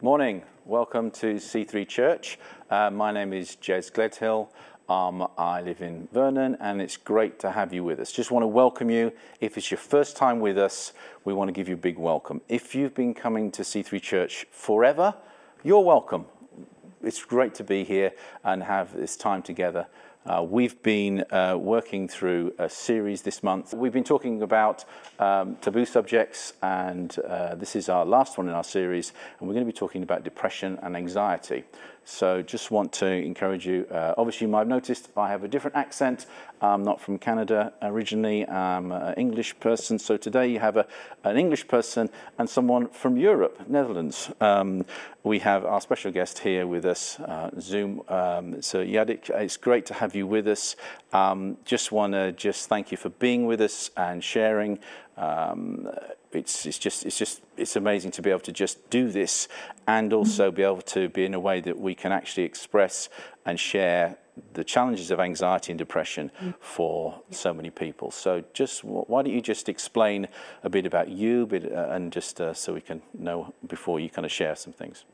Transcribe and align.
Morning. 0.00 0.44
Welcome 0.64 1.10
to 1.10 1.34
C3 1.34 1.88
Church. 1.88 2.38
Uh, 2.70 2.88
my 2.88 3.10
name 3.10 3.32
is 3.32 3.56
Jez 3.60 3.90
Gledhill. 3.90 4.48
Um, 4.88 5.26
I 5.36 5.60
live 5.60 5.82
in 5.82 6.06
Vernon, 6.12 6.56
and 6.60 6.80
it's 6.80 6.96
great 6.96 7.40
to 7.40 7.50
have 7.50 7.72
you 7.74 7.82
with 7.82 7.98
us. 7.98 8.12
Just 8.12 8.30
want 8.30 8.44
to 8.44 8.46
welcome 8.46 8.90
you. 8.90 9.10
If 9.40 9.58
it's 9.58 9.72
your 9.72 9.78
first 9.78 10.16
time 10.16 10.38
with 10.38 10.56
us, 10.56 10.92
we 11.24 11.34
want 11.34 11.48
to 11.48 11.52
give 11.52 11.66
you 11.66 11.74
a 11.74 11.76
big 11.76 11.98
welcome. 11.98 12.42
If 12.48 12.76
you've 12.76 12.94
been 12.94 13.12
coming 13.12 13.50
to 13.50 13.62
C3 13.62 14.00
Church 14.00 14.46
forever, 14.52 15.16
you're 15.64 15.80
welcome. 15.80 16.26
It's 17.02 17.24
great 17.24 17.54
to 17.54 17.64
be 17.64 17.82
here 17.82 18.12
and 18.44 18.62
have 18.62 18.96
this 18.96 19.16
time 19.16 19.42
together. 19.42 19.88
Uh, 20.28 20.42
we've 20.42 20.82
been 20.82 21.24
uh, 21.32 21.56
working 21.58 22.06
through 22.06 22.52
a 22.58 22.68
series 22.68 23.22
this 23.22 23.42
month. 23.42 23.72
We've 23.72 23.94
been 23.94 24.04
talking 24.04 24.42
about 24.42 24.84
um, 25.18 25.56
taboo 25.62 25.86
subjects, 25.86 26.52
and 26.60 27.18
uh, 27.20 27.54
this 27.54 27.74
is 27.74 27.88
our 27.88 28.04
last 28.04 28.36
one 28.36 28.46
in 28.46 28.52
our 28.52 28.62
series, 28.62 29.14
and 29.40 29.48
we're 29.48 29.54
going 29.54 29.64
to 29.64 29.72
be 29.72 29.76
talking 29.76 30.02
about 30.02 30.24
depression 30.24 30.78
and 30.82 30.98
anxiety. 30.98 31.64
So 32.10 32.40
just 32.40 32.70
want 32.70 32.90
to 32.94 33.06
encourage 33.06 33.66
you. 33.66 33.86
Uh, 33.90 34.14
obviously, 34.16 34.46
you 34.46 34.50
might 34.50 34.60
have 34.60 34.68
noticed 34.68 35.10
I 35.14 35.28
have 35.28 35.44
a 35.44 35.48
different 35.48 35.76
accent. 35.76 36.24
I'm 36.62 36.82
not 36.82 37.02
from 37.02 37.18
Canada 37.18 37.74
originally. 37.82 38.48
I'm 38.48 38.92
an 38.92 39.12
English 39.14 39.60
person. 39.60 39.98
So 39.98 40.16
today 40.16 40.48
you 40.48 40.58
have 40.58 40.78
a, 40.78 40.86
an 41.22 41.36
English 41.36 41.68
person 41.68 42.08
and 42.38 42.48
someone 42.48 42.88
from 42.88 43.18
Europe, 43.18 43.60
Netherlands. 43.68 44.30
Um, 44.40 44.86
we 45.22 45.40
have 45.40 45.66
our 45.66 45.82
special 45.82 46.10
guest 46.10 46.38
here 46.38 46.66
with 46.66 46.86
us, 46.86 47.20
uh, 47.20 47.50
Zoom. 47.60 48.00
Um, 48.08 48.62
so 48.62 48.82
Yadik, 48.82 49.28
it's 49.28 49.58
great 49.58 49.84
to 49.86 49.94
have 49.94 50.16
you 50.16 50.26
with 50.26 50.48
us. 50.48 50.76
Um, 51.12 51.58
just 51.66 51.92
want 51.92 52.14
to 52.14 52.32
just 52.32 52.70
thank 52.70 52.90
you 52.90 52.96
for 52.96 53.10
being 53.10 53.44
with 53.44 53.60
us 53.60 53.90
and 53.98 54.24
sharing. 54.24 54.78
Um, 55.18 55.90
it's, 56.32 56.66
it's 56.66 56.78
just 56.78 57.06
it's 57.06 57.18
just 57.18 57.42
it's 57.56 57.76
amazing 57.76 58.10
to 58.12 58.22
be 58.22 58.30
able 58.30 58.40
to 58.40 58.52
just 58.52 58.90
do 58.90 59.10
this 59.10 59.48
and 59.86 60.12
also 60.12 60.50
be 60.50 60.62
able 60.62 60.82
to 60.82 61.08
be 61.08 61.24
in 61.24 61.34
a 61.34 61.40
way 61.40 61.60
that 61.60 61.78
we 61.78 61.94
can 61.94 62.12
actually 62.12 62.44
express 62.44 63.08
and 63.46 63.58
share 63.58 64.18
the 64.52 64.64
challenges 64.64 65.10
of 65.10 65.18
anxiety 65.20 65.72
and 65.72 65.78
depression 65.78 66.30
for 66.60 67.22
so 67.30 67.52
many 67.52 67.70
people. 67.70 68.10
So 68.10 68.44
just 68.52 68.84
why 68.84 69.22
don't 69.22 69.32
you 69.32 69.40
just 69.40 69.68
explain 69.68 70.28
a 70.62 70.68
bit 70.68 70.86
about 70.86 71.08
you 71.08 71.46
bit, 71.46 71.72
uh, 71.72 71.88
and 71.90 72.12
just 72.12 72.40
uh, 72.40 72.54
so 72.54 72.74
we 72.74 72.80
can 72.80 73.02
know 73.14 73.54
before 73.66 74.00
you 74.00 74.10
kind 74.10 74.24
of 74.24 74.32
share 74.32 74.54
some 74.54 74.72
things. 74.72 75.04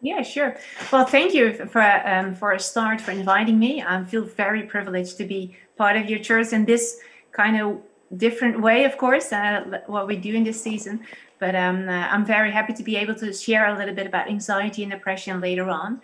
Yeah, 0.00 0.22
sure. 0.22 0.56
Well, 0.92 1.06
thank 1.06 1.32
you 1.34 1.54
for 1.66 1.82
um, 1.82 2.34
for 2.34 2.52
a 2.52 2.60
start 2.60 3.00
for 3.00 3.10
inviting 3.10 3.58
me. 3.58 3.82
I 3.82 4.04
feel 4.04 4.22
very 4.22 4.62
privileged 4.64 5.16
to 5.18 5.24
be 5.24 5.56
part 5.76 5.96
of 5.96 6.08
your 6.10 6.18
church 6.18 6.52
in 6.52 6.64
this 6.64 7.00
kind 7.32 7.60
of 7.60 7.80
different 8.16 8.60
way, 8.60 8.84
of 8.84 8.96
course, 8.96 9.32
uh, 9.32 9.80
what 9.86 10.06
we 10.06 10.16
do 10.16 10.34
in 10.34 10.44
this 10.44 10.60
season. 10.60 11.00
But 11.38 11.54
um, 11.54 11.88
uh, 11.88 11.92
I'm 11.92 12.24
very 12.24 12.50
happy 12.50 12.72
to 12.74 12.82
be 12.82 12.96
able 12.96 13.14
to 13.16 13.32
share 13.32 13.66
a 13.74 13.76
little 13.76 13.94
bit 13.94 14.06
about 14.06 14.28
anxiety 14.28 14.82
and 14.82 14.92
depression 14.92 15.40
later 15.40 15.68
on. 15.68 16.00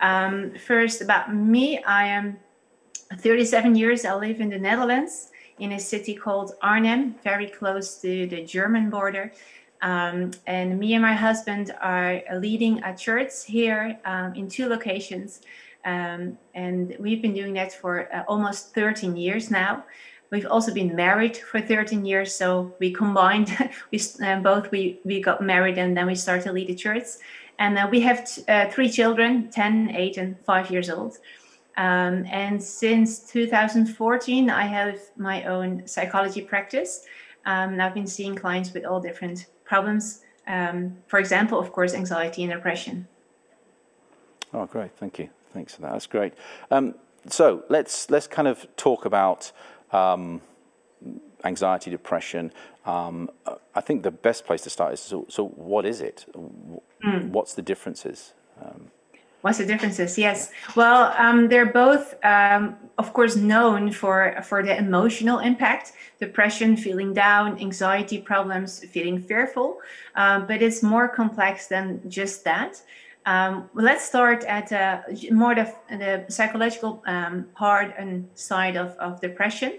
Um, 0.00 0.52
first, 0.66 1.00
about 1.00 1.34
me, 1.34 1.82
I 1.84 2.06
am 2.06 2.38
37 3.16 3.76
years. 3.76 4.04
I 4.04 4.14
live 4.14 4.40
in 4.40 4.48
the 4.48 4.58
Netherlands 4.58 5.30
in 5.58 5.72
a 5.72 5.78
city 5.78 6.14
called 6.14 6.54
Arnhem, 6.62 7.14
very 7.22 7.46
close 7.46 8.00
to 8.00 8.26
the 8.26 8.42
German 8.44 8.90
border. 8.90 9.32
Um, 9.82 10.30
and 10.46 10.78
me 10.78 10.94
and 10.94 11.02
my 11.02 11.14
husband 11.14 11.74
are 11.80 12.22
leading 12.36 12.82
a 12.84 12.96
church 12.96 13.44
here 13.46 13.98
um, 14.04 14.34
in 14.34 14.48
two 14.48 14.68
locations. 14.68 15.42
Um, 15.84 16.38
and 16.54 16.96
we've 17.00 17.20
been 17.20 17.34
doing 17.34 17.54
that 17.54 17.72
for 17.72 18.12
uh, 18.14 18.22
almost 18.28 18.74
13 18.74 19.16
years 19.16 19.50
now. 19.50 19.84
We've 20.32 20.46
also 20.46 20.72
been 20.72 20.96
married 20.96 21.36
for 21.36 21.60
13 21.60 22.06
years, 22.06 22.34
so 22.34 22.74
we 22.80 22.90
combined. 22.90 23.50
we 23.92 24.00
uh, 24.24 24.40
both 24.40 24.70
we 24.70 24.98
we 25.04 25.20
got 25.20 25.42
married 25.42 25.76
and 25.76 25.94
then 25.94 26.06
we 26.06 26.14
started 26.14 26.52
lead 26.52 26.70
a 26.70 26.74
church. 26.74 27.04
And 27.58 27.78
uh, 27.78 27.86
we 27.90 28.00
have 28.00 28.24
t- 28.24 28.42
uh, 28.48 28.70
three 28.70 28.88
children, 28.88 29.50
10, 29.50 29.90
8, 29.94 30.16
and 30.16 30.40
5 30.40 30.70
years 30.70 30.88
old. 30.88 31.18
Um, 31.76 32.24
and 32.30 32.60
since 32.62 33.20
2014, 33.30 34.48
I 34.48 34.66
have 34.66 34.98
my 35.16 35.44
own 35.44 35.86
psychology 35.86 36.40
practice. 36.40 37.04
Um, 37.44 37.74
and 37.74 37.82
I've 37.82 37.94
been 37.94 38.06
seeing 38.06 38.34
clients 38.34 38.72
with 38.72 38.86
all 38.86 39.00
different 39.00 39.46
problems. 39.64 40.22
Um, 40.46 40.96
for 41.08 41.18
example, 41.18 41.58
of 41.58 41.72
course, 41.72 41.92
anxiety 41.92 42.42
and 42.42 42.52
depression. 42.52 43.06
Oh, 44.54 44.64
great! 44.64 44.96
Thank 44.96 45.18
you. 45.18 45.28
Thanks 45.52 45.74
for 45.74 45.82
that. 45.82 45.92
That's 45.92 46.06
great. 46.06 46.32
Um, 46.70 46.94
so 47.28 47.64
let's 47.68 48.10
let's 48.10 48.26
kind 48.26 48.48
of 48.48 48.66
talk 48.76 49.04
about 49.04 49.52
um, 49.92 50.40
anxiety, 51.44 51.90
depression. 51.90 52.52
Um, 52.84 53.30
I 53.74 53.80
think 53.80 54.02
the 54.02 54.10
best 54.10 54.44
place 54.44 54.62
to 54.62 54.70
start 54.70 54.94
is 54.94 55.00
so, 55.00 55.26
so 55.28 55.48
what 55.48 55.86
is 55.86 56.00
it? 56.00 56.26
Mm. 57.04 57.28
What's 57.30 57.54
the 57.54 57.62
differences? 57.62 58.34
Um, 58.60 58.90
What's 59.42 59.58
the 59.58 59.66
differences? 59.66 60.16
Yes. 60.16 60.52
Well, 60.76 61.12
um, 61.18 61.48
they're 61.48 61.72
both, 61.72 62.14
um, 62.24 62.76
of 62.96 63.12
course, 63.12 63.34
known 63.34 63.90
for 63.90 64.36
for 64.44 64.62
the 64.62 64.76
emotional 64.76 65.40
impact: 65.40 65.92
depression, 66.20 66.76
feeling 66.76 67.12
down, 67.12 67.58
anxiety 67.60 68.18
problems, 68.18 68.84
feeling 68.84 69.20
fearful. 69.20 69.78
Um, 70.14 70.46
but 70.46 70.62
it's 70.62 70.80
more 70.80 71.08
complex 71.08 71.66
than 71.66 72.08
just 72.08 72.44
that. 72.44 72.80
Um, 73.24 73.70
let's 73.74 74.04
start 74.04 74.44
at 74.44 74.72
uh, 74.72 75.02
more 75.30 75.54
the, 75.54 75.72
the 75.90 76.24
psychological 76.28 77.02
um, 77.06 77.46
part 77.54 77.94
and 77.96 78.28
side 78.34 78.76
of, 78.76 78.96
of 78.96 79.20
depression. 79.20 79.78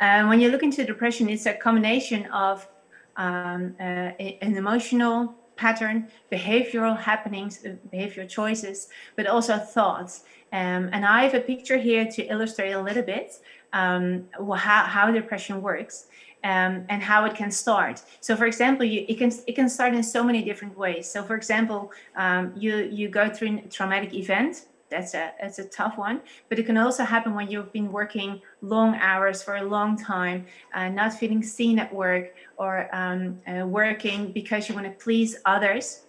Uh, 0.00 0.26
when 0.26 0.40
you 0.40 0.50
look 0.50 0.62
into 0.62 0.84
depression, 0.84 1.28
it's 1.28 1.46
a 1.46 1.54
combination 1.54 2.26
of 2.26 2.68
um, 3.16 3.74
uh, 3.80 3.82
an 3.82 4.56
emotional 4.56 5.34
pattern, 5.56 6.08
behavioral 6.30 6.96
happenings, 6.96 7.64
uh, 7.64 7.70
behavioral 7.92 8.28
choices, 8.28 8.88
but 9.16 9.26
also 9.26 9.58
thoughts. 9.58 10.24
Um, 10.52 10.88
and 10.92 11.04
I 11.04 11.24
have 11.24 11.34
a 11.34 11.40
picture 11.40 11.76
here 11.76 12.06
to 12.06 12.22
illustrate 12.24 12.72
a 12.72 12.80
little 12.80 13.02
bit 13.02 13.34
um, 13.72 14.24
how, 14.56 14.84
how 14.84 15.10
depression 15.10 15.60
works. 15.60 16.06
Um, 16.44 16.84
and 16.88 17.02
how 17.02 17.24
it 17.24 17.34
can 17.34 17.50
start. 17.50 18.00
So, 18.20 18.36
for 18.36 18.46
example, 18.46 18.86
you, 18.86 19.04
it 19.08 19.18
can 19.18 19.32
it 19.48 19.56
can 19.56 19.68
start 19.68 19.92
in 19.92 20.04
so 20.04 20.22
many 20.22 20.40
different 20.44 20.78
ways. 20.78 21.10
So, 21.10 21.24
for 21.24 21.34
example, 21.34 21.90
um, 22.14 22.52
you 22.56 22.76
you 22.76 23.08
go 23.08 23.28
through 23.28 23.58
a 23.58 23.68
traumatic 23.68 24.14
event, 24.14 24.66
that's 24.90 25.14
a 25.14 25.32
that's 25.40 25.58
a 25.58 25.64
tough 25.64 25.98
one 25.98 26.20
but 26.48 26.58
it 26.58 26.66
can 26.66 26.76
also 26.76 27.04
happen 27.04 27.34
when 27.34 27.50
you've 27.50 27.72
been 27.72 27.90
working 27.92 28.40
long 28.62 28.94
hours 28.96 29.42
for 29.42 29.56
a 29.56 29.62
long 29.62 29.96
time 29.96 30.46
uh, 30.74 30.88
not 30.88 31.12
feeling 31.12 31.42
seen 31.42 31.78
at 31.78 31.92
work 31.92 32.34
or 32.56 32.88
um, 32.94 33.40
uh, 33.46 33.66
working 33.66 34.32
because 34.32 34.68
you 34.68 34.74
want 34.74 34.86
to 34.86 35.04
please 35.04 35.36
others 35.44 36.06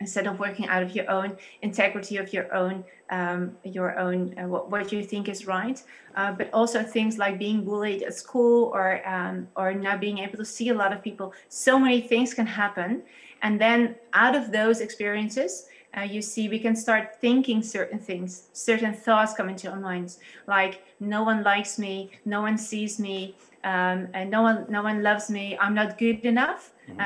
instead 0.00 0.26
of 0.26 0.38
working 0.38 0.66
out 0.68 0.82
of 0.82 0.94
your 0.94 1.08
own 1.10 1.36
integrity 1.62 2.16
of 2.16 2.32
your 2.32 2.52
own 2.54 2.84
um, 3.10 3.56
your 3.64 3.98
own 3.98 4.34
uh, 4.38 4.46
what, 4.46 4.70
what 4.70 4.92
you 4.92 5.02
think 5.02 5.28
is 5.28 5.46
right 5.46 5.82
uh, 6.16 6.32
but 6.32 6.50
also 6.52 6.82
things 6.82 7.18
like 7.18 7.38
being 7.38 7.64
bullied 7.64 8.02
at 8.02 8.14
school 8.14 8.70
or 8.74 9.06
um, 9.08 9.48
or 9.56 9.72
not 9.72 10.00
being 10.00 10.18
able 10.18 10.36
to 10.36 10.44
see 10.44 10.68
a 10.68 10.74
lot 10.74 10.92
of 10.92 11.02
people 11.02 11.32
so 11.48 11.78
many 11.78 12.00
things 12.00 12.34
can 12.34 12.46
happen 12.46 13.02
and 13.42 13.60
then 13.60 13.94
out 14.12 14.34
of 14.34 14.52
those 14.52 14.80
experiences 14.80 15.66
uh, 15.96 16.02
you 16.02 16.20
see 16.20 16.48
we 16.48 16.58
can 16.58 16.76
start 16.76 17.16
thinking 17.20 17.62
certain 17.62 17.98
things 17.98 18.48
certain 18.52 18.94
thoughts 18.94 19.32
come 19.32 19.48
into 19.48 19.70
our 19.70 19.80
minds 19.80 20.18
like 20.46 20.84
no 21.00 21.22
one 21.24 21.42
likes 21.42 21.78
me 21.78 22.10
no 22.24 22.40
one 22.40 22.58
sees 22.58 23.00
me 23.00 23.34
um, 23.64 24.06
and 24.14 24.30
no 24.30 24.42
one 24.42 24.66
no 24.68 24.82
one 24.82 25.02
loves 25.02 25.28
me 25.30 25.56
i'm 25.58 25.74
not 25.74 25.98
good 25.98 26.24
enough 26.24 26.72
mm-hmm. 26.88 27.00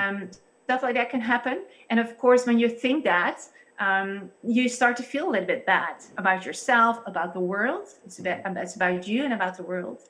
Um, 0.62 0.78
stuff 0.78 0.82
like 0.82 0.94
that 0.94 1.10
can 1.10 1.20
happen. 1.20 1.64
And 1.90 2.00
of 2.00 2.16
course 2.18 2.46
when 2.46 2.58
you 2.58 2.68
think 2.68 3.04
that 3.04 3.42
um, 3.78 4.30
you 4.44 4.68
start 4.68 4.96
to 4.98 5.02
feel 5.02 5.28
a 5.28 5.30
little 5.30 5.46
bit 5.46 5.66
bad 5.66 5.96
about 6.16 6.46
yourself 6.46 7.00
about 7.06 7.32
the 7.34 7.40
world. 7.40 7.88
It's 8.04 8.18
about, 8.18 8.56
it's 8.56 8.76
about 8.76 9.08
you 9.08 9.24
and 9.24 9.32
about 9.32 9.56
the 9.56 9.62
world. 9.64 10.00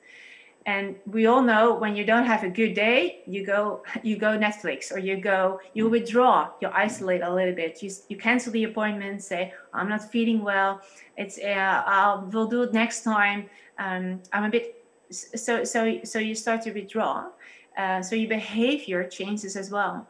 And 0.65 0.95
we 1.05 1.25
all 1.25 1.41
know 1.41 1.73
when 1.75 1.93
you 1.93 2.05
don't 2.05 2.25
have 2.25 2.43
a 2.43 2.49
good 2.49 2.73
day 2.73 3.21
you 3.27 3.45
go 3.45 3.83
you 4.03 4.15
go 4.15 4.37
netflix 4.37 4.93
or 4.93 4.99
you 4.99 5.17
go 5.17 5.59
you 5.73 5.89
withdraw 5.89 6.51
you 6.61 6.69
isolate 6.73 7.21
a 7.21 7.33
little 7.33 7.55
bit. 7.55 7.83
You, 7.83 7.91
you 8.07 8.17
cancel 8.17 8.53
the 8.53 8.63
appointment 8.63 9.23
say 9.23 9.53
i'm 9.73 9.89
not 9.89 10.09
feeling 10.09 10.41
well. 10.41 10.81
It's 11.17 11.37
uh, 11.37 11.83
i'll 11.85 12.29
we'll 12.31 12.47
do 12.47 12.63
it 12.63 12.73
next 12.73 13.03
time. 13.03 13.49
Um, 13.77 14.21
i'm 14.31 14.45
a 14.45 14.49
bit 14.49 14.85
so 15.09 15.63
so 15.65 15.99
so 16.03 16.19
you 16.19 16.35
start 16.35 16.61
to 16.63 16.71
withdraw. 16.71 17.27
Uh, 17.77 18.01
so 18.01 18.15
your 18.15 18.29
behavior 18.29 19.03
changes 19.03 19.57
as 19.57 19.71
well 19.71 20.07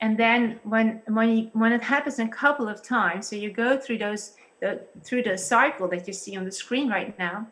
and 0.00 0.18
then 0.18 0.60
when 0.64 1.00
when 1.06 1.36
you, 1.36 1.50
when 1.52 1.72
it 1.72 1.82
happens 1.82 2.18
a 2.18 2.28
couple 2.28 2.68
of 2.68 2.82
times 2.82 3.28
so 3.28 3.36
you 3.36 3.50
go 3.50 3.76
through 3.78 3.98
those 3.98 4.32
the, 4.60 4.80
through 5.02 5.22
the 5.22 5.36
cycle 5.36 5.88
that 5.88 6.06
you 6.06 6.12
see 6.12 6.36
on 6.36 6.44
the 6.44 6.52
screen 6.52 6.88
right 6.88 7.18
now 7.18 7.46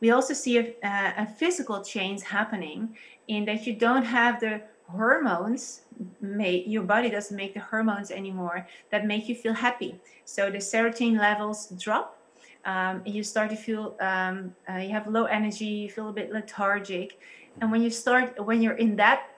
we 0.00 0.10
also 0.10 0.34
see 0.34 0.58
a, 0.58 0.74
a 0.84 1.26
physical 1.26 1.82
change 1.82 2.22
happening 2.22 2.96
in 3.26 3.44
that 3.44 3.66
you 3.66 3.74
don't 3.74 4.04
have 4.04 4.40
the 4.40 4.60
hormones 4.88 5.82
make 6.20 6.64
your 6.66 6.82
body 6.82 7.10
doesn't 7.10 7.36
make 7.36 7.54
the 7.54 7.60
hormones 7.60 8.10
anymore 8.10 8.66
that 8.90 9.06
make 9.06 9.28
you 9.28 9.34
feel 9.34 9.52
happy. 9.52 10.00
So 10.24 10.50
the 10.50 10.58
serotonin 10.58 11.18
levels 11.18 11.68
drop 11.78 12.16
um, 12.64 13.02
you 13.04 13.22
start 13.22 13.50
to 13.50 13.56
feel 13.56 13.96
um, 14.00 14.54
uh, 14.68 14.76
you 14.76 14.90
have 14.90 15.06
low 15.06 15.24
energy 15.24 15.64
you 15.64 15.90
feel 15.90 16.08
a 16.08 16.12
bit 16.12 16.32
lethargic. 16.32 17.18
And 17.60 17.70
when 17.72 17.82
you 17.82 17.90
start 17.90 18.42
when 18.44 18.62
you're 18.62 18.76
in 18.76 18.96
that 18.96 19.30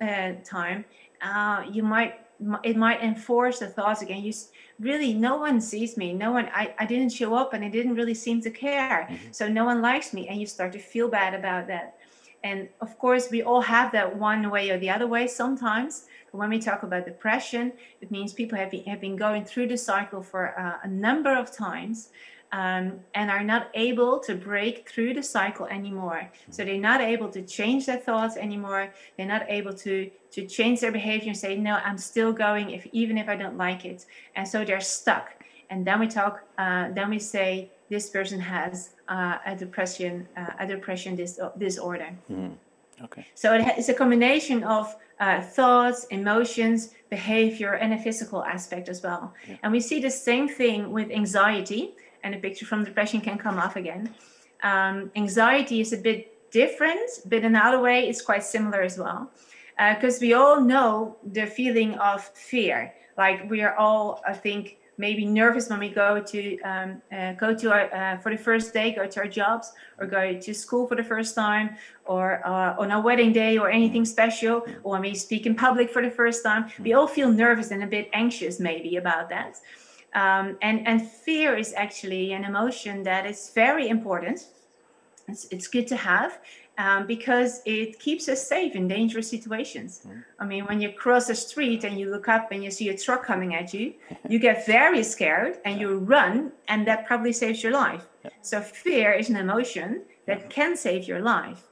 uh, 0.00 0.32
time 0.44 0.84
uh, 1.22 1.64
you 1.70 1.82
might 1.82 2.14
it 2.64 2.76
might 2.76 3.02
enforce 3.02 3.58
the 3.58 3.66
thoughts 3.66 4.02
again. 4.02 4.22
You 4.22 4.32
really, 4.78 5.12
no 5.12 5.36
one 5.36 5.60
sees 5.60 5.96
me. 5.96 6.12
No 6.12 6.32
one, 6.32 6.48
I, 6.54 6.74
I 6.78 6.86
didn't 6.86 7.10
show 7.10 7.34
up 7.34 7.52
and 7.52 7.64
I 7.64 7.68
didn't 7.68 7.94
really 7.94 8.14
seem 8.14 8.40
to 8.42 8.50
care. 8.50 9.06
Mm-hmm. 9.10 9.32
So 9.32 9.48
no 9.48 9.64
one 9.64 9.82
likes 9.82 10.12
me. 10.14 10.26
And 10.28 10.40
you 10.40 10.46
start 10.46 10.72
to 10.72 10.78
feel 10.78 11.08
bad 11.08 11.34
about 11.34 11.66
that. 11.68 11.98
And 12.42 12.68
of 12.80 12.98
course, 12.98 13.30
we 13.30 13.42
all 13.42 13.60
have 13.60 13.92
that 13.92 14.16
one 14.16 14.48
way 14.50 14.70
or 14.70 14.78
the 14.78 14.88
other 14.88 15.06
way 15.06 15.26
sometimes. 15.26 16.06
When 16.32 16.48
we 16.48 16.58
talk 16.58 16.82
about 16.82 17.04
depression, 17.04 17.72
it 18.00 18.10
means 18.10 18.32
people 18.32 18.56
have 18.56 18.70
been, 18.70 18.84
have 18.84 19.00
been 19.00 19.16
going 19.16 19.44
through 19.44 19.66
the 19.68 19.76
cycle 19.76 20.22
for 20.22 20.58
uh, 20.58 20.78
a 20.82 20.88
number 20.88 21.36
of 21.36 21.54
times 21.54 22.08
um, 22.52 23.00
and 23.14 23.30
are 23.30 23.44
not 23.44 23.70
able 23.74 24.18
to 24.20 24.34
break 24.34 24.88
through 24.88 25.14
the 25.14 25.22
cycle 25.22 25.66
anymore. 25.66 26.30
So 26.50 26.64
they're 26.64 26.78
not 26.78 27.00
able 27.00 27.28
to 27.28 27.42
change 27.42 27.86
their 27.86 27.98
thoughts 27.98 28.36
anymore. 28.36 28.92
They're 29.16 29.26
not 29.26 29.44
able 29.48 29.72
to 29.74 30.10
to 30.32 30.46
change 30.46 30.80
their 30.80 30.92
behavior 30.92 31.28
and 31.28 31.36
say, 31.36 31.56
no, 31.56 31.74
I'm 31.84 31.98
still 31.98 32.32
going 32.32 32.70
if 32.70 32.86
even 32.92 33.18
if 33.18 33.28
I 33.28 33.36
don't 33.36 33.56
like 33.56 33.84
it. 33.84 34.06
And 34.36 34.46
so 34.46 34.64
they're 34.64 34.80
stuck. 34.80 35.34
And 35.70 35.86
then 35.86 36.00
we 36.00 36.08
talk. 36.08 36.42
Uh, 36.58 36.90
then 36.92 37.10
we 37.10 37.18
say 37.18 37.70
this 37.88 38.10
person 38.10 38.40
has 38.40 38.90
uh, 39.08 39.38
a 39.46 39.54
depression 39.54 40.26
uh, 40.36 40.50
a 40.58 40.66
depression 40.66 41.14
dis- 41.14 41.40
disorder. 41.58 42.10
Mm-hmm. 42.30 43.04
Okay. 43.04 43.26
So 43.34 43.54
it 43.54 43.62
it's 43.78 43.88
a 43.88 43.94
combination 43.94 44.64
of 44.64 44.94
uh, 45.20 45.40
thoughts, 45.40 46.04
emotions, 46.10 46.94
behavior, 47.10 47.74
and 47.74 47.92
a 47.92 47.98
physical 47.98 48.42
aspect 48.44 48.88
as 48.88 49.02
well. 49.02 49.34
Yeah. 49.48 49.56
And 49.62 49.72
we 49.72 49.80
see 49.80 50.00
the 50.00 50.10
same 50.10 50.48
thing 50.48 50.90
with 50.90 51.10
anxiety 51.10 51.94
and 52.24 52.34
a 52.34 52.38
picture 52.38 52.66
from 52.66 52.84
depression 52.84 53.20
can 53.20 53.38
come 53.38 53.58
off 53.58 53.76
again. 53.76 54.14
Um, 54.62 55.10
anxiety 55.16 55.80
is 55.80 55.92
a 55.92 55.98
bit 55.98 56.50
different, 56.50 57.10
but 57.26 57.38
in 57.38 57.44
another 57.44 57.80
way, 57.80 58.08
it's 58.08 58.22
quite 58.22 58.44
similar 58.44 58.82
as 58.82 58.98
well. 58.98 59.30
Because 59.78 60.16
uh, 60.16 60.20
we 60.20 60.34
all 60.34 60.60
know 60.60 61.16
the 61.32 61.46
feeling 61.46 61.94
of 61.94 62.22
fear. 62.22 62.92
Like 63.16 63.48
we 63.48 63.62
are 63.62 63.74
all, 63.76 64.22
I 64.26 64.34
think, 64.34 64.78
maybe 65.00 65.24
nervous 65.24 65.70
when 65.70 65.80
we 65.80 65.88
go 65.88 66.20
to 66.20 66.60
um, 66.60 67.00
uh, 67.10 67.32
go 67.32 67.54
to 67.54 67.72
our 67.72 67.84
uh, 67.94 68.18
for 68.18 68.30
the 68.30 68.36
first 68.36 68.74
day, 68.74 68.92
go 68.92 69.06
to 69.06 69.20
our 69.20 69.26
jobs, 69.26 69.72
or 69.98 70.06
go 70.06 70.38
to 70.38 70.54
school 70.54 70.86
for 70.86 70.96
the 70.96 71.02
first 71.02 71.34
time, 71.34 71.76
or 72.04 72.46
uh, 72.46 72.76
on 72.78 72.90
our 72.90 73.00
wedding 73.00 73.32
day, 73.32 73.56
or 73.56 73.70
anything 73.70 74.04
special, 74.04 74.66
or 74.84 74.92
when 74.92 75.02
we 75.02 75.14
speak 75.14 75.46
in 75.46 75.54
public 75.54 75.90
for 75.90 76.02
the 76.02 76.10
first 76.10 76.44
time. 76.44 76.70
We 76.78 76.92
all 76.92 77.08
feel 77.08 77.30
nervous 77.32 77.70
and 77.70 77.82
a 77.82 77.86
bit 77.86 78.10
anxious, 78.12 78.60
maybe 78.60 78.96
about 78.96 79.30
that. 79.30 79.56
Um, 80.14 80.56
and, 80.62 80.86
and 80.86 81.08
fear 81.08 81.56
is 81.56 81.72
actually 81.74 82.32
an 82.32 82.44
emotion 82.44 83.02
that 83.04 83.26
is 83.26 83.52
very 83.54 83.88
important. 83.88 84.46
It's, 85.28 85.46
it's 85.50 85.68
good 85.68 85.86
to 85.88 85.96
have 85.96 86.40
um, 86.78 87.06
because 87.06 87.60
it 87.66 87.98
keeps 88.00 88.28
us 88.28 88.46
safe 88.46 88.74
in 88.74 88.88
dangerous 88.88 89.28
situations. 89.28 90.02
Mm. 90.06 90.24
I 90.38 90.44
mean, 90.46 90.64
when 90.64 90.80
you 90.80 90.92
cross 90.92 91.28
a 91.28 91.34
street 91.34 91.84
and 91.84 91.98
you 91.98 92.10
look 92.10 92.28
up 92.28 92.52
and 92.52 92.64
you 92.64 92.70
see 92.70 92.88
a 92.88 92.96
truck 92.96 93.24
coming 93.24 93.54
at 93.54 93.74
you, 93.74 93.94
you 94.28 94.38
get 94.38 94.66
very 94.66 95.02
scared 95.02 95.58
and 95.64 95.80
you 95.80 95.98
run, 95.98 96.52
and 96.68 96.86
that 96.86 97.06
probably 97.06 97.32
saves 97.32 97.62
your 97.62 97.72
life. 97.72 98.06
Yeah. 98.24 98.30
So, 98.40 98.60
fear 98.60 99.12
is 99.12 99.28
an 99.28 99.36
emotion 99.36 100.02
that 100.26 100.48
can 100.48 100.76
save 100.76 101.06
your 101.06 101.20
life. 101.20 101.69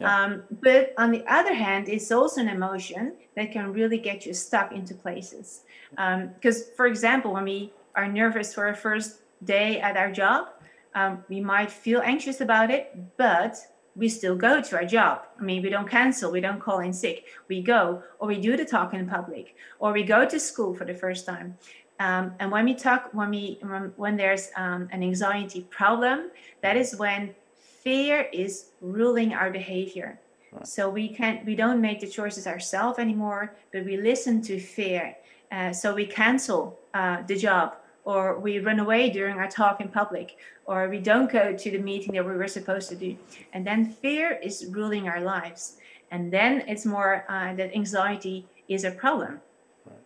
Yeah. 0.00 0.24
Um, 0.24 0.42
but 0.62 0.94
on 0.96 1.10
the 1.10 1.24
other 1.26 1.54
hand, 1.54 1.88
it's 1.88 2.12
also 2.12 2.40
an 2.40 2.48
emotion 2.48 3.14
that 3.36 3.52
can 3.52 3.72
really 3.72 3.98
get 3.98 4.26
you 4.26 4.32
stuck 4.34 4.72
into 4.72 4.94
places. 4.94 5.62
Because, 5.90 6.62
um, 6.62 6.68
for 6.76 6.86
example, 6.86 7.32
when 7.32 7.44
we 7.44 7.72
are 7.94 8.06
nervous 8.06 8.54
for 8.54 8.66
our 8.66 8.74
first 8.74 9.20
day 9.44 9.80
at 9.80 9.96
our 9.96 10.10
job, 10.10 10.48
um, 10.94 11.24
we 11.28 11.40
might 11.40 11.70
feel 11.70 12.00
anxious 12.00 12.40
about 12.40 12.70
it, 12.70 12.96
but 13.16 13.56
we 13.96 14.08
still 14.08 14.36
go 14.36 14.62
to 14.62 14.76
our 14.76 14.84
job. 14.84 15.26
I 15.38 15.42
mean, 15.42 15.62
we 15.62 15.70
don't 15.70 15.88
cancel, 15.88 16.30
we 16.30 16.40
don't 16.40 16.60
call 16.60 16.78
in 16.80 16.92
sick. 16.92 17.24
We 17.48 17.62
go, 17.62 18.02
or 18.20 18.28
we 18.28 18.40
do 18.40 18.56
the 18.56 18.64
talk 18.64 18.94
in 18.94 19.08
public, 19.08 19.56
or 19.80 19.92
we 19.92 20.04
go 20.04 20.26
to 20.26 20.38
school 20.38 20.74
for 20.74 20.84
the 20.84 20.94
first 20.94 21.26
time. 21.26 21.58
Um, 22.00 22.32
and 22.38 22.52
when 22.52 22.64
we 22.64 22.74
talk, 22.74 23.10
when 23.12 23.30
we 23.30 23.58
when 23.96 24.16
there's 24.16 24.50
um, 24.56 24.88
an 24.92 25.02
anxiety 25.02 25.62
problem, 25.68 26.30
that 26.62 26.76
is 26.76 26.94
when 26.96 27.34
fear 27.82 28.28
is 28.32 28.70
ruling 28.80 29.32
our 29.34 29.50
behavior. 29.50 30.18
Right. 30.52 30.66
So 30.66 30.88
we 30.88 31.08
can't, 31.08 31.44
we 31.44 31.54
don't 31.54 31.80
make 31.80 32.00
the 32.00 32.08
choices 32.08 32.46
ourselves 32.46 32.98
anymore, 32.98 33.54
but 33.72 33.84
we 33.84 33.96
listen 33.96 34.40
to 34.42 34.58
fear. 34.58 35.16
Uh, 35.52 35.72
so 35.72 35.94
we 35.94 36.06
cancel 36.06 36.78
uh, 36.94 37.22
the 37.26 37.36
job, 37.36 37.76
or 38.04 38.38
we 38.38 38.58
run 38.58 38.80
away 38.80 39.10
during 39.10 39.36
our 39.36 39.48
talk 39.48 39.80
in 39.80 39.88
public, 39.88 40.38
or 40.66 40.88
we 40.88 40.98
don't 40.98 41.30
go 41.30 41.54
to 41.54 41.70
the 41.70 41.78
meeting 41.78 42.14
that 42.14 42.24
we 42.24 42.32
were 42.32 42.48
supposed 42.48 42.88
to 42.88 42.96
do. 42.96 43.16
And 43.52 43.66
then 43.66 43.90
fear 43.90 44.38
is 44.42 44.66
ruling 44.70 45.08
our 45.08 45.20
lives. 45.20 45.76
And 46.10 46.32
then 46.32 46.64
it's 46.66 46.86
more 46.86 47.24
uh, 47.28 47.54
that 47.54 47.74
anxiety 47.74 48.46
is 48.68 48.84
a 48.84 48.90
problem. 48.90 49.40
Right. 49.86 50.04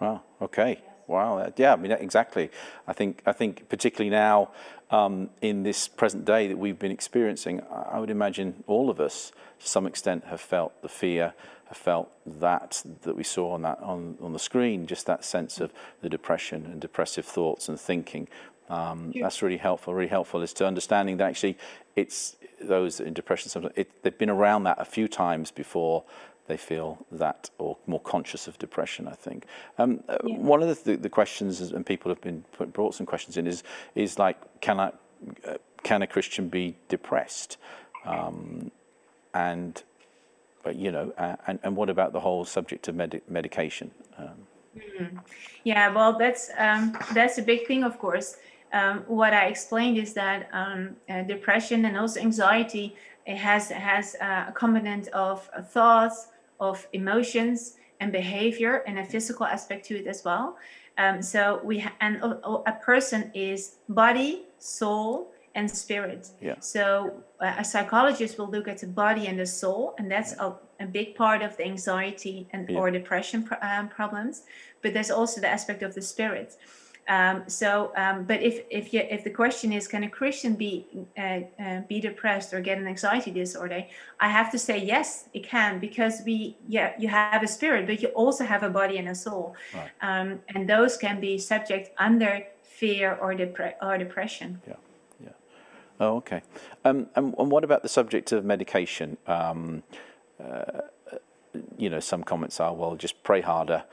Wow. 0.00 0.22
Okay. 0.42 0.80
Wow. 1.08 1.50
Yeah. 1.56 1.72
I 1.72 1.76
mean, 1.76 1.90
exactly. 1.90 2.50
I 2.86 2.92
think. 2.92 3.22
I 3.26 3.32
think 3.32 3.68
particularly 3.68 4.10
now, 4.10 4.50
um, 4.90 5.30
in 5.40 5.64
this 5.64 5.88
present 5.88 6.24
day 6.24 6.46
that 6.46 6.58
we've 6.58 6.78
been 6.78 6.92
experiencing, 6.92 7.62
I 7.70 7.98
would 7.98 8.10
imagine 8.10 8.62
all 8.66 8.90
of 8.90 9.00
us, 9.00 9.32
to 9.60 9.66
some 9.66 9.86
extent, 9.86 10.24
have 10.26 10.40
felt 10.40 10.80
the 10.82 10.88
fear, 10.88 11.34
have 11.68 11.76
felt 11.76 12.10
that 12.26 12.82
that 13.02 13.16
we 13.16 13.24
saw 13.24 13.52
on 13.52 13.62
that 13.62 13.80
on, 13.80 14.18
on 14.20 14.32
the 14.32 14.38
screen, 14.38 14.86
just 14.86 15.06
that 15.06 15.24
sense 15.24 15.60
of 15.60 15.72
the 16.02 16.08
depression 16.08 16.66
and 16.66 16.80
depressive 16.80 17.24
thoughts 17.24 17.68
and 17.68 17.80
thinking. 17.80 18.28
Um, 18.68 19.12
that's 19.18 19.40
really 19.42 19.56
helpful. 19.56 19.94
Really 19.94 20.08
helpful 20.08 20.42
is 20.42 20.52
to 20.54 20.66
understanding 20.66 21.16
that 21.16 21.30
actually 21.30 21.56
it's 21.96 22.36
those 22.60 23.00
in 23.00 23.14
depression. 23.14 23.48
Sometimes 23.48 23.74
it, 23.76 24.02
they've 24.02 24.18
been 24.18 24.30
around 24.30 24.64
that 24.64 24.78
a 24.78 24.84
few 24.84 25.08
times 25.08 25.50
before 25.50 26.04
they 26.48 26.56
feel 26.56 27.06
that 27.12 27.50
or 27.58 27.76
more 27.86 28.00
conscious 28.00 28.48
of 28.48 28.58
depression, 28.58 29.06
I 29.06 29.12
think. 29.12 29.44
Um, 29.78 30.02
uh, 30.08 30.16
yeah. 30.24 30.38
One 30.38 30.62
of 30.62 30.84
the, 30.84 30.96
the, 30.96 31.08
questions, 31.08 31.60
and 31.60 31.86
people 31.86 32.10
have 32.10 32.20
been 32.20 32.44
put, 32.52 32.72
brought 32.72 32.94
some 32.94 33.06
questions 33.06 33.36
in, 33.36 33.46
is, 33.46 33.62
is 33.94 34.18
like, 34.18 34.60
can, 34.60 34.80
I, 34.80 34.92
uh, 35.46 35.58
can 35.84 36.02
a 36.02 36.06
Christian 36.06 36.48
be 36.48 36.76
depressed? 36.88 37.58
Um, 38.04 38.70
and, 39.34 39.82
but, 40.62 40.76
you 40.76 40.90
know, 40.90 41.12
uh, 41.16 41.36
and, 41.46 41.58
and 41.62 41.76
what 41.76 41.90
about 41.90 42.12
the 42.12 42.20
whole 42.20 42.44
subject 42.44 42.88
of 42.88 42.96
med- 42.96 43.22
medication? 43.28 43.90
Um, 44.16 44.28
mm-hmm. 44.76 45.18
Yeah, 45.64 45.90
well, 45.90 46.18
that's, 46.18 46.50
um, 46.58 46.96
that's 47.12 47.38
a 47.38 47.42
big 47.42 47.66
thing, 47.66 47.84
of 47.84 47.98
course. 47.98 48.38
Um, 48.72 49.04
what 49.06 49.32
I 49.32 49.46
explained 49.46 49.98
is 49.98 50.14
that 50.14 50.48
um, 50.52 50.96
uh, 51.08 51.22
depression 51.22 51.84
and 51.84 51.96
also 51.96 52.20
anxiety 52.20 52.94
it 53.28 53.36
has 53.36 53.68
has 53.68 54.16
uh, 54.20 54.46
a 54.48 54.52
component 54.52 55.08
of 55.08 55.48
thoughts, 55.68 56.28
of 56.60 56.86
emotions 56.92 57.76
and 58.00 58.12
behavior 58.12 58.82
and 58.86 58.98
a 58.98 59.04
physical 59.04 59.46
aspect 59.46 59.86
to 59.86 59.96
it 59.96 60.06
as 60.06 60.24
well. 60.24 60.56
Um, 60.96 61.22
so 61.22 61.60
we 61.62 61.78
ha- 61.80 61.94
and 62.00 62.16
a, 62.16 62.48
a, 62.66 62.72
person 62.82 63.30
is 63.32 63.76
body, 63.88 64.42
soul, 64.58 65.32
and 65.54 65.70
spirit. 65.70 66.30
Yeah. 66.40 66.56
So 66.58 67.12
uh, 67.40 67.54
a 67.58 67.64
psychologist 67.64 68.36
will 68.38 68.50
look 68.50 68.66
at 68.66 68.78
the 68.78 68.88
body 68.88 69.28
and 69.28 69.38
the 69.38 69.46
soul, 69.46 69.94
and 69.98 70.10
that's 70.10 70.32
yeah. 70.32 70.52
a, 70.80 70.84
a, 70.84 70.86
big 70.86 71.14
part 71.14 71.42
of 71.42 71.56
the 71.56 71.64
anxiety 71.64 72.48
and 72.52 72.68
yeah. 72.68 72.78
or 72.78 72.90
depression 72.90 73.44
pr- 73.44 73.62
um, 73.62 73.88
problems. 73.88 74.42
But 74.82 74.92
there's 74.92 75.10
also 75.10 75.40
the 75.40 75.48
aspect 75.48 75.82
of 75.82 75.94
the 75.94 76.02
spirit. 76.02 76.56
Um, 77.08 77.44
so, 77.46 77.90
um, 77.96 78.24
but 78.24 78.42
if 78.42 78.64
if 78.70 78.92
you 78.92 79.00
if 79.00 79.24
the 79.24 79.30
question 79.30 79.72
is 79.72 79.88
can 79.88 80.04
a 80.04 80.10
Christian 80.10 80.54
be 80.54 80.86
uh, 81.16 81.40
uh, 81.58 81.80
be 81.88 82.00
depressed 82.00 82.52
or 82.52 82.60
get 82.60 82.76
an 82.76 82.86
anxiety 82.86 83.30
disorder, 83.30 83.86
I 84.20 84.28
have 84.28 84.52
to 84.52 84.58
say 84.58 84.78
yes, 84.78 85.28
it 85.32 85.42
can 85.42 85.78
because 85.78 86.20
we 86.26 86.58
yeah 86.68 86.92
you 86.98 87.08
have 87.08 87.42
a 87.42 87.46
spirit, 87.46 87.86
but 87.86 88.02
you 88.02 88.08
also 88.08 88.44
have 88.44 88.62
a 88.62 88.68
body 88.68 88.98
and 88.98 89.08
a 89.08 89.14
soul, 89.14 89.56
right. 89.74 89.90
um, 90.02 90.40
and 90.54 90.68
those 90.68 90.98
can 90.98 91.18
be 91.18 91.38
subject 91.38 91.90
under 91.96 92.46
fear 92.62 93.14
or 93.14 93.32
depre- 93.32 93.74
or 93.80 93.96
depression. 93.96 94.60
Yeah, 94.68 94.74
yeah. 95.24 95.30
Oh, 96.00 96.16
okay. 96.16 96.42
Um, 96.84 97.08
and, 97.16 97.34
and 97.38 97.50
what 97.50 97.64
about 97.64 97.82
the 97.82 97.88
subject 97.88 98.32
of 98.32 98.44
medication? 98.44 99.16
Um, 99.26 99.82
uh, 100.38 100.82
you 101.78 101.88
know, 101.88 102.00
some 102.00 102.22
comments 102.22 102.60
are 102.60 102.74
well, 102.74 102.96
just 102.96 103.22
pray 103.22 103.40
harder 103.40 103.84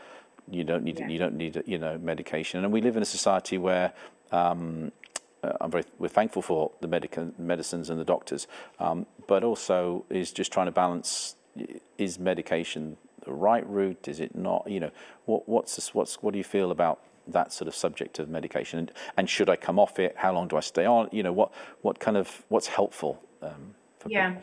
you 0.50 0.64
don't 0.64 0.84
need 0.84 1.00
yeah. 1.00 1.08
you 1.08 1.20
don't 1.20 1.36
need 1.36 1.64
you 1.66 1.78
know 1.78 1.98
medication. 1.98 2.64
And 2.64 2.74
we 2.74 2.82
live 2.82 2.98
in 2.98 3.04
a 3.04 3.06
society 3.06 3.58
where 3.58 3.94
um, 4.32 4.92
uh, 5.44 5.54
I'm 5.62 5.72
very 5.72 5.84
we're 6.00 6.08
thankful 6.08 6.42
for 6.42 6.72
the 6.82 6.88
medical 6.88 7.32
medicines 7.38 7.90
and 7.90 8.00
the 8.00 8.06
doctors, 8.06 8.48
um, 8.80 9.06
but 9.28 9.44
also 9.44 10.06
is 10.10 10.32
just 10.32 10.52
trying 10.52 10.68
to 10.68 10.72
balance 10.72 11.36
is 11.98 12.20
medication 12.20 12.98
the 13.25 13.34
right 13.34 13.68
route? 13.68 14.08
Is 14.08 14.20
it 14.20 14.36
not? 14.36 14.70
You 14.70 14.80
know, 14.80 14.92
what 15.25 15.50
what's 15.50 15.75
this, 15.75 15.94
what's 15.94 16.22
what 16.22 16.32
do 16.32 16.38
you 16.38 16.44
feel 16.44 16.72
about 16.72 17.00
that 17.28 17.52
sort 17.52 17.68
of 17.68 17.75
subject 17.75 18.20
of 18.20 18.30
medication 18.30 18.78
and, 18.78 18.92
and 19.18 19.28
should 19.28 19.50
I 19.50 19.56
come 19.56 19.80
off 19.80 19.98
it? 20.00 20.14
How 20.16 20.32
long 20.32 20.48
do 20.48 20.58
I 20.58 20.60
stay 20.60 20.86
on? 20.86 21.10
You 21.12 21.24
know, 21.24 21.34
what 21.34 21.52
what 21.82 22.00
kind 22.00 22.18
of 22.18 22.44
what's 22.50 22.68
helpful? 22.68 23.22
Um, 23.42 23.75
yeah. 24.08 24.36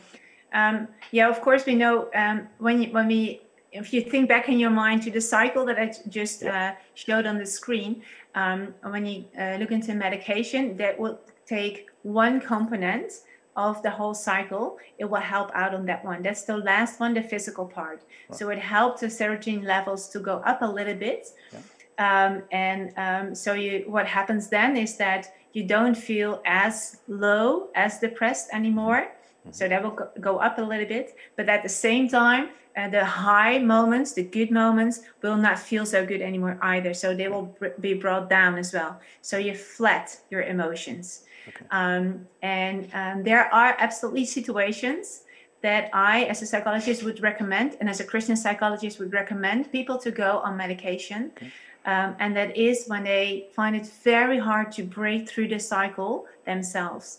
Um, 0.52 0.88
yeah, 1.12 1.28
of 1.28 1.40
course, 1.40 1.64
we 1.64 1.74
know 1.74 2.10
um, 2.14 2.48
when 2.58 2.82
you, 2.82 2.92
when 2.92 3.06
we 3.06 3.40
if 3.72 3.92
you 3.92 4.02
think 4.02 4.28
back 4.28 4.48
in 4.48 4.58
your 4.58 4.70
mind 4.70 5.02
to 5.02 5.10
the 5.10 5.20
cycle 5.20 5.64
that 5.66 5.78
I 5.78 5.92
just 6.08 6.44
uh, 6.44 6.74
showed 6.94 7.26
on 7.26 7.38
the 7.38 7.46
screen, 7.46 8.02
um, 8.34 8.74
when 8.82 9.06
you 9.06 9.24
uh, 9.38 9.56
look 9.58 9.72
into 9.72 9.94
medication, 9.94 10.76
that 10.76 10.98
will 10.98 11.18
take 11.46 11.88
one 12.02 12.40
component 12.40 13.12
of 13.56 13.82
the 13.82 13.90
whole 13.90 14.14
cycle, 14.14 14.78
it 14.98 15.04
will 15.04 15.20
help 15.20 15.50
out 15.54 15.74
on 15.74 15.84
that 15.86 16.04
one. 16.04 16.22
That's 16.22 16.44
the 16.44 16.56
last 16.56 17.00
one, 17.00 17.14
the 17.14 17.22
physical 17.22 17.66
part. 17.66 18.02
Right. 18.28 18.38
So 18.38 18.50
it 18.50 18.58
helps 18.58 19.00
the 19.00 19.08
serotonin 19.08 19.64
levels 19.64 20.08
to 20.10 20.20
go 20.20 20.36
up 20.38 20.62
a 20.62 20.66
little 20.66 20.94
bit. 20.94 21.28
Yeah. 21.52 21.58
Um, 21.98 22.42
and 22.50 22.92
um, 22.96 23.34
so 23.34 23.52
you, 23.52 23.84
what 23.86 24.06
happens 24.06 24.48
then 24.48 24.76
is 24.76 24.96
that 24.96 25.34
you 25.52 25.64
don't 25.64 25.94
feel 25.94 26.40
as 26.46 27.00
low, 27.08 27.68
as 27.74 27.98
depressed 27.98 28.48
anymore. 28.52 29.08
Mm-hmm. 29.10 29.52
So 29.52 29.68
that 29.68 29.82
will 29.82 29.98
go 30.20 30.38
up 30.38 30.58
a 30.58 30.62
little 30.62 30.86
bit. 30.86 31.14
But 31.36 31.48
at 31.48 31.62
the 31.62 31.68
same 31.68 32.08
time, 32.08 32.50
uh, 32.76 32.88
the 32.88 33.04
high 33.04 33.58
moments, 33.58 34.12
the 34.12 34.22
good 34.22 34.50
moments, 34.50 35.00
will 35.22 35.36
not 35.36 35.58
feel 35.58 35.84
so 35.84 36.04
good 36.06 36.22
anymore 36.22 36.58
either. 36.62 36.94
So 36.94 37.14
they 37.14 37.28
will 37.28 37.54
br- 37.58 37.76
be 37.80 37.94
brought 37.94 38.28
down 38.28 38.58
as 38.58 38.72
well. 38.72 39.00
So 39.20 39.36
you 39.38 39.54
flat 39.54 40.18
your 40.30 40.42
emotions. 40.42 41.24
Okay. 41.48 41.66
Um, 41.70 42.26
and 42.42 42.88
um, 42.94 43.22
there 43.24 43.52
are 43.52 43.76
absolutely 43.78 44.24
situations 44.24 45.24
that 45.60 45.90
I, 45.92 46.24
as 46.24 46.42
a 46.42 46.46
psychologist, 46.46 47.02
would 47.04 47.20
recommend, 47.20 47.76
and 47.80 47.88
as 47.88 48.00
a 48.00 48.04
Christian 48.04 48.36
psychologist, 48.36 48.98
would 48.98 49.12
recommend 49.12 49.70
people 49.70 49.96
to 49.98 50.10
go 50.10 50.38
on 50.38 50.56
medication. 50.56 51.30
Okay. 51.36 51.52
Um, 51.84 52.14
and 52.20 52.36
that 52.36 52.56
is 52.56 52.86
when 52.86 53.04
they 53.04 53.48
find 53.52 53.74
it 53.74 53.86
very 54.04 54.38
hard 54.38 54.70
to 54.72 54.82
break 54.84 55.28
through 55.28 55.48
the 55.48 55.58
cycle 55.58 56.26
themselves. 56.44 57.18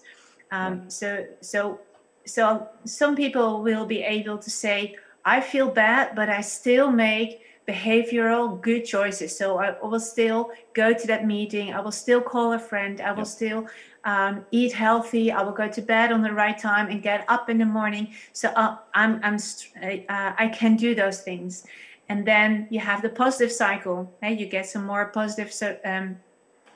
Um. 0.52 0.90
So, 0.90 1.26
so, 1.42 1.80
so 2.26 2.68
some 2.86 3.16
people 3.16 3.62
will 3.62 3.86
be 3.86 4.04
able 4.04 4.38
to 4.38 4.50
say, 4.50 4.96
"I 5.26 5.42
feel 5.42 5.70
bad, 5.70 6.16
but 6.16 6.30
I 6.30 6.42
still 6.42 6.92
make 6.92 7.42
behavioral 7.68 8.60
good 8.62 8.84
choices. 8.86 9.38
So 9.38 9.58
I 9.58 9.76
will 9.82 10.00
still 10.00 10.52
go 10.74 10.94
to 10.94 11.08
that 11.08 11.26
meeting. 11.26 11.74
I 11.74 11.80
will 11.80 11.92
still 11.92 12.22
call 12.22 12.54
a 12.54 12.60
friend. 12.60 13.00
I 13.02 13.12
will 13.12 13.20
yep. 13.20 13.28
still 13.28 13.68
um, 14.04 14.46
eat 14.52 14.74
healthy. 14.74 15.32
I 15.32 15.42
will 15.44 15.54
go 15.54 15.68
to 15.70 15.82
bed 15.82 16.12
on 16.12 16.22
the 16.22 16.34
right 16.34 16.58
time 16.58 16.90
and 16.90 17.02
get 17.02 17.26
up 17.30 17.50
in 17.50 17.58
the 17.58 17.66
morning. 17.66 18.14
So 18.34 18.50
uh, 18.50 18.78
I'm, 18.94 19.20
I'm, 19.24 19.38
uh, 19.82 20.34
I 20.38 20.50
can 20.50 20.76
do 20.76 20.94
those 20.94 21.22
things. 21.22 21.66
And 22.10 22.28
then 22.28 22.68
you 22.70 22.80
have 22.82 23.02
the 23.02 23.10
positive 23.10 23.52
cycle. 23.52 24.14
Right? 24.22 24.38
You 24.38 24.46
get 24.46 24.66
some 24.66 24.86
more 24.86 25.06
positive 25.06 25.54
um, 25.86 26.18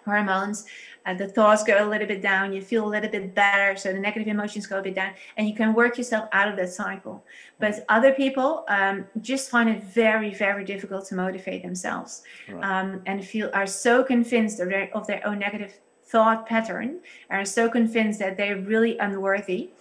hormones. 0.07 0.65
Uh, 1.05 1.13
the 1.13 1.27
thoughts 1.37 1.63
go 1.63 1.75
a 1.85 1.87
little 1.93 2.09
bit 2.13 2.21
down. 2.21 2.51
You 2.51 2.61
feel 2.61 2.83
a 2.89 2.91
little 2.95 3.11
bit 3.17 3.25
better. 3.33 3.77
So 3.77 3.93
the 3.93 3.99
negative 3.99 4.27
emotions 4.27 4.65
go 4.71 4.79
a 4.79 4.81
bit 4.81 4.95
down, 5.01 5.11
and 5.37 5.47
you 5.49 5.55
can 5.61 5.69
work 5.81 5.97
yourself 5.99 6.25
out 6.31 6.47
of 6.51 6.55
that 6.59 6.71
cycle. 6.83 7.23
But 7.59 7.73
other 7.97 8.11
people 8.23 8.49
um, 8.77 9.05
just 9.21 9.49
find 9.53 9.67
it 9.69 9.79
very, 9.83 10.31
very 10.33 10.63
difficult 10.73 11.03
to 11.09 11.15
motivate 11.15 11.61
themselves, 11.63 12.23
right. 12.49 12.63
um, 12.69 13.01
and 13.05 13.25
feel 13.33 13.49
are 13.53 13.67
so 13.85 14.03
convinced 14.03 14.59
of 14.59 14.67
their, 14.69 14.89
of 14.97 15.07
their 15.07 15.21
own 15.27 15.39
negative 15.39 15.73
thought 16.11 16.47
pattern 16.47 16.99
are 17.29 17.45
so 17.45 17.69
convinced 17.69 18.19
that 18.19 18.37
they're 18.37 18.61
really 18.73 18.97
unworthy 18.97 19.71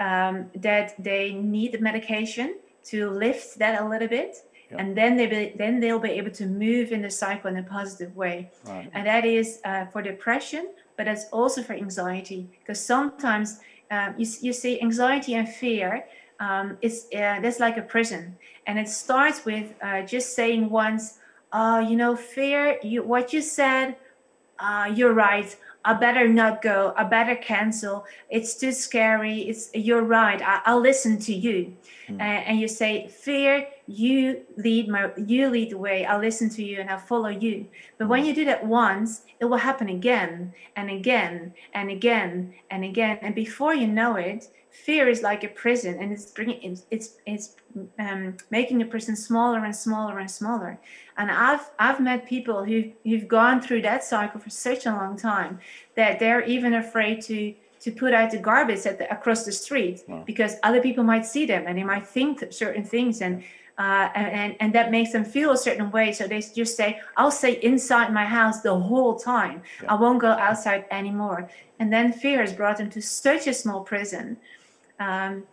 um, 0.00 0.50
that 0.54 0.94
they 0.98 1.32
need 1.32 1.80
medication 1.80 2.56
to 2.84 3.10
lift 3.10 3.58
that 3.58 3.80
a 3.80 3.88
little 3.88 4.08
bit 4.08 4.36
yep. 4.70 4.80
and 4.80 4.96
then 4.96 5.16
they 5.16 5.26
be, 5.26 5.52
then 5.56 5.80
they'll 5.80 5.98
be 5.98 6.10
able 6.10 6.30
to 6.30 6.46
move 6.46 6.92
in 6.92 7.02
the 7.02 7.10
cycle 7.10 7.50
in 7.50 7.56
a 7.56 7.62
positive 7.62 8.14
way 8.16 8.50
right. 8.66 8.90
and 8.92 9.06
that 9.06 9.24
is 9.24 9.60
uh, 9.64 9.86
for 9.86 10.02
depression 10.02 10.72
but 10.96 11.06
that's 11.06 11.26
also 11.32 11.62
for 11.62 11.74
anxiety 11.74 12.48
because 12.60 12.80
sometimes 12.84 13.60
um, 13.90 14.14
you, 14.18 14.26
you 14.40 14.52
see 14.52 14.80
anxiety 14.80 15.34
and 15.34 15.48
fear 15.48 16.04
um, 16.40 16.76
it's 16.82 17.06
uh, 17.14 17.38
that's 17.42 17.60
like 17.60 17.76
a 17.76 17.82
prison 17.82 18.36
and 18.66 18.78
it 18.78 18.88
starts 18.88 19.44
with 19.44 19.74
uh, 19.82 20.02
just 20.02 20.34
saying 20.34 20.68
once 20.68 21.18
uh, 21.52 21.84
you 21.86 21.96
know 21.96 22.16
fear 22.16 22.78
you 22.82 23.02
what 23.02 23.32
you 23.32 23.40
said 23.40 23.96
uh, 24.58 24.90
you're 24.94 25.14
right 25.14 25.56
I 25.84 25.94
better 25.94 26.26
not 26.26 26.62
go. 26.62 26.94
I 26.96 27.04
better 27.04 27.36
cancel. 27.36 28.06
It's 28.30 28.54
too 28.54 28.72
scary. 28.72 29.42
It's 29.42 29.70
you're 29.74 30.02
right. 30.02 30.40
I, 30.40 30.72
will 30.72 30.80
listen 30.80 31.18
to 31.20 31.34
you. 31.34 31.76
Mm. 32.08 32.20
Uh, 32.20 32.22
and 32.22 32.58
you 32.58 32.68
say, 32.68 33.08
fear, 33.08 33.68
you 33.86 34.42
lead 34.56 34.88
my, 34.88 35.10
you 35.16 35.48
lead 35.48 35.70
the 35.70 35.78
way. 35.78 36.06
I'll 36.06 36.20
listen 36.20 36.48
to 36.50 36.64
you 36.64 36.80
and 36.80 36.88
I'll 36.88 36.98
follow 36.98 37.28
you. 37.28 37.66
But 37.98 38.06
mm. 38.06 38.08
when 38.08 38.22
hmm. 38.22 38.28
you 38.28 38.34
do 38.34 38.44
that 38.46 38.64
once, 38.64 39.22
it 39.40 39.44
will 39.44 39.58
happen 39.58 39.88
again 39.88 40.54
and 40.76 40.90
again 40.90 41.52
and 41.74 41.90
again 41.90 42.54
and 42.70 42.84
again. 42.84 43.18
And 43.20 43.34
before 43.34 43.74
you 43.74 43.86
know 43.86 44.16
it, 44.16 44.48
fear 44.70 45.08
is 45.08 45.22
like 45.22 45.44
a 45.44 45.48
prison, 45.48 45.98
and 46.00 46.12
it's 46.12 46.32
bringing, 46.32 46.60
it's, 46.62 46.84
it's, 46.90 47.16
it's 47.26 47.56
um, 47.98 48.36
making 48.50 48.82
a 48.82 48.84
prison 48.84 49.14
smaller 49.14 49.64
and 49.64 49.74
smaller 49.74 50.18
and 50.18 50.30
smaller. 50.30 50.78
And 51.16 51.30
I've 51.30 51.70
I've 51.78 52.00
met 52.00 52.26
people 52.26 52.64
who 52.64 52.90
who've 53.04 53.28
gone 53.28 53.60
through 53.60 53.82
that 53.82 54.02
cycle 54.02 54.40
for 54.40 54.50
such 54.50 54.86
a 54.86 54.90
long 54.90 55.16
time 55.16 55.60
that 55.94 56.18
they're 56.18 56.42
even 56.42 56.74
afraid 56.74 57.22
to 57.22 57.54
to 57.82 57.92
put 57.92 58.14
out 58.14 58.30
the 58.30 58.38
garbage 58.38 58.86
at 58.86 58.98
the, 58.98 59.12
across 59.12 59.44
the 59.44 59.52
street 59.52 60.02
wow. 60.08 60.22
because 60.26 60.56
other 60.62 60.80
people 60.80 61.04
might 61.04 61.26
see 61.26 61.44
them 61.44 61.64
and 61.66 61.78
they 61.78 61.84
might 61.84 62.06
think 62.06 62.42
certain 62.50 62.82
things 62.82 63.20
and, 63.20 63.44
uh, 63.78 64.08
and 64.14 64.56
and 64.60 64.72
that 64.72 64.90
makes 64.90 65.12
them 65.12 65.24
feel 65.24 65.50
a 65.50 65.56
certain 65.56 65.90
way. 65.90 66.12
So 66.12 66.26
they 66.26 66.40
just 66.40 66.76
say, 66.76 67.00
"I'll 67.16 67.30
stay 67.30 67.60
inside 67.62 68.12
my 68.12 68.24
house 68.24 68.60
the 68.60 68.78
whole 68.78 69.16
time. 69.16 69.62
Yeah. 69.82 69.92
I 69.92 69.94
won't 69.96 70.20
go 70.20 70.30
outside 70.30 70.84
anymore." 70.90 71.48
And 71.78 71.92
then 71.92 72.12
fear 72.12 72.40
has 72.40 72.52
brought 72.52 72.78
them 72.78 72.90
to 72.90 73.02
such 73.02 73.46
a 73.46 73.54
small 73.54 73.80
prison. 73.82 74.36
Um, 75.00 75.44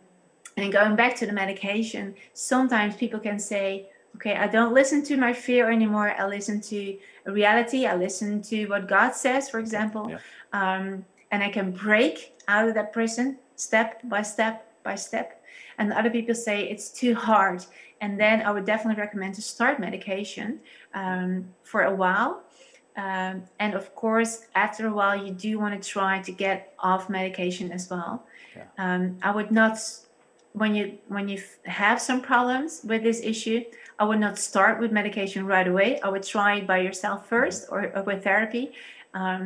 and 0.57 0.71
going 0.71 0.95
back 0.95 1.15
to 1.15 1.25
the 1.25 1.33
medication, 1.33 2.13
sometimes 2.33 2.95
people 2.95 3.19
can 3.19 3.39
say, 3.39 3.87
okay, 4.15 4.35
I 4.35 4.47
don't 4.47 4.73
listen 4.73 5.03
to 5.05 5.17
my 5.17 5.33
fear 5.33 5.71
anymore. 5.71 6.13
I 6.17 6.27
listen 6.27 6.61
to 6.61 6.97
reality. 7.25 7.85
I 7.85 7.95
listen 7.95 8.41
to 8.43 8.65
what 8.67 8.87
God 8.87 9.13
says, 9.15 9.49
for 9.49 9.59
example. 9.59 10.09
Yeah. 10.09 10.19
Um, 10.53 11.05
and 11.31 11.41
I 11.41 11.49
can 11.49 11.71
break 11.71 12.33
out 12.47 12.67
of 12.67 12.73
that 12.75 12.91
prison 12.91 13.37
step 13.55 14.01
by 14.03 14.21
step 14.21 14.67
by 14.83 14.95
step. 14.95 15.40
And 15.81 15.91
other 15.91 16.11
people 16.17 16.35
say 16.35 16.57
it's 16.73 16.89
too 17.01 17.13
hard. 17.15 17.59
And 18.01 18.11
then 18.23 18.37
I 18.47 18.49
would 18.55 18.65
definitely 18.65 19.01
recommend 19.01 19.33
to 19.39 19.41
start 19.41 19.79
medication 19.79 20.59
um, 20.93 21.31
for 21.63 21.81
a 21.83 21.95
while. 22.03 22.43
Um, 23.05 23.35
and 23.63 23.73
of 23.73 23.85
course, 23.95 24.33
after 24.53 24.81
a 24.91 24.93
while, 24.99 25.15
you 25.25 25.31
do 25.47 25.51
want 25.63 25.73
to 25.77 25.89
try 25.97 26.13
to 26.27 26.31
get 26.45 26.57
off 26.77 27.09
medication 27.09 27.71
as 27.71 27.89
well. 27.89 28.13
Yeah. 28.55 28.67
Um, 28.83 29.17
I 29.23 29.31
would 29.37 29.51
not, 29.59 29.75
when 30.61 30.71
you 30.75 30.85
when 31.15 31.25
you 31.31 31.37
have 31.65 31.97
some 32.09 32.19
problems 32.21 32.71
with 32.91 33.01
this 33.09 33.19
issue, 33.33 33.59
I 34.01 34.03
would 34.09 34.19
not 34.19 34.35
start 34.37 34.79
with 34.81 34.91
medication 34.91 35.41
right 35.55 35.67
away. 35.73 35.89
I 36.05 36.09
would 36.13 36.25
try 36.35 36.49
it 36.59 36.67
by 36.67 36.79
yourself 36.87 37.19
first 37.33 37.59
or, 37.71 37.79
or 37.95 38.03
with 38.03 38.23
therapy. 38.23 38.65
Um, 39.13 39.45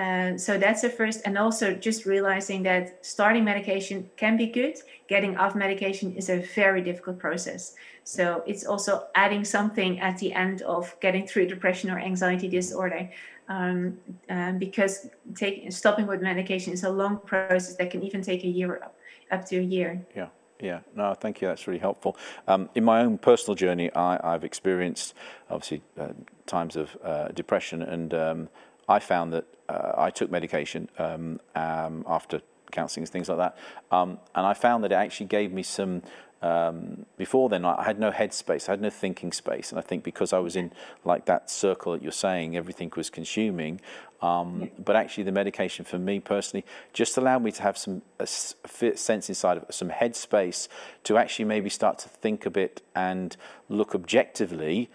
uh, 0.00 0.38
so 0.38 0.56
that's 0.56 0.80
the 0.80 0.88
first, 0.88 1.20
and 1.26 1.36
also 1.36 1.74
just 1.74 2.06
realizing 2.06 2.62
that 2.62 3.04
starting 3.04 3.44
medication 3.44 4.08
can 4.16 4.34
be 4.38 4.46
good. 4.46 4.78
Getting 5.08 5.36
off 5.36 5.54
medication 5.54 6.16
is 6.16 6.30
a 6.30 6.38
very 6.54 6.80
difficult 6.80 7.18
process. 7.18 7.74
So 8.04 8.42
it's 8.46 8.64
also 8.64 9.08
adding 9.14 9.44
something 9.44 10.00
at 10.00 10.16
the 10.16 10.32
end 10.32 10.62
of 10.62 10.96
getting 11.00 11.26
through 11.26 11.48
depression 11.48 11.90
or 11.90 11.98
anxiety 11.98 12.48
disorder, 12.48 13.10
um, 13.48 13.98
um, 14.30 14.58
because 14.58 15.08
taking 15.34 15.70
stopping 15.70 16.06
with 16.06 16.22
medication 16.22 16.72
is 16.72 16.84
a 16.84 16.90
long 16.90 17.18
process 17.18 17.76
that 17.76 17.90
can 17.90 18.02
even 18.02 18.22
take 18.22 18.42
a 18.44 18.48
year 18.48 18.80
up, 18.82 18.96
up 19.30 19.44
to 19.46 19.58
a 19.58 19.62
year. 19.62 20.00
Yeah. 20.16 20.28
Yeah, 20.62 20.80
no, 20.94 21.14
thank 21.14 21.40
you. 21.40 21.48
That's 21.48 21.66
really 21.66 21.80
helpful. 21.80 22.18
Um, 22.46 22.68
in 22.74 22.84
my 22.84 23.00
own 23.00 23.16
personal 23.16 23.54
journey, 23.54 23.90
I, 23.94 24.20
have 24.22 24.44
experienced 24.44 25.14
obviously 25.48 25.80
uh, 25.98 26.08
times 26.46 26.76
of 26.76 26.98
uh, 27.02 27.28
depression, 27.28 27.80
and 27.80 28.12
um, 28.12 28.48
I 28.90 28.98
found 28.98 29.32
that 29.32 29.46
uh, 29.68 29.92
I 29.96 30.10
took 30.10 30.30
medication 30.30 30.88
um, 30.98 31.40
um 31.54 32.04
after 32.06 32.42
counselling 32.72 33.04
and 33.04 33.12
things 33.12 33.28
like 33.28 33.38
that, 33.38 33.56
um, 33.90 34.18
and 34.34 34.46
I 34.46 34.54
found 34.54 34.84
that 34.84 34.92
it 34.92 35.00
actually 35.04 35.26
gave 35.26 35.52
me 35.52 35.62
some 35.62 36.02
um, 36.42 37.04
before 37.18 37.50
then, 37.50 37.66
I 37.66 37.84
had 37.84 37.98
no 37.98 38.10
headspace, 38.10 38.68
I 38.68 38.72
had 38.72 38.80
no 38.80 38.88
thinking 38.88 39.30
space, 39.30 39.70
and 39.70 39.78
I 39.78 39.82
think 39.82 40.02
because 40.02 40.32
I 40.32 40.38
was 40.38 40.56
in 40.56 40.72
like 41.04 41.26
that 41.26 41.50
circle 41.50 41.92
that 41.92 42.02
you're 42.02 42.12
saying, 42.12 42.56
everything 42.56 42.90
was 42.96 43.10
consuming. 43.10 43.80
Um, 44.22 44.70
but 44.82 44.96
actually, 44.96 45.24
the 45.24 45.32
medication 45.32 45.84
for 45.84 45.98
me 45.98 46.18
personally 46.18 46.64
just 46.94 47.16
allowed 47.18 47.42
me 47.42 47.52
to 47.52 47.62
have 47.62 47.76
some 47.76 48.02
a 48.18 48.26
sense 48.26 49.28
inside 49.28 49.58
of 49.58 49.66
some 49.70 49.90
headspace 49.90 50.68
to 51.04 51.18
actually 51.18 51.44
maybe 51.44 51.68
start 51.68 51.98
to 52.00 52.08
think 52.08 52.46
a 52.46 52.50
bit 52.50 52.82
and 52.94 53.36
look 53.68 53.94
objectively 53.94 54.90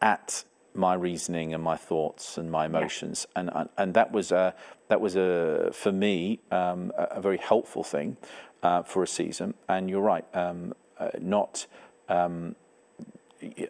at 0.00 0.44
my 0.74 0.94
reasoning 0.94 1.54
and 1.54 1.62
my 1.62 1.76
thoughts 1.76 2.38
and 2.38 2.50
my 2.50 2.66
emotions, 2.66 3.26
yeah. 3.34 3.50
and 3.56 3.68
and 3.76 3.94
that 3.94 4.12
was 4.12 4.32
a 4.32 4.54
that 4.88 5.00
was 5.00 5.16
a 5.16 5.70
for 5.72 5.92
me 5.92 6.40
um, 6.50 6.92
a, 6.96 7.04
a, 7.16 7.20
very 7.20 7.38
helpful 7.38 7.84
thing 7.84 8.16
uh, 8.62 8.82
for 8.82 9.02
a 9.02 9.06
season. 9.06 9.54
And 9.68 9.88
you're 9.90 10.02
right. 10.02 10.24
Um, 10.34 10.74
uh, 10.98 11.10
not. 11.20 11.66
Um, 12.08 12.56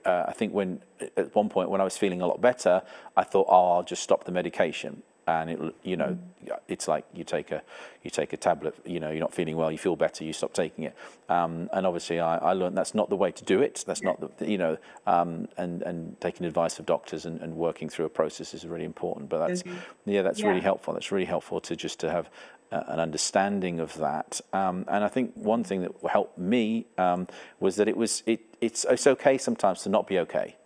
uh, 0.04 0.25
I 0.28 0.32
think 0.32 0.52
when 0.52 0.82
at 1.16 1.35
one 1.35 1.49
point 1.49 1.71
when 1.71 1.80
I 1.80 1.85
was 1.85 1.97
feeling 1.97 2.21
a 2.21 2.26
lot 2.26 2.40
better, 2.40 2.82
I 3.16 3.25
thought, 3.25 3.47
oh, 3.49 3.76
I'll 3.76 3.82
just 3.82 4.02
stop 4.02 4.25
the 4.25 4.32
medication, 4.32 5.02
and 5.26 5.50
it, 5.50 5.74
you 5.82 5.96
know, 5.96 6.18
mm. 6.46 6.58
it's 6.68 6.88
like 6.88 7.04
you 7.14 7.24
take 7.24 7.50
a 7.50 7.62
you 8.02 8.10
take 8.10 8.32
a 8.32 8.36
tablet. 8.36 8.74
You 8.84 9.00
know, 9.00 9.10
you're 9.10 9.20
not 9.20 9.32
feeling 9.32 9.56
well, 9.56 9.70
you 9.70 9.78
feel 9.78 9.96
better, 9.96 10.24
you 10.24 10.32
stop 10.32 10.52
taking 10.52 10.84
it. 10.84 10.96
Um, 11.28 11.68
and 11.72 11.86
obviously, 11.86 12.20
I, 12.20 12.38
I, 12.38 12.52
learned 12.52 12.76
that's 12.76 12.94
not 12.94 13.08
the 13.08 13.16
way 13.16 13.30
to 13.30 13.44
do 13.44 13.62
it. 13.62 13.84
That's 13.86 14.02
not 14.02 14.38
the 14.38 14.50
you 14.50 14.58
know, 14.58 14.78
um, 15.06 15.48
and 15.56 15.82
and 15.82 16.20
taking 16.20 16.46
advice 16.46 16.78
of 16.78 16.86
doctors 16.86 17.24
and, 17.24 17.40
and 17.40 17.56
working 17.56 17.88
through 17.88 18.06
a 18.06 18.10
process 18.10 18.54
is 18.54 18.66
really 18.66 18.84
important. 18.84 19.28
But 19.28 19.46
that's 19.46 19.62
mm-hmm. 19.62 20.10
yeah, 20.10 20.22
that's 20.22 20.40
yeah. 20.40 20.48
really 20.48 20.60
helpful. 20.60 20.94
That's 20.94 21.12
really 21.12 21.26
helpful 21.26 21.60
to 21.60 21.76
just 21.76 22.00
to 22.00 22.10
have 22.10 22.28
an 22.72 23.00
understanding 23.00 23.80
of 23.80 23.96
that. 23.98 24.40
Um, 24.52 24.84
and 24.88 25.04
I 25.04 25.08
think 25.08 25.34
one 25.34 25.62
thing 25.62 25.82
that 25.82 25.92
helped 26.10 26.38
me 26.38 26.86
um, 26.98 27.28
was 27.60 27.76
that 27.76 27.88
it 27.88 27.96
was 27.96 28.22
it, 28.26 28.40
it's 28.60 28.84
it's 28.88 29.06
okay 29.06 29.38
sometimes 29.38 29.82
to 29.82 29.88
not 29.88 30.06
be 30.06 30.18
okay. 30.20 30.56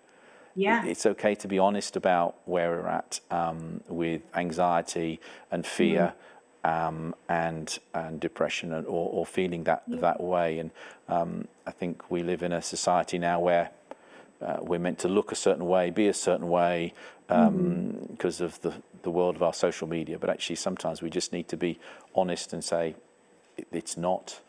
Yeah. 0.56 0.84
It's 0.84 1.06
okay 1.06 1.34
to 1.36 1.48
be 1.48 1.58
honest 1.58 1.96
about 1.96 2.36
where 2.46 2.70
we're 2.70 2.88
at 2.88 3.20
um, 3.30 3.82
with 3.88 4.22
anxiety 4.34 5.20
and 5.50 5.64
fear. 5.66 6.14
Mm. 6.14 6.22
Um, 6.64 7.14
and 7.28 7.78
and 7.94 8.18
depression 8.18 8.72
and, 8.72 8.84
or, 8.88 9.08
or 9.12 9.24
feeling 9.24 9.62
that 9.64 9.84
yeah. 9.86 10.00
that 10.00 10.20
way. 10.20 10.58
And 10.58 10.72
um, 11.08 11.46
I 11.64 11.70
think 11.70 12.10
we 12.10 12.24
live 12.24 12.42
in 12.42 12.50
a 12.50 12.60
society 12.60 13.18
now 13.18 13.38
where 13.38 13.70
uh, 14.42 14.56
we're 14.62 14.80
meant 14.80 14.98
to 15.00 15.08
look 15.08 15.30
a 15.30 15.36
certain 15.36 15.66
way, 15.66 15.90
be 15.90 16.08
a 16.08 16.14
certain 16.14 16.48
way, 16.48 16.92
because 17.28 17.46
um, 17.46 18.08
mm-hmm. 18.18 18.44
of 18.44 18.60
the 18.62 18.72
the 19.02 19.10
world 19.12 19.36
of 19.36 19.44
our 19.44 19.54
social 19.54 19.86
media. 19.86 20.18
But 20.18 20.28
actually, 20.28 20.56
sometimes 20.56 21.02
we 21.02 21.08
just 21.08 21.32
need 21.32 21.46
to 21.48 21.56
be 21.56 21.78
honest 22.16 22.52
and 22.52 22.64
say 22.64 22.96
it's 23.70 23.96
not 23.96 24.40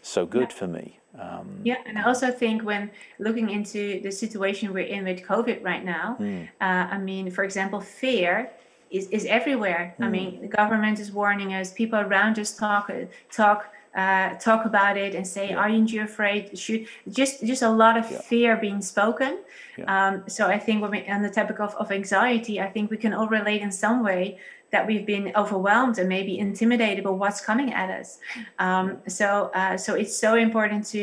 so 0.00 0.24
good 0.24 0.50
yeah. 0.50 0.56
for 0.56 0.66
me. 0.66 0.98
Um, 1.18 1.60
yeah, 1.64 1.76
and 1.86 1.98
I 1.98 2.04
also 2.04 2.30
think 2.30 2.62
when 2.62 2.90
looking 3.18 3.50
into 3.50 4.00
the 4.02 4.10
situation 4.10 4.72
we're 4.72 4.84
in 4.84 5.04
with 5.04 5.22
COVID 5.22 5.64
right 5.64 5.84
now, 5.84 6.16
mm. 6.20 6.48
uh, 6.60 6.64
I 6.64 6.98
mean, 6.98 7.30
for 7.30 7.44
example, 7.44 7.80
fear 7.80 8.50
is, 8.90 9.08
is 9.08 9.24
everywhere. 9.26 9.94
Mm. 9.98 10.02
I 10.02 10.06
hmm. 10.06 10.12
mean, 10.12 10.40
the 10.42 10.48
government 10.48 11.00
is 11.00 11.10
warning 11.10 11.54
us. 11.54 11.72
People 11.72 11.98
around 11.98 12.38
us 12.38 12.56
talk 12.56 12.90
talk 13.30 13.72
uh, 13.96 14.34
talk 14.34 14.66
about 14.66 14.96
it 14.98 15.14
and 15.14 15.26
say, 15.26 15.50
yeah. 15.50 15.56
"Aren't 15.56 15.90
you 15.92 16.02
afraid?" 16.02 16.56
Should 16.58 16.86
just 17.08 17.44
just 17.44 17.62
a 17.62 17.70
lot 17.70 17.96
of 17.96 18.10
yeah. 18.10 18.20
fear 18.20 18.56
being 18.56 18.82
spoken. 18.82 19.38
Yeah. 19.76 19.84
Um, 20.08 20.24
so 20.28 20.46
I 20.46 20.58
think 20.58 20.82
when 20.82 20.90
we 20.90 21.08
on 21.08 21.22
the 21.22 21.30
topic 21.30 21.60
of, 21.60 21.74
of 21.76 21.90
anxiety, 21.90 22.60
I 22.60 22.68
think 22.68 22.90
we 22.90 22.98
can 22.98 23.12
all 23.12 23.28
relate 23.28 23.62
in 23.62 23.72
some 23.72 24.04
way 24.04 24.38
that 24.76 24.86
we've 24.86 25.06
been 25.06 25.32
overwhelmed 25.42 25.96
and 25.98 26.06
maybe 26.06 26.38
intimidated 26.38 27.02
by 27.02 27.14
what's 27.22 27.40
coming 27.40 27.72
at 27.72 27.88
us. 28.00 28.18
Um, 28.58 28.98
so 29.08 29.50
uh, 29.60 29.76
so 29.84 29.90
it's 29.94 30.16
so 30.24 30.30
important 30.34 30.84
to 30.94 31.02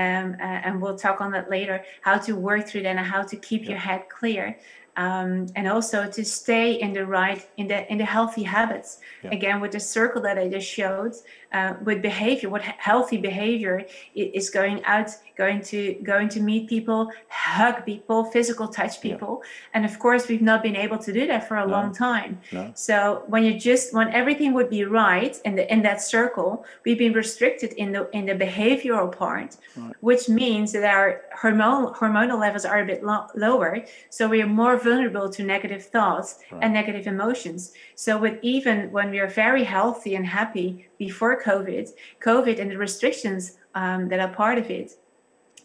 um, 0.00 0.36
uh, 0.46 0.64
and 0.64 0.80
we'll 0.80 0.98
talk 1.06 1.20
on 1.24 1.30
that 1.32 1.50
later 1.50 1.76
how 2.06 2.16
to 2.26 2.32
work 2.48 2.62
through 2.68 2.82
that 2.82 2.96
and 2.96 3.06
how 3.14 3.22
to 3.22 3.36
keep 3.48 3.62
your 3.70 3.80
head 3.88 4.02
clear 4.18 4.56
um, 5.04 5.46
and 5.56 5.66
also 5.74 5.98
to 6.16 6.22
stay 6.24 6.66
in 6.84 6.92
the 6.92 7.04
right 7.06 7.40
in 7.56 7.66
the 7.72 7.90
in 7.92 7.96
the 8.02 8.04
healthy 8.16 8.44
habits 8.56 8.90
yeah. 9.22 9.30
again 9.30 9.60
with 9.62 9.72
the 9.76 9.80
circle 9.96 10.20
that 10.26 10.36
i 10.42 10.46
just 10.56 10.68
showed 10.78 11.14
uh, 11.52 11.74
with 11.84 12.02
behavior 12.02 12.48
what 12.50 12.62
healthy 12.62 13.16
behavior 13.16 13.84
is 14.14 14.50
going 14.50 14.84
out 14.84 15.10
going 15.36 15.60
to 15.62 15.94
going 16.02 16.28
to 16.28 16.40
meet 16.40 16.68
people 16.68 17.10
hug 17.28 17.86
people 17.86 18.24
physical 18.24 18.68
touch 18.68 19.00
people 19.00 19.40
yeah. 19.42 19.48
and 19.74 19.84
of 19.84 19.98
course 19.98 20.28
we've 20.28 20.42
not 20.42 20.62
been 20.62 20.76
able 20.76 20.98
to 20.98 21.12
do 21.12 21.26
that 21.26 21.48
for 21.48 21.56
a 21.56 21.66
no. 21.66 21.72
long 21.72 21.94
time 21.94 22.38
no. 22.52 22.70
so 22.74 23.22
when 23.28 23.44
you 23.44 23.58
just 23.58 23.94
when 23.94 24.08
everything 24.12 24.52
would 24.52 24.68
be 24.68 24.84
right 24.84 25.40
in 25.44 25.54
the 25.54 25.72
in 25.72 25.80
that 25.82 26.02
circle 26.02 26.64
we've 26.84 26.98
been 26.98 27.14
restricted 27.14 27.72
in 27.74 27.92
the 27.92 28.10
in 28.10 28.26
the 28.26 28.34
behavioral 28.34 29.10
part 29.10 29.56
right. 29.76 29.94
which 30.00 30.28
means 30.28 30.72
that 30.72 30.84
our 30.84 31.22
hormonal 31.40 31.94
hormonal 31.96 32.38
levels 32.38 32.64
are 32.64 32.80
a 32.80 32.86
bit 32.86 33.02
lo- 33.02 33.26
lower 33.34 33.82
so 34.10 34.28
we 34.28 34.42
are 34.42 34.46
more 34.46 34.76
vulnerable 34.76 35.30
to 35.30 35.42
negative 35.42 35.84
thoughts 35.84 36.40
right. 36.50 36.62
and 36.62 36.74
negative 36.74 37.06
emotions 37.06 37.72
so 37.94 38.18
with 38.18 38.38
even 38.42 38.90
when 38.92 39.10
we 39.10 39.18
are 39.18 39.28
very 39.28 39.64
healthy 39.64 40.14
and 40.14 40.26
happy 40.26 40.88
before 40.98 41.37
COVID, 41.40 41.90
COVID 42.22 42.58
and 42.60 42.70
the 42.70 42.78
restrictions 42.78 43.58
um, 43.74 44.08
that 44.08 44.20
are 44.20 44.28
part 44.28 44.58
of 44.58 44.70
it 44.70 44.92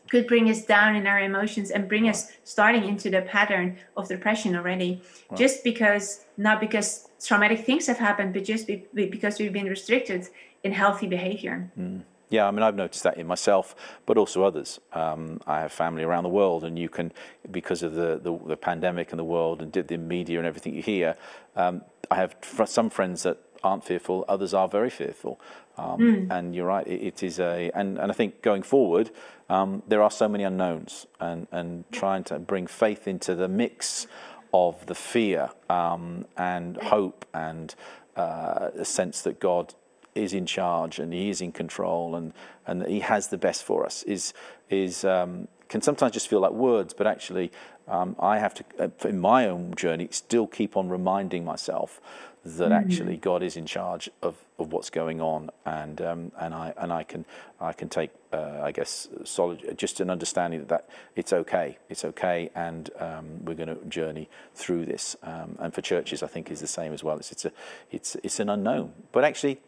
could 0.10 0.28
bring 0.28 0.50
us 0.50 0.66
down 0.66 0.96
in 0.96 1.08
our 1.08 1.20
emotions 1.20 1.72
and 1.72 1.88
bring 1.88 2.08
us 2.08 2.32
starting 2.44 2.84
into 2.84 3.10
the 3.10 3.22
pattern 3.22 3.78
of 3.98 4.08
depression 4.08 4.56
already. 4.56 5.02
Wow. 5.30 5.38
Just 5.38 5.64
because, 5.64 6.26
not 6.38 6.60
because 6.60 7.08
traumatic 7.24 7.66
things 7.66 7.88
have 7.88 7.98
happened, 7.98 8.34
but 8.34 8.44
just 8.44 8.68
be, 8.68 8.86
because 8.94 9.40
we've 9.40 9.54
been 9.54 9.68
restricted 9.68 10.28
in 10.64 10.72
healthy 10.72 11.08
behavior. 11.08 11.72
Mm. 11.80 12.04
Yeah, 12.30 12.48
I 12.48 12.52
mean, 12.52 12.64
I've 12.64 12.76
noticed 12.76 13.04
that 13.04 13.18
in 13.18 13.28
myself, 13.28 13.76
but 14.08 14.18
also 14.18 14.44
others. 14.44 14.80
Um, 14.94 15.40
I 15.46 15.60
have 15.60 15.72
family 15.72 16.04
around 16.04 16.24
the 16.24 16.30
world, 16.30 16.64
and 16.64 16.80
you 16.80 16.90
can, 16.90 17.12
because 17.52 17.84
of 17.84 17.94
the, 17.94 18.20
the, 18.22 18.36
the 18.48 18.58
pandemic 18.58 19.12
and 19.12 19.20
the 19.20 19.24
world 19.24 19.62
and 19.62 19.72
the 19.72 19.98
media 19.98 20.40
and 20.40 20.48
everything 20.48 20.74
you 20.74 20.82
hear, 20.82 21.16
um, 21.56 21.84
I 22.10 22.16
have 22.16 22.36
some 22.66 22.90
friends 22.90 23.22
that 23.24 23.38
aren't 23.64 23.84
fearful, 23.84 24.26
others 24.28 24.54
are 24.54 24.68
very 24.68 24.90
fearful. 24.90 25.40
Um, 25.78 26.00
mm. 26.00 26.28
And 26.30 26.56
you're 26.56 26.68
right, 26.68 26.86
it, 26.86 27.02
it 27.02 27.24
is 27.24 27.40
a, 27.40 27.72
and, 27.74 27.98
and 27.98 28.12
I 28.12 28.14
think 28.14 28.42
going 28.42 28.64
forward, 28.64 29.12
um, 29.50 29.84
there 29.88 30.02
are 30.02 30.12
so 30.12 30.28
many 30.28 30.44
unknowns, 30.44 31.08
and, 31.20 31.48
and 31.52 31.84
trying 31.92 32.24
to 32.26 32.40
bring 32.40 32.68
faith 32.68 33.08
into 33.08 33.36
the 33.36 33.48
mix 33.48 34.08
of 34.54 34.86
the 34.86 34.96
fear 34.96 35.50
um, 35.70 36.26
and 36.38 36.78
hope 36.78 37.26
and 37.34 37.74
uh, 38.16 38.70
a 38.78 38.86
sense 38.86 39.22
that 39.22 39.40
God 39.40 39.74
is 40.14 40.34
in 40.34 40.46
charge 40.46 41.00
and 41.00 41.12
He 41.12 41.30
is 41.30 41.42
in 41.42 41.52
control 41.52 42.16
and, 42.16 42.34
and 42.68 42.82
that 42.82 42.90
He 42.90 43.00
has 43.00 43.30
the 43.30 43.38
best 43.38 43.64
for 43.64 43.84
us 43.86 44.04
is, 44.04 44.34
is 44.70 45.04
um, 45.04 45.48
can 45.70 45.82
sometimes 45.82 46.14
just 46.14 46.28
feel 46.28 46.40
like 46.40 46.52
words, 46.52 46.94
but 46.94 47.08
actually, 47.08 47.52
um, 47.88 48.16
I 48.20 48.38
have 48.38 48.54
to, 48.54 48.64
uh, 48.80 48.90
in 49.08 49.20
my 49.20 49.48
own 49.48 49.74
journey, 49.76 50.08
still 50.12 50.46
keep 50.46 50.78
on 50.78 50.88
reminding 50.88 51.44
myself 51.44 52.00
that 52.46 52.72
mm-hmm. 52.72 52.74
actually 52.74 53.18
God 53.18 53.42
is 53.42 53.56
in 53.56 53.66
charge 53.66 54.10
of, 54.22 54.36
of 54.60 54.74
what's 54.74 54.90
going 54.90 55.22
on, 55.22 55.50
and 55.66 56.02
um, 56.02 56.32
and 56.40 56.54
I 56.54 56.74
and 56.78 56.92
I 56.92 57.04
can 57.04 57.26
I 57.60 57.72
can 57.72 57.88
take 57.88 58.12
uh, 58.34 58.60
I 58.62 58.72
guess 58.72 59.08
solid 59.24 59.78
just 59.78 60.02
an 60.02 60.10
understanding 60.10 60.60
that, 60.60 60.70
that 60.70 60.90
it's 61.16 61.32
okay, 61.32 61.78
it's 61.90 62.04
okay, 62.04 62.50
and 62.54 62.90
um, 63.00 63.46
we're 63.46 63.56
going 63.56 63.70
to 63.70 63.84
journey 63.86 64.30
through 64.54 64.86
this. 64.86 65.16
Um, 65.24 65.58
and 65.60 65.74
for 65.74 65.82
churches, 65.82 66.22
I 66.22 66.28
think 66.28 66.52
is 66.52 66.60
the 66.60 66.68
same 66.68 66.94
as 66.94 67.04
well. 67.04 67.18
It's 67.18 67.32
it's 67.32 67.46
a 67.46 67.52
it's 67.92 68.16
it's 68.24 68.40
an 68.40 68.50
unknown, 68.50 68.94
but 69.12 69.24
actually. 69.24 69.62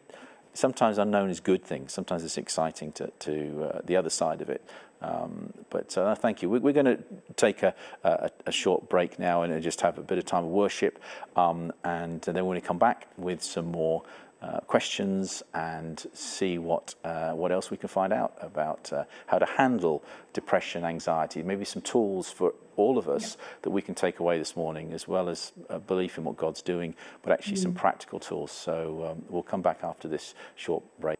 Sometimes 0.54 0.96
unknown 0.96 1.28
is 1.28 1.38
good 1.38 1.62
thing. 1.62 1.86
Sometimes 1.86 2.24
it's 2.24 2.38
exciting 2.38 2.90
to, 2.92 3.12
to 3.18 3.74
uh, 3.74 3.80
the 3.84 3.94
other 3.94 4.08
side 4.08 4.40
of 4.40 4.48
it. 4.48 4.64
Um, 5.06 5.52
but 5.70 5.96
uh, 5.96 6.14
thank 6.16 6.42
you. 6.42 6.50
We, 6.50 6.70
are 6.70 6.72
going 6.72 6.86
to 6.86 6.98
take 7.36 7.62
a, 7.62 7.74
a, 8.02 8.30
a, 8.46 8.52
short 8.52 8.88
break 8.88 9.18
now 9.18 9.42
and 9.42 9.62
just 9.62 9.80
have 9.82 9.98
a 9.98 10.02
bit 10.02 10.18
of 10.18 10.24
time 10.24 10.44
of 10.44 10.50
worship. 10.50 11.00
Um, 11.36 11.72
and 11.84 12.20
then 12.22 12.34
we're 12.34 12.54
going 12.54 12.60
to 12.60 12.66
come 12.66 12.78
back 12.78 13.06
with 13.16 13.42
some 13.42 13.66
more 13.66 14.02
uh, 14.42 14.60
questions 14.60 15.44
and 15.54 16.06
see 16.12 16.58
what, 16.58 16.94
uh, 17.04 17.32
what 17.32 17.52
else 17.52 17.70
we 17.70 17.76
can 17.76 17.88
find 17.88 18.12
out 18.12 18.34
about 18.40 18.92
uh, 18.92 19.04
how 19.26 19.38
to 19.38 19.46
handle 19.46 20.02
depression, 20.32 20.84
anxiety, 20.84 21.42
maybe 21.42 21.64
some 21.64 21.82
tools 21.82 22.30
for 22.30 22.54
all 22.74 22.98
of 22.98 23.08
us 23.08 23.36
yeah. 23.38 23.46
that 23.62 23.70
we 23.70 23.80
can 23.80 23.94
take 23.94 24.18
away 24.18 24.38
this 24.38 24.56
morning, 24.56 24.92
as 24.92 25.06
well 25.06 25.28
as 25.28 25.52
a 25.68 25.78
belief 25.78 26.18
in 26.18 26.24
what 26.24 26.36
God's 26.36 26.62
doing, 26.62 26.94
but 27.22 27.32
actually 27.32 27.56
mm. 27.56 27.62
some 27.62 27.74
practical 27.74 28.18
tools. 28.18 28.50
So 28.50 29.12
um, 29.12 29.24
we'll 29.28 29.42
come 29.42 29.62
back 29.62 29.80
after 29.84 30.08
this 30.08 30.34
short 30.56 30.82
break. 31.00 31.16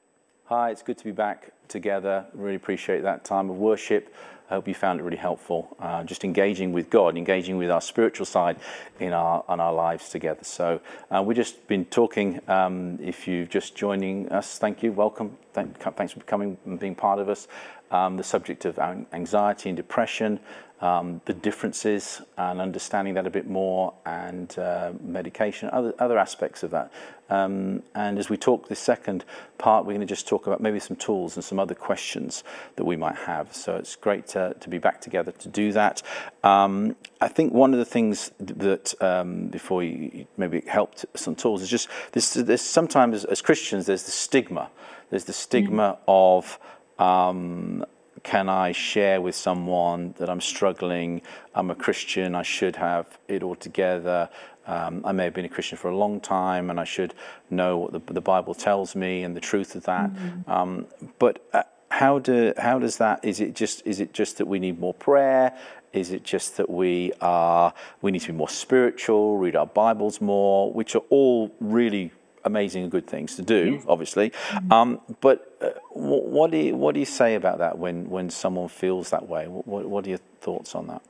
Hi, 0.48 0.70
it's 0.70 0.82
good 0.82 0.96
to 0.98 1.02
be 1.02 1.10
back 1.10 1.50
together. 1.66 2.24
Really 2.32 2.54
appreciate 2.54 3.02
that 3.02 3.24
time 3.24 3.50
of 3.50 3.56
worship. 3.56 4.14
I 4.48 4.54
hope 4.54 4.68
you 4.68 4.74
found 4.74 5.00
it 5.00 5.02
really 5.02 5.16
helpful. 5.16 5.76
Uh, 5.80 6.04
just 6.04 6.22
engaging 6.22 6.72
with 6.72 6.88
God, 6.88 7.16
engaging 7.16 7.56
with 7.56 7.68
our 7.68 7.80
spiritual 7.80 8.26
side 8.26 8.56
in 9.00 9.12
our 9.12 9.44
on 9.48 9.58
our 9.58 9.72
lives 9.72 10.08
together. 10.08 10.44
So 10.44 10.80
uh, 11.10 11.20
we've 11.20 11.36
just 11.36 11.66
been 11.66 11.84
talking. 11.86 12.40
Um, 12.48 13.00
if 13.02 13.26
you're 13.26 13.44
just 13.44 13.74
joining 13.74 14.28
us, 14.28 14.56
thank 14.56 14.84
you, 14.84 14.92
welcome. 14.92 15.36
Thank, 15.52 15.80
thanks 15.96 16.12
for 16.12 16.20
coming 16.20 16.58
and 16.64 16.78
being 16.78 16.94
part 16.94 17.18
of 17.18 17.28
us. 17.28 17.48
Um, 17.90 18.16
the 18.16 18.24
subject 18.24 18.64
of 18.66 18.78
anxiety 18.78 19.68
and 19.68 19.76
depression 19.76 20.38
um, 20.80 21.20
the 21.24 21.32
differences 21.32 22.20
and 22.36 22.60
understanding 22.60 23.14
that 23.14 23.26
a 23.26 23.30
bit 23.30 23.48
more, 23.48 23.94
and 24.04 24.56
uh, 24.58 24.92
medication, 25.00 25.70
other, 25.72 25.94
other 25.98 26.18
aspects 26.18 26.62
of 26.62 26.70
that. 26.70 26.92
Um, 27.28 27.82
and 27.94 28.18
as 28.18 28.28
we 28.28 28.36
talk 28.36 28.68
this 28.68 28.78
second 28.78 29.24
part, 29.58 29.84
we're 29.84 29.92
going 29.92 30.00
to 30.00 30.06
just 30.06 30.28
talk 30.28 30.46
about 30.46 30.60
maybe 30.60 30.78
some 30.78 30.96
tools 30.96 31.36
and 31.36 31.44
some 31.44 31.58
other 31.58 31.74
questions 31.74 32.44
that 32.76 32.84
we 32.84 32.96
might 32.96 33.16
have. 33.16 33.54
So 33.54 33.76
it's 33.76 33.96
great 33.96 34.26
to, 34.28 34.54
to 34.58 34.68
be 34.68 34.78
back 34.78 35.00
together 35.00 35.32
to 35.32 35.48
do 35.48 35.72
that. 35.72 36.02
Um, 36.44 36.96
I 37.20 37.28
think 37.28 37.52
one 37.52 37.72
of 37.72 37.78
the 37.78 37.84
things 37.84 38.30
that, 38.38 38.94
um, 39.02 39.48
before 39.48 39.82
you 39.82 40.26
maybe 40.36 40.60
helped 40.62 41.04
some 41.14 41.34
tools, 41.34 41.62
is 41.62 41.68
just 41.68 41.88
this, 42.12 42.34
this 42.34 42.62
sometimes 42.62 43.24
as 43.24 43.42
Christians, 43.42 43.86
there's 43.86 44.04
the 44.04 44.12
stigma. 44.12 44.70
There's 45.10 45.24
the 45.24 45.32
stigma 45.32 45.98
mm. 45.98 45.98
of 46.08 46.58
um, 46.98 47.84
can 48.26 48.48
I 48.48 48.72
share 48.72 49.20
with 49.20 49.36
someone 49.36 50.14
that 50.18 50.28
I'm 50.28 50.40
struggling? 50.40 51.22
I'm 51.54 51.70
a 51.70 51.76
Christian, 51.76 52.34
I 52.34 52.42
should 52.42 52.74
have 52.74 53.06
it 53.28 53.44
all 53.44 53.54
together. 53.54 54.28
Um, 54.66 55.02
I 55.04 55.12
may 55.12 55.24
have 55.24 55.34
been 55.34 55.44
a 55.44 55.48
Christian 55.48 55.78
for 55.78 55.88
a 55.88 55.96
long 55.96 56.20
time 56.20 56.70
and 56.70 56.80
I 56.80 56.84
should 56.84 57.14
know 57.50 57.78
what 57.78 57.92
the, 57.92 58.12
the 58.12 58.20
Bible 58.20 58.54
tells 58.54 58.96
me 58.96 59.22
and 59.22 59.36
the 59.36 59.40
truth 59.40 59.74
of 59.74 59.84
that. 59.84 60.10
Mm-hmm. 60.10 60.50
Um, 60.50 60.86
but 61.18 61.46
uh, 61.52 61.62
how, 61.90 62.18
do, 62.18 62.52
how 62.58 62.78
does 62.78 62.98
that, 62.98 63.24
is 63.24 63.40
it, 63.40 63.54
just, 63.54 63.86
is 63.86 64.00
it 64.00 64.12
just 64.12 64.38
that 64.38 64.46
we 64.46 64.58
need 64.58 64.78
more 64.80 64.94
prayer? 64.94 65.56
Is 65.92 66.10
it 66.10 66.24
just 66.24 66.56
that 66.58 66.68
we 66.68 67.12
are 67.20 67.72
we 68.02 68.10
need 68.10 68.20
to 68.20 68.32
be 68.32 68.34
more 68.34 68.50
spiritual, 68.50 69.38
read 69.38 69.56
our 69.56 69.66
Bibles 69.66 70.20
more, 70.20 70.70
which 70.72 70.94
are 70.94 71.02
all 71.08 71.54
really 71.60 72.12
amazing 72.44 72.82
and 72.82 72.90
good 72.90 73.06
things 73.06 73.36
to 73.36 73.42
do, 73.42 73.82
obviously. 73.88 74.30
Mm-hmm. 74.30 74.72
Um, 74.72 75.00
but 75.20 75.56
uh, 75.60 75.70
what, 75.90 76.50
do 76.50 76.58
you, 76.58 76.76
what 76.76 76.94
do 76.94 77.00
you 77.00 77.06
say 77.06 77.34
about 77.34 77.58
that 77.58 77.78
when, 77.78 78.08
when 78.08 78.30
someone 78.30 78.68
feels 78.68 79.10
that 79.10 79.28
way? 79.28 79.46
What, 79.46 79.86
what 79.86 80.06
are 80.06 80.08
your 80.08 80.20
thoughts 80.40 80.74
on 80.74 80.86
that? 80.86 81.02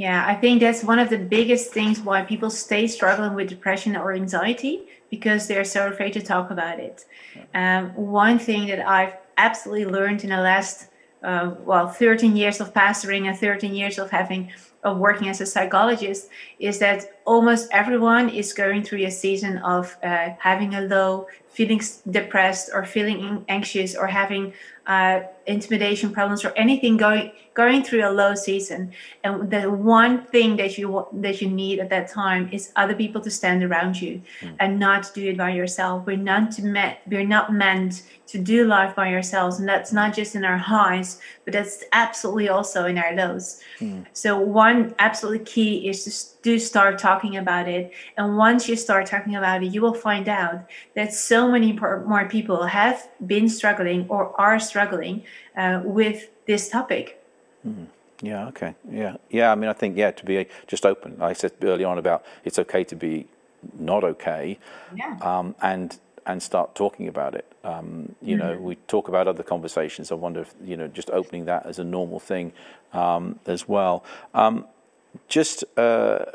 Yeah, 0.00 0.24
I 0.26 0.34
think 0.34 0.60
that's 0.60 0.82
one 0.82 0.98
of 0.98 1.10
the 1.10 1.18
biggest 1.18 1.74
things 1.74 2.00
why 2.00 2.22
people 2.22 2.48
stay 2.48 2.86
struggling 2.86 3.34
with 3.34 3.50
depression 3.50 3.96
or 3.96 4.14
anxiety 4.14 4.86
because 5.10 5.46
they're 5.46 5.62
so 5.62 5.88
afraid 5.88 6.14
to 6.14 6.22
talk 6.22 6.50
about 6.50 6.80
it. 6.80 7.04
Um, 7.52 7.90
one 7.94 8.38
thing 8.38 8.66
that 8.68 8.80
I've 8.88 9.12
absolutely 9.36 9.84
learned 9.84 10.24
in 10.24 10.30
the 10.30 10.40
last, 10.40 10.88
uh, 11.22 11.52
well, 11.66 11.86
13 11.86 12.34
years 12.34 12.62
of 12.62 12.72
pastoring 12.72 13.28
and 13.28 13.36
13 13.36 13.74
years 13.74 13.98
of 13.98 14.10
having 14.10 14.50
of 14.82 14.96
working 14.96 15.28
as 15.28 15.42
a 15.42 15.44
psychologist 15.44 16.30
is 16.58 16.78
that 16.78 17.20
almost 17.26 17.68
everyone 17.70 18.30
is 18.30 18.54
going 18.54 18.82
through 18.82 19.04
a 19.04 19.10
season 19.10 19.58
of 19.58 19.98
uh, 20.02 20.30
having 20.38 20.74
a 20.74 20.80
low, 20.80 21.26
feeling 21.50 21.82
depressed, 22.10 22.70
or 22.72 22.86
feeling 22.86 23.44
anxious, 23.50 23.94
or 23.94 24.06
having 24.06 24.54
uh, 24.86 25.20
intimidation 25.50 26.12
problems 26.12 26.44
or 26.44 26.52
anything 26.56 26.96
going 26.96 27.32
going 27.54 27.82
through 27.82 28.08
a 28.08 28.12
low 28.12 28.34
season. 28.34 28.92
And 29.24 29.50
the 29.50 29.62
one 29.70 30.24
thing 30.26 30.56
that 30.56 30.78
you 30.78 31.06
that 31.12 31.42
you 31.42 31.50
need 31.50 31.80
at 31.80 31.90
that 31.90 32.08
time 32.08 32.48
is 32.52 32.72
other 32.76 32.94
people 32.94 33.20
to 33.22 33.30
stand 33.30 33.64
around 33.64 34.00
you 34.00 34.22
mm. 34.40 34.54
and 34.60 34.78
not 34.78 35.10
do 35.14 35.28
it 35.30 35.36
by 35.36 35.50
yourself. 35.50 36.06
We're 36.06 36.16
not 36.16 36.52
to 36.52 36.62
met 36.62 37.02
we're 37.06 37.26
not 37.26 37.52
meant 37.52 38.02
to 38.28 38.38
do 38.38 38.64
life 38.64 38.94
by 38.94 39.12
ourselves. 39.12 39.58
And 39.58 39.68
that's 39.68 39.92
not 39.92 40.14
just 40.14 40.34
in 40.34 40.44
our 40.44 40.56
highs 40.56 41.20
but 41.44 41.52
that's 41.52 41.82
absolutely 41.92 42.48
also 42.48 42.86
in 42.86 42.96
our 42.96 43.14
lows. 43.14 43.60
Mm. 43.80 44.06
so 44.12 44.38
one 44.38 44.94
absolutely 44.98 45.44
key 45.44 45.88
is 45.88 46.04
to 46.04 46.42
do 46.42 46.58
start 46.58 46.98
talking 46.98 47.36
about 47.36 47.68
it. 47.68 47.92
And 48.16 48.36
once 48.36 48.68
you 48.68 48.76
start 48.76 49.06
talking 49.06 49.34
about 49.36 49.62
it 49.64 49.72
you 49.74 49.80
will 49.82 49.98
find 50.08 50.28
out 50.28 50.58
that 50.94 51.12
so 51.12 51.50
many 51.50 51.72
more 51.72 52.28
people 52.28 52.62
have 52.64 53.08
been 53.26 53.48
struggling 53.48 54.06
or 54.08 54.22
are 54.40 54.60
struggling 54.60 55.24
uh, 55.56 55.80
with 55.84 56.30
this 56.46 56.68
topic 56.68 57.22
mm. 57.66 57.86
Yeah. 58.22 58.48
Okay. 58.48 58.74
Yeah. 58.90 59.16
Yeah. 59.30 59.52
I 59.52 59.54
mean, 59.54 59.70
I 59.70 59.72
think 59.72 59.96
yeah 59.96 60.10
to 60.10 60.24
be 60.24 60.46
just 60.66 60.84
open. 60.84 61.16
I 61.20 61.32
said 61.32 61.52
early 61.62 61.84
on 61.84 61.98
about 61.98 62.24
it's 62.44 62.58
okay 62.58 62.84
to 62.84 62.96
be 62.96 63.26
not 63.78 64.04
okay, 64.04 64.58
yeah. 64.94 65.18
um, 65.20 65.54
and 65.62 65.98
and 66.26 66.42
start 66.42 66.74
talking 66.74 67.08
about 67.08 67.34
it. 67.34 67.50
Um, 67.64 68.14
you 68.22 68.36
mm-hmm. 68.36 68.46
know, 68.46 68.56
we 68.58 68.76
talk 68.86 69.08
about 69.08 69.26
other 69.26 69.42
conversations. 69.42 70.12
I 70.12 70.14
wonder 70.14 70.40
if 70.40 70.54
you 70.62 70.76
know 70.76 70.88
just 70.88 71.10
opening 71.10 71.46
that 71.46 71.66
as 71.66 71.78
a 71.78 71.84
normal 71.84 72.20
thing 72.20 72.52
um, 72.92 73.38
as 73.46 73.68
well. 73.68 74.04
Um, 74.34 74.66
just 75.28 75.64
uh, 75.76 76.26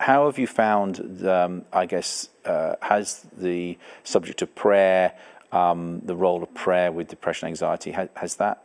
how 0.00 0.26
have 0.26 0.38
you 0.38 0.46
found? 0.46 1.26
Um, 1.26 1.64
I 1.72 1.86
guess 1.86 2.28
uh, 2.44 2.76
has 2.82 3.26
the 3.36 3.78
subject 4.04 4.42
of 4.42 4.54
prayer, 4.54 5.14
um, 5.56 5.80
the 6.04 6.16
role 6.24 6.42
of 6.42 6.52
prayer 6.54 6.90
with 6.92 7.06
depression, 7.08 7.48
anxiety, 7.48 7.90
has, 7.92 8.08
has 8.16 8.36
that 8.36 8.56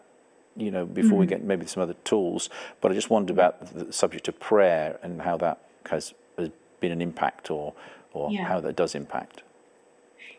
you 0.56 0.72
know, 0.72 0.86
before 0.86 1.12
mm-hmm. 1.12 1.20
we 1.20 1.28
get 1.28 1.44
maybe 1.44 1.66
some 1.66 1.82
other 1.84 1.96
tools. 2.04 2.50
But 2.82 2.92
I 2.92 2.96
just 2.96 3.10
wondered 3.10 3.34
about 3.34 3.74
the 3.74 3.92
subject 3.92 4.28
of 4.28 4.40
prayer 4.40 5.00
and 5.02 5.22
how 5.22 5.38
that 5.38 5.60
has, 5.90 6.14
has 6.38 6.50
been 6.80 6.92
an 6.92 7.02
impact 7.02 7.50
or, 7.50 7.74
or 8.14 8.32
yeah. 8.32 8.46
how 8.46 8.60
that 8.62 8.76
does 8.76 8.96
impact. 8.96 9.44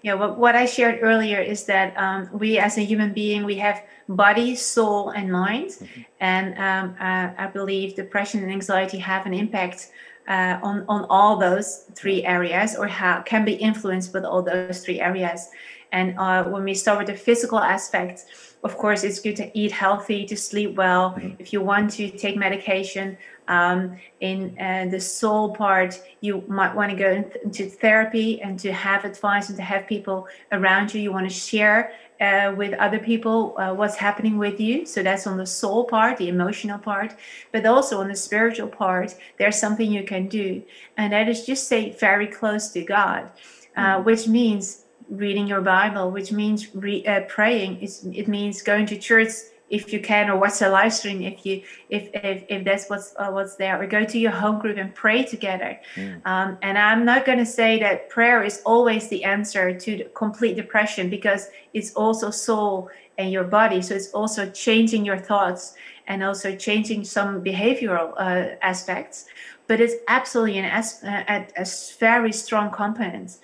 Yeah, 0.03 0.15
well, 0.15 0.35
what 0.35 0.57
I 0.57 0.67
shared 0.67 0.99
earlier 1.01 1.41
is 1.41 1.65
that 1.67 1.97
um, 1.97 2.29
we, 2.33 2.59
as 2.59 2.77
a 2.77 2.83
human 2.83 3.13
being, 3.13 3.45
we 3.45 3.57
have 3.57 3.83
body, 4.09 4.57
soul, 4.57 5.11
and 5.11 5.31
mind, 5.31 5.71
mm-hmm. 5.71 6.01
and 6.19 6.59
um, 6.59 6.97
uh, 7.01 7.31
I 7.39 7.47
believe 7.47 7.95
depression 7.95 8.43
and 8.43 8.51
anxiety 8.51 8.99
have 8.99 9.27
an 9.27 9.35
impact 9.35 9.93
uh, 10.27 10.59
on 10.63 10.85
on 10.89 11.07
all 11.09 11.37
those 11.37 11.85
three 11.95 12.25
areas, 12.25 12.75
or 12.75 12.89
how 12.89 13.23
can 13.23 13.45
be 13.45 13.53
influenced 13.53 14.13
with 14.13 14.25
all 14.25 14.43
those 14.43 14.85
three 14.85 15.01
areas. 15.01 15.49
And 15.93 16.19
uh, 16.19 16.45
when 16.45 16.65
we 16.65 16.75
start 16.75 16.99
with 16.99 17.07
the 17.07 17.15
physical 17.15 17.61
aspect, 17.61 18.27
of 18.65 18.77
course, 18.79 19.05
it's 19.05 19.21
good 19.21 19.37
to 19.37 19.59
eat 19.59 19.73
healthy, 19.73 20.25
to 20.27 20.37
sleep 20.37 20.77
well. 20.77 21.11
Mm-hmm. 21.11 21.35
If 21.39 21.53
you 21.53 21.61
want 21.61 21.91
to 21.93 22.09
take 22.11 22.37
medication, 22.37 23.19
um, 23.49 23.99
in 24.21 24.57
uh, 24.59 24.87
the 24.91 25.01
soul 25.01 25.55
part, 25.55 26.01
you 26.21 26.45
might 26.47 26.75
want 26.75 26.91
to 26.91 26.97
go 26.97 27.25
into 27.45 27.69
therapy 27.69 28.41
and 28.41 28.59
to 28.61 28.73
have 28.73 29.05
advice 29.05 29.49
and 29.49 29.57
to 29.59 29.65
have 29.65 29.87
people 29.87 30.29
around 30.53 30.95
you. 30.95 31.03
You 31.03 31.13
want 31.13 31.29
to 31.29 31.35
share 31.35 31.93
uh, 32.21 32.55
with 32.57 32.73
other 32.75 33.01
people 33.01 33.59
uh, 33.59 33.75
what's 33.75 33.97
happening 33.97 34.39
with 34.39 34.61
you. 34.61 34.87
So 34.87 35.03
that's 35.03 35.27
on 35.27 35.37
the 35.37 35.47
soul 35.47 35.85
part, 35.85 36.19
the 36.19 36.29
emotional 36.29 36.79
part, 36.79 37.17
but 37.51 37.67
also 37.67 38.01
on 38.01 38.09
the 38.09 38.15
spiritual 38.15 38.69
part, 38.69 39.17
there's 39.39 39.59
something 39.59 39.91
you 39.91 40.05
can 40.05 40.29
do, 40.29 40.63
and 40.97 41.13
that 41.13 41.29
is 41.29 41.45
just 41.45 41.67
stay 41.67 41.91
very 41.99 42.29
close 42.29 42.71
to 42.71 42.85
God, 42.85 43.31
uh, 43.77 43.97
mm-hmm. 43.97 44.05
which 44.05 44.29
means 44.29 44.85
reading 45.09 45.47
your 45.47 45.61
Bible, 45.61 46.11
which 46.11 46.33
means 46.33 46.75
re- 46.75 47.05
uh, 47.07 47.23
praying. 47.23 47.79
It's, 47.83 48.05
it 48.05 48.29
means 48.29 48.63
going 48.63 48.87
to 48.87 48.99
church 48.99 49.31
if 49.69 49.91
you 49.91 50.01
can, 50.01 50.29
or 50.29 50.37
watch 50.37 50.61
a 50.61 50.69
live 50.69 50.93
stream 50.93 51.23
if 51.23 51.47
you 51.47 51.63
if 51.89 52.11
if, 52.13 52.45
if 52.49 52.63
that's 52.63 52.91
what's 52.91 53.15
uh, 53.19 53.31
what's 53.31 53.57
there, 53.57 53.81
or 53.81 53.87
go 53.87 54.05
to 54.05 54.19
your 54.19 54.31
home 54.31 54.59
group 54.61 54.77
and 54.77 54.95
pray 54.95 55.25
together. 55.25 55.81
Mm. 55.97 56.27
Um, 56.27 56.59
and 56.61 56.77
I'm 56.77 57.07
not 57.07 57.25
going 57.25 57.39
to 57.39 57.47
say 57.47 57.79
that 57.81 58.11
prayer 58.11 58.45
is 58.45 58.61
always 58.67 59.09
the 59.09 59.25
answer 59.25 59.79
to 59.79 60.05
complete 60.15 60.57
depression 60.57 61.09
because 61.09 61.49
it's 61.73 61.95
also 61.95 62.31
soul 62.31 62.91
and 63.17 63.33
your 63.33 63.45
body. 63.45 63.81
So 63.81 63.95
it's 63.95 64.11
also 64.13 64.51
changing 64.51 65.07
your 65.07 65.19
thoughts 65.19 65.75
and 66.07 66.23
also 66.23 66.55
changing 66.55 67.05
some 67.05 67.43
behavioral 67.43 68.13
uh, 68.19 68.57
aspects. 68.61 69.27
But 69.69 69.81
it's 69.81 69.95
absolutely 70.09 70.59
an 70.59 70.67
as, 70.67 71.03
uh, 71.03 71.23
a, 71.29 71.63
a 71.63 71.67
very 71.99 72.33
strong 72.33 72.71
component. 72.71 73.39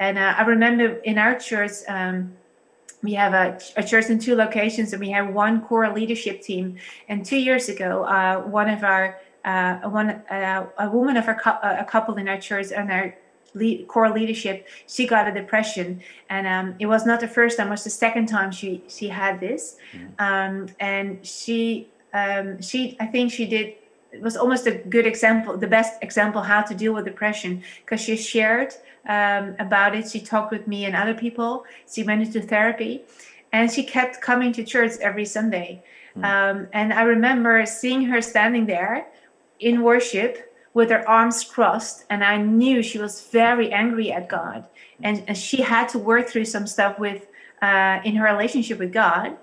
And 0.00 0.18
uh, 0.18 0.34
I 0.36 0.42
remember 0.42 0.96
in 1.04 1.18
our 1.18 1.38
church, 1.38 1.72
um, 1.86 2.32
we 3.02 3.12
have 3.14 3.34
a, 3.34 3.60
a, 3.76 3.84
church 3.84 4.06
in 4.06 4.18
two 4.18 4.34
locations, 4.34 4.92
and 4.92 5.00
we 5.00 5.10
have 5.10 5.32
one 5.32 5.60
core 5.62 5.92
leadership 5.92 6.42
team. 6.42 6.76
And 7.08 7.24
two 7.24 7.36
years 7.36 7.68
ago, 7.68 8.04
uh, 8.04 8.40
one 8.40 8.68
of 8.68 8.82
our 8.82 9.20
uh, 9.44 9.76
one 9.88 10.10
uh, 10.10 10.66
a 10.78 10.90
woman 10.90 11.16
of 11.16 11.28
our 11.28 11.38
a 11.62 11.84
couple 11.84 12.16
in 12.16 12.28
our 12.28 12.38
church 12.38 12.72
and 12.72 12.90
our 12.90 13.14
lead, 13.54 13.88
core 13.88 14.10
leadership, 14.10 14.68
she 14.86 15.06
got 15.06 15.28
a 15.28 15.32
depression, 15.32 16.02
and 16.28 16.46
um, 16.46 16.74
it 16.78 16.86
was 16.86 17.06
not 17.06 17.20
the 17.20 17.28
first 17.28 17.58
time; 17.58 17.68
it 17.68 17.70
was 17.70 17.84
the 17.84 17.90
second 17.90 18.26
time 18.26 18.50
she 18.50 18.82
she 18.88 19.08
had 19.08 19.38
this. 19.40 19.76
Mm-hmm. 19.92 20.06
Um, 20.18 20.68
and 20.78 21.24
she 21.26 21.88
um, 22.12 22.60
she 22.60 22.96
I 23.00 23.06
think 23.06 23.32
she 23.32 23.46
did 23.46 23.74
it 24.12 24.22
was 24.22 24.36
almost 24.36 24.66
a 24.66 24.72
good 24.72 25.06
example, 25.06 25.56
the 25.56 25.66
best 25.66 26.02
example 26.02 26.42
how 26.42 26.62
to 26.62 26.74
deal 26.74 26.92
with 26.92 27.04
depression 27.04 27.62
because 27.84 28.00
she 28.00 28.16
shared 28.16 28.74
um, 29.08 29.54
about 29.58 29.94
it. 29.94 30.08
She 30.08 30.20
talked 30.20 30.50
with 30.50 30.66
me 30.66 30.84
and 30.84 30.96
other 30.96 31.14
people. 31.14 31.64
She 31.92 32.02
went 32.02 32.22
into 32.22 32.40
therapy, 32.40 33.02
and 33.52 33.70
she 33.70 33.82
kept 33.82 34.20
coming 34.20 34.52
to 34.52 34.64
church 34.64 34.92
every 35.00 35.24
Sunday. 35.24 35.82
Mm. 36.16 36.24
Um, 36.24 36.68
and 36.72 36.92
I 36.92 37.02
remember 37.02 37.64
seeing 37.66 38.02
her 38.06 38.20
standing 38.20 38.66
there 38.66 39.06
in 39.60 39.82
worship 39.82 40.54
with 40.74 40.90
her 40.90 41.08
arms 41.08 41.44
crossed, 41.44 42.04
and 42.10 42.24
I 42.24 42.36
knew 42.38 42.82
she 42.82 42.98
was 42.98 43.22
very 43.22 43.72
angry 43.72 44.12
at 44.12 44.28
God, 44.28 44.64
and, 45.02 45.22
and 45.26 45.36
she 45.36 45.62
had 45.62 45.88
to 45.90 45.98
work 45.98 46.28
through 46.28 46.44
some 46.44 46.66
stuff 46.66 46.98
with 46.98 47.26
uh, 47.62 48.00
in 48.04 48.16
her 48.16 48.24
relationship 48.24 48.78
with 48.78 48.92
God. 48.92 49.36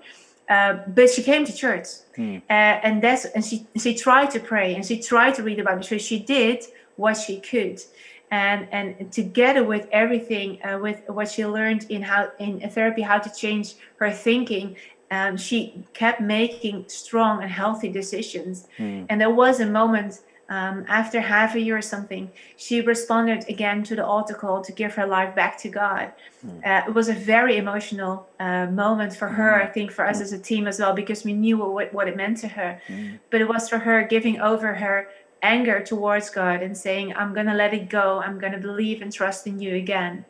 Uh, 0.48 0.78
but 0.88 1.10
she 1.10 1.22
came 1.22 1.44
to 1.44 1.52
church, 1.52 1.86
mm. 2.16 2.38
uh, 2.48 2.52
and 2.82 3.02
that's 3.02 3.26
and 3.26 3.44
she 3.44 3.66
she 3.78 3.94
tried 3.94 4.30
to 4.30 4.40
pray 4.40 4.74
and 4.74 4.84
she 4.84 4.98
tried 5.00 5.34
to 5.34 5.42
read 5.42 5.58
the 5.58 5.62
Bible. 5.62 5.82
So 5.82 5.98
she 5.98 6.18
did 6.18 6.64
what 6.96 7.18
she 7.18 7.38
could, 7.40 7.82
and 8.30 8.66
and 8.72 9.12
together 9.12 9.62
with 9.62 9.86
everything, 9.92 10.58
uh, 10.64 10.78
with 10.78 11.02
what 11.08 11.28
she 11.30 11.44
learned 11.44 11.84
in 11.90 12.00
how 12.02 12.30
in 12.38 12.60
therapy, 12.70 13.02
how 13.02 13.18
to 13.18 13.30
change 13.34 13.74
her 13.96 14.10
thinking, 14.10 14.76
um, 15.10 15.36
she 15.36 15.84
kept 15.92 16.20
making 16.20 16.88
strong 16.88 17.42
and 17.42 17.50
healthy 17.50 17.88
decisions. 17.88 18.68
Mm. 18.78 19.06
And 19.10 19.20
there 19.20 19.30
was 19.30 19.60
a 19.60 19.66
moment 19.66 20.20
um, 20.48 20.84
after 20.88 21.20
half 21.20 21.54
a 21.54 21.60
year 21.60 21.76
or 21.76 21.82
something, 21.82 22.30
she 22.56 22.80
responded 22.80 23.44
again 23.48 23.82
to 23.84 23.94
the 23.94 24.04
altar 24.04 24.34
call 24.34 24.62
to 24.62 24.72
give 24.72 24.94
her 24.94 25.06
life 25.06 25.34
back 25.34 25.58
to 25.58 25.68
God. 25.68 26.12
Mm. 26.44 26.66
Uh, 26.66 26.88
it 26.88 26.94
was 26.94 27.08
a 27.08 27.12
very 27.12 27.58
emotional 27.58 28.26
uh, 28.40 28.66
moment 28.66 29.14
for 29.14 29.28
her, 29.28 29.62
I 29.62 29.66
hmm. 29.66 29.72
think, 29.72 29.90
for 29.90 30.06
us 30.06 30.20
as 30.20 30.32
a 30.32 30.38
team 30.38 30.66
as 30.66 30.78
well, 30.78 30.94
because 30.94 31.22
we 31.22 31.34
knew 31.34 31.58
what, 31.58 31.92
what 31.92 32.08
it 32.08 32.16
meant 32.16 32.38
to 32.38 32.48
her. 32.48 32.80
Mm. 32.88 33.18
But 33.30 33.42
it 33.42 33.48
was 33.48 33.68
for 33.68 33.78
her 33.78 34.04
giving 34.04 34.40
over 34.40 34.74
her 34.74 35.08
anger 35.42 35.80
towards 35.80 36.30
God 36.30 36.62
and 36.62 36.76
saying, 36.76 37.14
I'm 37.14 37.34
going 37.34 37.46
to 37.46 37.54
let 37.54 37.74
it 37.74 37.88
go. 37.90 38.20
I'm 38.20 38.38
going 38.38 38.52
to 38.52 38.58
believe 38.58 39.02
and 39.02 39.12
trust 39.12 39.46
in 39.46 39.60
you 39.60 39.74
again. 39.74 40.24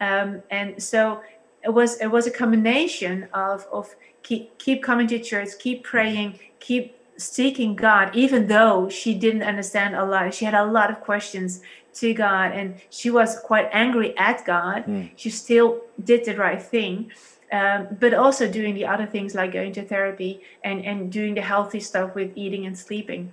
Um, 0.00 0.42
and 0.50 0.82
so 0.82 1.22
it 1.62 1.70
was 1.72 1.98
it 2.00 2.08
was 2.08 2.26
a 2.26 2.30
combination 2.30 3.28
of 3.32 3.66
of 3.72 3.94
keep 4.22 4.58
keep 4.58 4.82
coming 4.82 5.06
to 5.08 5.18
church, 5.18 5.48
keep 5.58 5.84
praying, 5.84 6.38
keep 6.60 6.96
seeking 7.16 7.76
God, 7.76 8.14
even 8.14 8.48
though 8.48 8.88
she 8.88 9.14
didn't 9.14 9.42
understand 9.42 9.94
a 9.94 10.04
lot. 10.04 10.34
She 10.34 10.44
had 10.44 10.54
a 10.54 10.64
lot 10.64 10.90
of 10.90 11.00
questions 11.00 11.60
to 11.94 12.12
God 12.12 12.52
and 12.52 12.80
she 12.90 13.10
was 13.10 13.38
quite 13.38 13.68
angry 13.72 14.16
at 14.18 14.44
God. 14.44 14.84
Mm. 14.86 15.10
She 15.16 15.30
still 15.30 15.80
did 16.02 16.24
the 16.24 16.36
right 16.36 16.62
thing. 16.62 17.10
Um, 17.52 17.86
but 18.00 18.14
also 18.14 18.50
doing 18.50 18.74
the 18.74 18.84
other 18.84 19.06
things 19.06 19.34
like 19.34 19.52
going 19.52 19.72
to 19.74 19.84
therapy 19.84 20.40
and, 20.64 20.84
and 20.84 21.12
doing 21.12 21.34
the 21.34 21.42
healthy 21.42 21.78
stuff 21.78 22.14
with 22.16 22.32
eating 22.34 22.66
and 22.66 22.76
sleeping. 22.76 23.32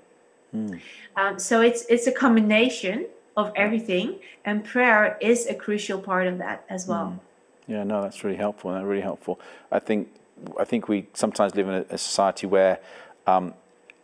Mm. 0.54 0.80
Um, 1.15 1.39
so 1.39 1.62
it's 1.62 1.86
it's 1.89 2.06
a 2.08 2.12
combination 2.12 3.08
of 3.38 3.52
everything, 3.56 4.20
and 4.46 4.63
prayer 4.63 5.17
is 5.22 5.48
a 5.48 5.56
crucial 5.56 6.00
part 6.00 6.28
of 6.28 6.38
that 6.38 6.65
as 6.70 6.88
well. 6.88 7.08
Mm. 7.08 7.20
Yeah, 7.67 7.84
no, 7.84 8.02
that's 8.02 8.24
really 8.24 8.38
helpful. 8.38 8.74
That's 8.74 8.86
really 8.86 9.02
helpful. 9.02 9.39
I 9.72 9.80
think 9.80 10.10
I 10.60 10.65
think 10.65 10.88
we 10.88 11.08
sometimes 11.13 11.56
live 11.56 11.67
in 11.67 11.74
a, 11.74 11.86
a 11.89 11.98
society 11.98 12.48
where 12.48 12.80
um, 13.28 13.54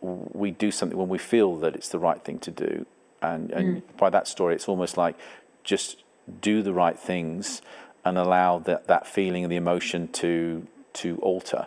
we 0.00 0.50
do 0.50 0.70
something 0.70 0.98
when 0.98 1.08
we 1.08 1.18
feel 1.18 1.56
that 1.56 1.74
it's 1.74 1.88
the 1.88 1.98
right 1.98 2.22
thing 2.22 2.38
to 2.40 2.50
do. 2.50 2.86
And, 3.20 3.50
and 3.50 3.96
by 3.96 4.10
that 4.10 4.28
story, 4.28 4.54
it's 4.54 4.68
almost 4.68 4.96
like 4.96 5.16
just 5.64 6.04
do 6.40 6.62
the 6.62 6.72
right 6.72 6.98
things 6.98 7.62
and 8.04 8.16
allow 8.16 8.58
that, 8.60 8.86
that 8.86 9.06
feeling 9.06 9.44
and 9.44 9.52
the 9.52 9.56
emotion 9.56 10.08
to, 10.08 10.66
to 10.94 11.18
alter. 11.18 11.66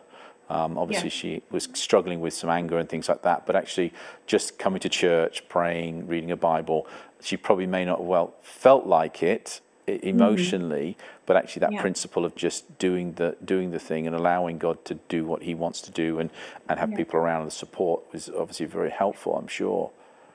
Um, 0.50 0.78
obviously, 0.78 1.08
Yeah. 1.10 1.40
she 1.40 1.44
was 1.50 1.70
struggling 1.74 2.20
with 2.20 2.34
some 2.34 2.50
anger 2.50 2.78
and 2.78 2.88
things 2.90 3.08
like 3.08 3.22
that, 3.24 3.46
but 3.46 3.56
actually, 3.56 3.94
just 4.28 4.60
coming 4.60 4.80
to 4.82 4.90
church, 4.90 5.48
praying, 5.48 6.08
reading 6.08 6.32
a 6.32 6.36
Bible, 6.36 6.88
she 7.22 7.38
probably 7.38 7.68
may 7.68 7.86
not 7.86 8.00
have 8.00 8.08
well 8.08 8.34
felt 8.42 8.86
like 8.86 9.24
it 9.24 9.62
e- 9.92 10.00
emotionally, 10.10 10.98
but 11.26 11.36
actually, 11.36 11.62
that 11.62 11.72
Yeah. 11.74 11.82
principle 11.82 12.24
of 12.26 12.36
just 12.36 12.78
doing 12.80 13.14
the 13.14 13.36
doing 13.54 13.72
the 13.72 13.80
thing 13.80 14.08
and 14.08 14.16
allowing 14.16 14.58
God 14.58 14.78
to 14.86 14.96
do 15.16 15.20
what 15.26 15.42
He 15.44 15.54
wants 15.64 15.82
to 15.82 15.92
do, 16.04 16.20
and 16.20 16.30
and 16.68 16.80
have 16.80 16.92
Yeah. 16.92 16.98
people 17.02 17.20
around 17.20 17.46
the 17.46 17.52
support 17.64 18.02
was 18.14 18.30
obviously 18.30 18.66
very 18.68 18.90
helpful. 18.92 19.32
I'm 19.36 19.48
sure. 19.48 19.92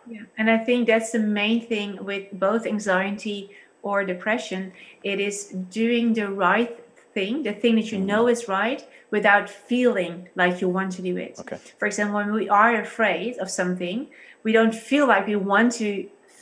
Yeah. 0.09 0.23
And 0.39 0.47
I 0.51 0.59
think 0.67 0.87
that's 0.87 1.11
the 1.11 1.19
main 1.43 1.61
thing 1.73 2.05
with 2.05 2.25
both 2.33 2.67
anxiety 2.67 3.51
or 3.83 4.05
depression. 4.05 4.73
It 5.03 5.19
is 5.21 5.37
doing 5.83 6.15
the 6.15 6.29
right 6.47 6.73
thing, 7.15 7.43
the 7.43 7.53
thing 7.63 7.75
that 7.77 7.91
you 7.93 7.99
Mm-hmm. 7.99 8.07
know 8.13 8.29
is 8.29 8.47
right, 8.49 8.83
without 9.11 9.49
feeling 9.51 10.29
like 10.35 10.61
you 10.61 10.69
want 10.69 10.91
to 10.97 11.03
do 11.03 11.17
it. 11.17 11.35
Okay. 11.41 11.59
For 11.79 11.87
example, 11.87 12.17
when 12.21 12.33
we 12.33 12.49
are 12.49 12.73
afraid 12.89 13.33
of 13.39 13.49
something, 13.51 13.99
we 14.45 14.53
don't 14.53 14.75
feel 14.91 15.07
like 15.07 15.27
we 15.27 15.37
want 15.37 15.73
to 15.83 15.89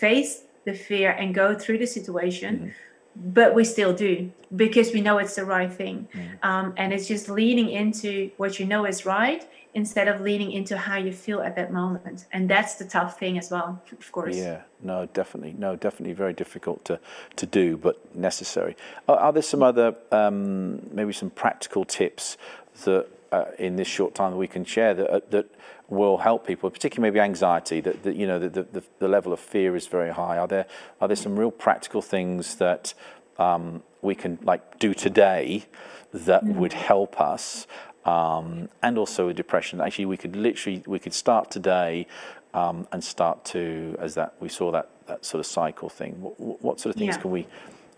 face 0.04 0.42
the 0.64 0.74
fear 0.74 1.10
and 1.20 1.34
go 1.34 1.54
through 1.54 1.78
the 1.78 1.86
situation, 1.98 2.52
Mm-hmm. 2.54 2.68
But 3.16 3.54
we 3.54 3.64
still 3.64 3.92
do 3.92 4.30
because 4.54 4.92
we 4.92 5.00
know 5.00 5.18
it's 5.18 5.36
the 5.36 5.44
right 5.44 5.72
thing. 5.72 6.08
Mm. 6.12 6.44
Um, 6.44 6.74
and 6.76 6.92
it's 6.92 7.06
just 7.08 7.28
leaning 7.28 7.70
into 7.70 8.30
what 8.36 8.58
you 8.58 8.66
know 8.66 8.84
is 8.84 9.04
right 9.04 9.46
instead 9.74 10.06
of 10.06 10.20
leaning 10.20 10.52
into 10.52 10.76
how 10.76 10.96
you 10.96 11.12
feel 11.12 11.40
at 11.40 11.56
that 11.56 11.72
moment. 11.72 12.26
And 12.32 12.48
that's 12.48 12.76
the 12.76 12.84
tough 12.84 13.18
thing 13.18 13.36
as 13.38 13.50
well, 13.50 13.82
of 13.90 14.12
course. 14.12 14.36
Yeah, 14.36 14.62
no, 14.80 15.06
definitely, 15.06 15.54
no, 15.58 15.74
definitely, 15.74 16.14
very 16.14 16.32
difficult 16.32 16.84
to, 16.84 17.00
to 17.36 17.46
do, 17.46 17.76
but 17.76 18.14
necessary. 18.14 18.76
Are, 19.08 19.16
are 19.16 19.32
there 19.32 19.42
some 19.42 19.64
other, 19.64 19.96
um, 20.12 20.80
maybe 20.92 21.12
some 21.12 21.30
practical 21.30 21.84
tips 21.84 22.36
that 22.84 23.08
uh, 23.34 23.44
in 23.58 23.76
this 23.76 23.88
short 23.88 24.14
time 24.14 24.30
that 24.32 24.36
we 24.46 24.48
can 24.56 24.64
share 24.64 24.94
that 24.94 25.08
uh, 25.10 25.20
that 25.30 25.46
will 25.88 26.18
help 26.18 26.46
people, 26.46 26.70
particularly 26.70 27.10
maybe 27.10 27.20
anxiety, 27.20 27.80
that, 27.80 27.96
that 28.04 28.14
you 28.16 28.26
know 28.26 28.38
the, 28.38 28.62
the 28.76 28.82
the 28.98 29.08
level 29.08 29.32
of 29.32 29.40
fear 29.40 29.76
is 29.76 29.86
very 29.86 30.12
high. 30.12 30.36
Are 30.38 30.48
there 30.48 30.66
are 31.00 31.08
there 31.08 31.16
some 31.26 31.38
real 31.38 31.50
practical 31.66 32.02
things 32.02 32.56
that 32.56 32.94
um, 33.38 33.82
we 34.02 34.14
can 34.14 34.38
like 34.42 34.62
do 34.78 34.94
today 34.94 35.64
that 36.12 36.44
would 36.44 36.72
help 36.72 37.20
us? 37.20 37.66
um, 38.04 38.68
and 38.82 38.98
also 38.98 39.26
with 39.26 39.36
depression. 39.36 39.80
Actually, 39.80 40.06
we 40.06 40.16
could 40.16 40.36
literally 40.36 40.82
we 40.86 40.98
could 40.98 41.14
start 41.14 41.50
today 41.50 42.06
um, 42.52 42.86
and 42.92 43.02
start 43.02 43.44
to 43.46 43.96
as 43.98 44.14
that 44.14 44.34
we 44.40 44.48
saw 44.48 44.70
that 44.72 44.90
that 45.06 45.24
sort 45.24 45.40
of 45.40 45.46
cycle 45.46 45.88
thing. 45.88 46.12
What, 46.20 46.62
what 46.62 46.80
sort 46.80 46.94
of 46.94 46.98
things 46.98 47.16
Yeah. 47.16 47.22
can 47.22 47.30
we 47.30 47.46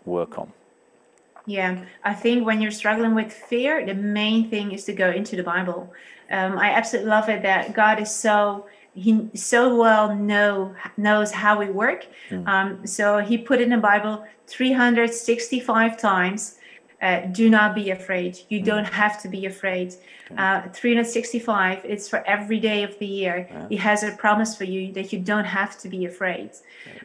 work 0.04 0.38
on? 0.38 0.52
Yeah, 1.46 1.84
I 2.02 2.12
think 2.12 2.44
when 2.44 2.60
you're 2.60 2.72
struggling 2.72 3.14
with 3.14 3.32
fear, 3.32 3.84
the 3.86 3.94
main 3.94 4.50
thing 4.50 4.72
is 4.72 4.84
to 4.84 4.92
go 4.92 5.10
into 5.10 5.36
the 5.36 5.44
Bible. 5.44 5.92
Um, 6.30 6.58
I 6.58 6.70
absolutely 6.70 7.10
love 7.10 7.28
it 7.28 7.42
that 7.42 7.72
God 7.72 8.00
is 8.00 8.14
so 8.14 8.66
he 8.96 9.28
so 9.34 9.76
well 9.76 10.16
know 10.16 10.74
knows 10.96 11.30
how 11.30 11.58
we 11.58 11.66
work. 11.66 12.06
Um, 12.46 12.86
so 12.86 13.18
He 13.18 13.36
put 13.38 13.60
in 13.60 13.68
the 13.70 13.76
Bible 13.76 14.24
365 14.46 15.98
times. 15.98 16.55
Uh, 17.02 17.20
do 17.26 17.50
not 17.50 17.74
be 17.74 17.90
afraid. 17.90 18.38
You 18.48 18.62
don't 18.62 18.86
have 18.86 19.20
to 19.22 19.28
be 19.28 19.44
afraid. 19.44 19.94
Uh, 20.36 20.62
365. 20.72 21.84
It's 21.84 22.08
for 22.08 22.26
every 22.26 22.58
day 22.58 22.82
of 22.82 22.98
the 22.98 23.06
year. 23.06 23.48
He 23.68 23.76
has 23.76 24.02
a 24.02 24.12
promise 24.12 24.56
for 24.56 24.64
you 24.64 24.92
that 24.94 25.12
you 25.12 25.18
don't 25.18 25.44
have 25.44 25.78
to 25.80 25.88
be 25.88 26.06
afraid. 26.06 26.50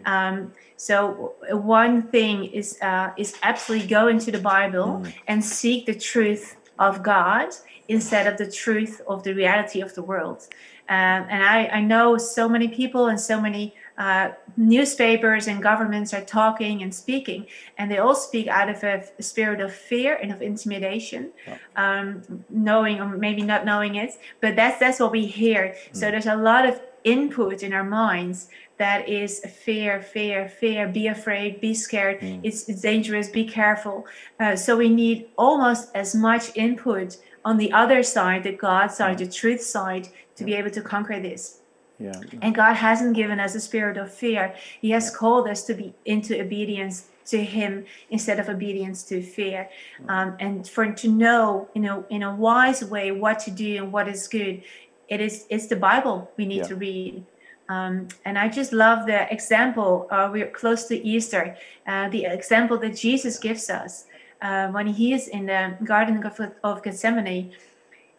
Um, 0.06 0.54
so 0.78 1.36
one 1.52 2.04
thing 2.04 2.46
is 2.46 2.80
uh, 2.82 3.12
is 3.18 3.36
absolutely 3.44 3.88
go 3.88 4.08
into 4.08 4.32
the 4.32 4.40
Bible 4.40 5.06
and 5.28 5.44
seek 5.44 5.86
the 5.86 5.94
truth 5.94 6.56
of 6.80 7.04
God 7.04 7.50
instead 7.88 8.26
of 8.26 8.38
the 8.38 8.50
truth 8.50 9.02
of 9.08 9.24
the 9.24 9.34
reality 9.34 9.82
of 9.82 9.94
the 9.94 10.02
world. 10.02 10.48
Um, 10.90 11.26
and 11.30 11.44
I, 11.44 11.68
I 11.68 11.82
know 11.82 12.18
so 12.18 12.50
many 12.50 12.68
people 12.68 13.08
and 13.08 13.20
so 13.20 13.40
many 13.40 13.76
uh, 14.02 14.32
newspapers 14.58 15.48
and 15.48 15.62
governments 15.62 16.12
are 16.12 16.26
talking 16.40 16.82
and 16.82 16.92
speaking, 17.04 17.46
and 17.78 17.92
they 17.92 18.00
all 18.00 18.16
speak 18.16 18.48
out 18.48 18.68
of 18.68 18.84
a, 18.84 19.04
a 19.20 19.24
spirit 19.32 19.62
of 19.62 19.72
fear 19.72 20.16
and 20.16 20.32
of 20.32 20.42
intimidation, 20.42 21.32
um, 21.76 22.24
knowing 22.50 23.00
or 23.00 23.10
maybe 23.28 23.44
not 23.44 23.64
knowing 23.64 23.94
it. 24.04 24.12
But 24.42 24.56
that's 24.56 24.80
that's 24.80 25.00
what 25.00 25.12
we 25.12 25.28
hear. 25.28 25.76
So 25.94 26.10
there's 26.10 26.26
a 26.26 26.36
lot 26.36 26.64
of 26.68 26.82
input 27.04 27.62
in 27.62 27.74
our 27.74 27.84
minds 27.84 28.50
that 28.78 29.08
is 29.08 29.40
fear, 29.66 30.02
fear, 30.02 30.50
fear. 30.50 30.88
Be 30.88 31.06
afraid. 31.06 31.62
Be 31.62 31.76
scared. 31.76 32.18
It's, 32.44 32.68
it's 32.68 32.82
dangerous. 32.82 33.30
Be 33.30 33.46
careful. 33.46 34.08
Uh, 34.40 34.56
so 34.56 34.76
we 34.76 34.90
need 34.90 35.28
almost 35.38 35.92
as 35.94 36.16
much 36.16 36.46
input 36.56 37.18
on 37.46 37.58
the 37.58 37.72
other 37.72 38.02
side, 38.02 38.42
the 38.44 38.54
God 38.54 38.88
side, 38.88 39.20
the 39.20 39.28
truth 39.28 39.62
side, 39.62 40.10
to 40.36 40.44
be 40.44 40.56
able 40.56 40.72
to 40.72 40.82
conquer 40.82 41.20
this. 41.20 41.61
Yeah, 42.02 42.20
And 42.42 42.56
God 42.56 42.74
hasn't 42.74 43.16
given 43.16 43.40
us 43.40 43.54
a 43.56 43.60
spirit 43.60 43.98
of 43.98 44.12
fear. 44.12 44.56
He 44.82 44.90
has 44.92 45.16
called 45.16 45.48
us 45.48 45.64
to 45.66 45.74
be 45.74 45.94
into 46.06 46.42
obedience 46.42 47.08
to 47.28 47.44
Him 47.44 47.86
instead 48.10 48.40
of 48.40 48.50
obedience 48.50 49.04
to 49.04 49.22
fear. 49.22 49.70
Um, 50.10 50.36
and 50.40 50.68
for 50.68 50.92
to 50.92 51.08
know, 51.08 51.70
you 51.76 51.82
know, 51.82 52.06
in 52.10 52.24
a 52.24 52.36
wise 52.36 52.84
way 52.84 53.12
what 53.12 53.38
to 53.46 53.52
do 53.52 53.78
and 53.78 53.92
what 53.92 54.08
is 54.08 54.28
good, 54.28 54.64
it 55.10 55.22
is 55.22 55.46
it's 55.50 55.68
the 55.68 55.76
Bible 55.76 56.32
we 56.38 56.46
need 56.46 56.64
Yeah. 56.64 56.68
to 56.72 56.76
read. 56.76 57.24
Um, 57.70 58.08
and 58.26 58.38
I 58.38 58.50
just 58.50 58.74
love 58.74 59.06
the 59.06 59.32
example. 59.32 60.08
Uh, 60.12 60.30
we're 60.34 60.50
close 60.62 60.86
to 60.86 60.96
Easter. 61.14 61.56
Uh, 61.88 62.10
the 62.10 62.26
example 62.26 62.78
that 62.80 62.96
Jesus 62.98 63.38
gives 63.40 63.70
us 63.70 64.06
uh, 64.42 64.68
when 64.70 64.88
He 64.88 65.14
is 65.14 65.28
in 65.28 65.46
the 65.46 65.78
Garden 65.84 66.26
of, 66.26 66.40
of 66.64 66.84
Gethsemane 66.84 67.52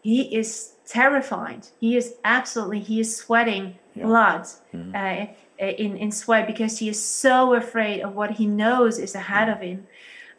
he 0.02 0.34
is 0.36 0.72
terrified. 0.86 1.68
He 1.80 1.96
is 1.96 2.14
absolutely 2.24 2.80
he 2.80 3.00
is 3.00 3.16
sweating 3.16 3.64
Yeah. 3.94 4.06
blood 4.06 4.46
uh, 4.94 5.26
in, 5.58 5.96
in 5.96 6.10
sweat 6.12 6.46
because 6.46 6.78
he 6.78 6.88
is 6.88 6.98
so 7.22 7.54
afraid 7.54 8.00
of 8.02 8.14
what 8.14 8.30
he 8.32 8.46
knows 8.46 8.98
is 8.98 9.14
ahead 9.14 9.48
of 9.48 9.60
him. 9.60 9.86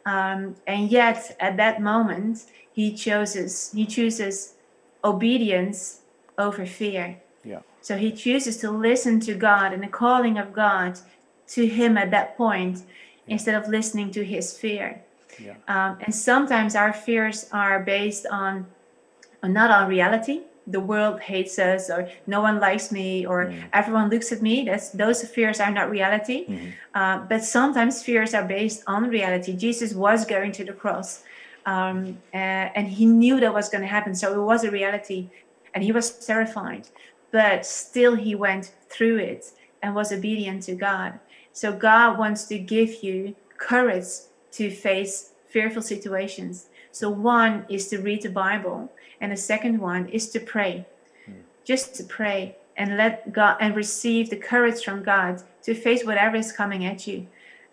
Um, 0.06 0.56
and 0.68 0.92
yet 0.92 1.36
at 1.40 1.56
that 1.58 1.82
moment 1.82 2.46
he 2.74 2.86
chooses 2.94 3.72
he 3.74 3.86
chooses 3.86 4.56
obedience 5.04 6.02
over 6.38 6.66
fear. 6.66 7.06
Yeah, 7.46 7.60
so 7.82 7.98
he 7.98 8.12
chooses 8.12 8.58
to 8.58 8.72
listen 8.72 9.20
to 9.22 9.34
God 9.36 9.74
and 9.74 9.84
the 9.84 9.88
calling 10.04 10.38
of 10.38 10.48
God 10.54 11.00
to 11.56 11.68
him 11.68 11.98
at 11.98 12.10
that 12.12 12.38
point 12.38 12.84
instead 13.28 13.56
of 13.56 13.68
listening 13.70 14.12
to 14.12 14.24
his 14.24 14.58
fear. 14.58 15.02
yeah, 15.40 15.56
Um, 15.68 15.98
and 16.04 16.14
sometimes 16.14 16.76
our 16.76 16.94
fears 16.94 17.48
are 17.52 17.80
based 17.84 18.26
on 18.32 18.66
not 19.48 19.72
on 19.72 19.90
reality. 19.90 20.42
The 20.66 20.80
world 20.80 21.20
hates 21.20 21.60
us, 21.60 21.90
or 21.90 22.10
no 22.26 22.40
one 22.40 22.60
likes 22.60 22.92
me, 22.92 23.26
or 23.26 23.54
everyone 23.74 24.10
looks 24.10 24.32
at 24.32 24.42
me. 24.42 24.64
That's 24.64 24.90
those 24.92 25.22
fears 25.24 25.60
are 25.60 25.72
not 25.72 25.90
reality. 25.90 26.46
Uh, 26.96 27.18
but 27.28 27.44
sometimes 27.44 28.02
fears 28.02 28.34
are 28.34 28.46
based 28.46 28.84
on 28.88 29.10
reality. 29.10 29.56
Jesus 29.58 29.94
was 29.94 30.26
going 30.26 30.54
to 30.54 30.64
the 30.64 30.72
cross, 30.74 31.24
um, 31.66 32.18
uh, 32.34 32.38
and 32.78 32.88
he 32.88 33.06
knew 33.06 33.40
that 33.42 33.54
was 33.54 33.68
going 33.68 33.82
to 33.82 33.88
happen. 33.88 34.16
So 34.16 34.34
it 34.34 34.46
was 34.46 34.64
a 34.64 34.72
reality, 34.72 35.30
and 35.74 35.84
he 35.84 35.92
was 35.92 36.26
terrified. 36.26 36.88
But 37.32 37.66
still, 37.66 38.16
he 38.16 38.36
went 38.36 38.72
through 38.90 39.18
it 39.18 39.52
and 39.82 39.94
was 39.94 40.14
obedient 40.14 40.64
to 40.64 40.76
God. 40.76 41.20
So 41.52 41.74
God 41.74 42.18
wants 42.18 42.46
to 42.46 42.58
give 42.58 43.04
you 43.04 43.36
courage 43.58 44.06
to 44.54 44.70
face 44.72 45.32
fearful 45.50 45.82
situations. 45.82 46.68
So 46.92 47.10
one 47.10 47.66
is 47.70 47.88
to 47.90 47.98
read 47.98 48.22
the 48.22 48.30
Bible, 48.30 48.92
and 49.24 49.32
the 49.32 49.38
second 49.38 49.80
one 49.80 50.10
is 50.10 50.30
to 50.32 50.40
pray. 50.42 50.86
Just 51.64 51.96
to 51.96 52.04
pray 52.04 52.58
and 52.76 52.98
let 52.98 53.32
God 53.32 53.56
and 53.62 53.74
receive 53.74 54.30
the 54.30 54.36
courage 54.36 54.84
from 54.84 55.02
God 55.02 55.42
to 55.64 55.74
face 55.74 56.04
whatever 56.04 56.36
is 56.36 56.52
coming 56.52 56.84
at 56.86 57.08
you. 57.08 57.28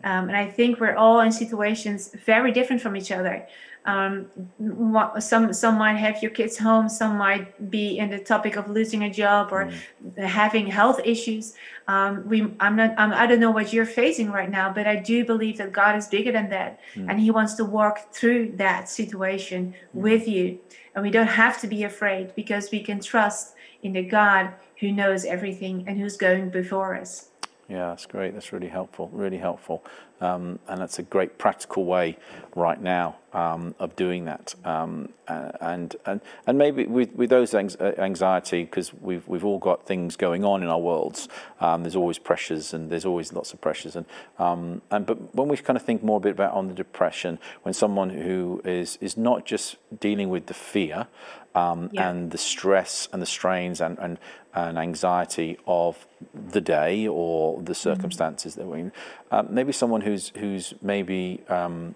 Um, 0.05 0.29
and 0.29 0.37
I 0.37 0.47
think 0.49 0.79
we're 0.79 0.95
all 0.95 1.19
in 1.19 1.33
situations 1.33 2.15
very 2.25 2.53
different 2.53 2.81
from 2.81 2.97
each 2.97 3.11
other. 3.11 3.49
Um, 3.87 4.27
what- 4.59 5.23
some 5.23 5.53
some 5.53 5.79
might 5.79 5.95
have 5.95 6.23
your 6.23 6.31
kids 6.31 6.59
home, 6.59 6.89
some 6.89 7.17
might 7.17 7.71
be 7.71 7.99
in 7.99 8.11
the 8.11 8.19
topic 8.19 8.57
of 8.57 8.69
losing 8.69 9.05
a 9.05 9.11
job 9.11 9.53
or 9.53 9.71
having 10.19 10.67
health 10.67 11.01
issues. 11.05 11.55
Um, 11.89 12.29
we 12.29 12.53
I'm 12.61 12.77
not 12.77 12.95
I'm, 12.99 13.13
I 13.13 13.27
don't 13.27 13.41
know 13.41 13.51
what 13.51 13.73
you're 13.73 13.87
facing 13.87 14.31
right 14.31 14.51
now, 14.51 14.71
but 14.73 14.87
I 14.87 14.97
do 14.97 15.25
believe 15.25 15.57
that 15.59 15.73
God 15.73 15.97
is 15.97 16.09
bigger 16.09 16.31
than 16.33 16.51
that, 16.51 16.79
and 16.95 17.19
He 17.19 17.31
wants 17.31 17.55
to 17.55 17.65
walk 17.65 18.13
through 18.13 18.53
that 18.57 18.89
situation 18.89 19.75
with 19.95 20.29
you. 20.29 20.59
And 20.95 21.03
we 21.03 21.11
don't 21.11 21.29
have 21.29 21.61
to 21.63 21.67
be 21.67 21.85
afraid 21.85 22.35
because 22.35 22.71
we 22.71 22.81
can 22.83 23.01
trust 23.01 23.55
in 23.83 23.93
the 23.95 24.03
God 24.03 24.53
who 24.81 24.93
knows 24.93 25.25
everything 25.25 25.85
and 25.87 25.99
who's 25.99 26.17
going 26.17 26.51
before 26.51 26.97
us. 26.97 27.29
Yeah, 27.69 27.89
that's 27.91 28.07
great. 28.07 28.35
That's 28.35 28.53
really 28.53 28.69
helpful. 28.69 29.09
Really 29.13 29.39
helpful, 29.39 29.85
um, 30.21 30.59
and 30.69 30.81
that's 30.81 30.99
a 30.99 31.03
great 31.03 31.39
practical 31.39 31.85
way 31.85 32.17
right 32.55 32.81
now 32.81 33.17
um, 33.33 33.75
of 33.79 33.95
doing 33.97 34.25
that. 34.25 34.55
Um, 34.65 35.11
and 35.29 35.95
and 36.05 36.21
and 36.47 36.59
maybe 36.59 36.87
with, 36.87 37.15
with 37.15 37.31
those 37.31 37.55
uh, 37.55 37.95
anxiety, 37.99 38.65
because 38.65 38.93
we've 38.95 39.27
we've 39.29 39.45
all 39.45 39.59
got 39.59 39.87
things 39.87 40.17
going 40.17 40.45
on 40.45 40.63
in 40.63 40.69
our 40.69 40.81
worlds. 40.81 41.29
Um, 41.61 41.83
there's 41.83 41.97
always 41.97 42.19
pressures, 42.19 42.75
and 42.75 42.91
there's 42.91 43.05
always 43.05 43.33
lots 43.33 43.53
of 43.53 43.61
pressures. 43.61 43.97
And 43.97 44.07
um, 44.39 44.83
and 44.91 45.07
but 45.07 45.35
when 45.35 45.49
we 45.49 45.57
kind 45.57 45.77
of 45.77 45.85
think 45.85 46.03
more 46.03 46.17
a 46.17 46.21
bit 46.21 46.33
about 46.33 46.53
on 46.53 46.69
the 46.69 46.75
depression, 46.75 47.39
when 47.63 47.75
someone 47.75 48.11
who 48.11 48.61
is 48.65 48.99
is 49.01 49.17
not 49.17 49.47
just 49.47 49.77
dealing 50.01 50.29
with 50.29 50.47
the 50.47 50.55
fear 50.55 51.07
um, 51.55 51.91
yeah. 51.93 52.09
and 52.09 52.31
the 52.31 52.39
stress 52.39 53.09
and 53.13 53.21
the 53.21 53.27
strains 53.27 53.81
and, 53.81 53.99
and, 53.99 54.19
and 54.55 54.79
anxiety 54.79 55.59
of 55.67 56.07
the 56.35 56.61
day 56.61 57.07
or 57.07 57.57
the 57.57 57.63
mm-hmm. 57.63 57.73
circumstances 57.73 58.53
mm-hmm. 58.53 58.61
that 58.61 58.69
we're 58.69 58.79
in. 58.79 58.93
Um, 59.31 59.49
maybe 59.51 59.73
someone 59.73 60.03
who's 60.11 60.33
who's 60.37 60.75
maybe 60.83 61.41
um, 61.49 61.95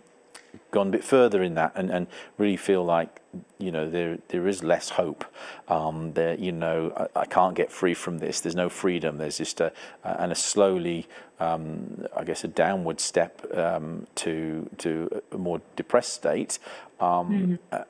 gone 0.71 0.89
a 0.89 0.91
bit 0.91 1.05
further 1.05 1.43
in 1.43 1.55
that 1.55 1.73
and, 1.75 1.91
and 1.91 2.07
really 2.39 2.57
feel 2.57 2.85
like 2.85 3.21
you 3.59 3.71
know 3.71 3.89
there 3.89 4.19
there 4.29 4.47
is 4.47 4.63
less 4.63 4.91
hope. 4.91 5.25
Um, 5.69 6.13
there 6.13 6.35
you 6.35 6.53
know 6.53 6.93
I, 6.97 7.21
I, 7.21 7.27
can't 7.27 7.55
get 7.55 7.73
free 7.73 7.95
from 7.95 8.19
this. 8.19 8.41
There's 8.41 8.55
no 8.55 8.69
freedom. 8.69 9.19
There's 9.19 9.39
just 9.39 9.61
a 9.61 9.73
and 10.05 10.31
a 10.33 10.35
slowly 10.35 11.07
um, 11.41 12.07
I 12.17 12.25
guess 12.25 12.45
a 12.45 12.49
downward 12.49 13.01
step 13.01 13.45
um, 13.57 14.07
to 14.17 14.69
to 14.79 15.23
a 15.33 15.39
more 15.39 15.61
depressed 15.77 16.13
state. 16.13 16.59
Um, 17.01 17.09
mm-hmm. 17.09 17.55
Uh, 17.73 17.85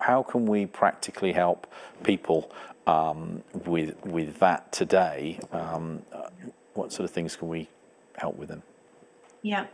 how 0.00 0.22
can 0.22 0.46
we 0.46 0.66
practically 0.66 1.32
help 1.32 1.72
people 2.02 2.50
um, 2.86 3.42
with 3.64 3.94
with 4.04 4.38
that 4.40 4.72
today? 4.72 5.38
Um, 5.52 6.02
what 6.74 6.92
sort 6.92 7.04
of 7.04 7.10
things 7.10 7.36
can 7.36 7.48
we 7.48 7.68
help 8.16 8.36
with 8.36 8.48
them? 8.48 8.62
Yeah. 9.42 9.66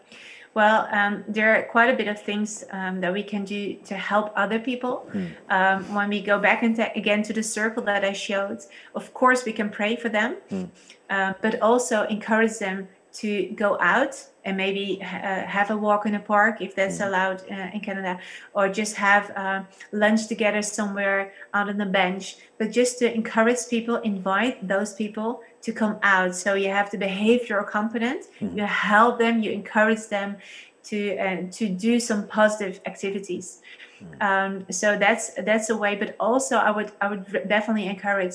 Well, 0.55 0.89
um, 0.93 1.25
there 1.27 1.57
are 1.57 1.63
quite 1.65 1.91
a 1.91 1.97
bit 1.97 2.07
of 2.07 2.23
things 2.23 2.65
um, 2.71 3.01
that 3.01 3.13
we 3.13 3.25
can 3.25 3.45
do 3.45 3.75
to 3.87 3.95
help 3.97 4.33
other 4.37 4.61
people. 4.61 5.11
Mm. 5.13 5.89
when 5.93 6.09
we 6.09 6.21
go 6.23 6.39
back 6.39 6.63
into, 6.63 6.91
again 6.97 7.23
to 7.25 7.33
the 7.33 7.43
circle 7.43 7.83
that 7.85 8.05
I 8.05 8.13
showed, 8.13 8.61
of 8.95 9.13
course, 9.13 9.45
we 9.45 9.53
can 9.53 9.69
pray 9.69 9.97
for 9.97 10.09
them, 10.09 10.37
mm. 10.51 10.69
uh, 11.11 11.35
but 11.43 11.61
also 11.61 12.05
encourage 12.05 12.59
them 12.59 12.89
to 13.15 13.47
go 13.55 13.79
out 13.81 14.15
and 14.45 14.57
maybe 14.57 15.01
uh, 15.01 15.07
have 15.07 15.71
a 15.71 15.77
walk 15.77 16.05
in 16.05 16.15
a 16.15 16.21
park 16.21 16.61
if 16.61 16.75
that's 16.75 16.99
mm. 16.99 17.07
allowed 17.07 17.43
uh, 17.51 17.71
in 17.73 17.81
Canada, 17.81 18.19
or 18.53 18.69
just 18.69 18.95
have 18.97 19.31
uh, 19.37 19.63
lunch 19.93 20.27
together 20.27 20.63
somewhere 20.63 21.33
out 21.53 21.69
on 21.69 21.79
the 21.79 21.87
bench. 21.87 22.37
But 22.59 22.71
just 22.71 22.99
to 22.99 23.13
encourage 23.13 23.69
people, 23.69 23.97
invite 23.97 24.67
those 24.67 24.93
people 24.95 25.43
to 25.65 25.73
come 25.73 25.97
out. 26.03 26.35
So 26.35 26.55
you 26.55 26.69
have 26.69 26.91
the 26.91 26.99
behavioral 26.99 27.69
component. 27.69 28.27
Mm. 28.41 28.57
You 28.57 28.65
help 28.65 29.19
them, 29.19 29.43
you 29.43 29.51
encourage 29.51 30.07
them 30.09 30.37
to 30.85 31.17
uh, 31.19 31.37
to 31.53 31.69
do 31.69 31.99
some 31.99 32.27
positive 32.27 32.81
activities. 32.87 33.61
Mm. 34.03 34.23
Um, 34.23 34.67
so 34.71 34.99
that's 34.99 35.35
that's 35.49 35.71
a 35.71 35.77
way. 35.77 35.97
But 35.97 36.17
also, 36.21 36.57
I 36.57 36.71
would 36.71 36.93
I 37.01 37.09
would 37.09 37.25
definitely 37.49 37.87
encourage 37.87 38.35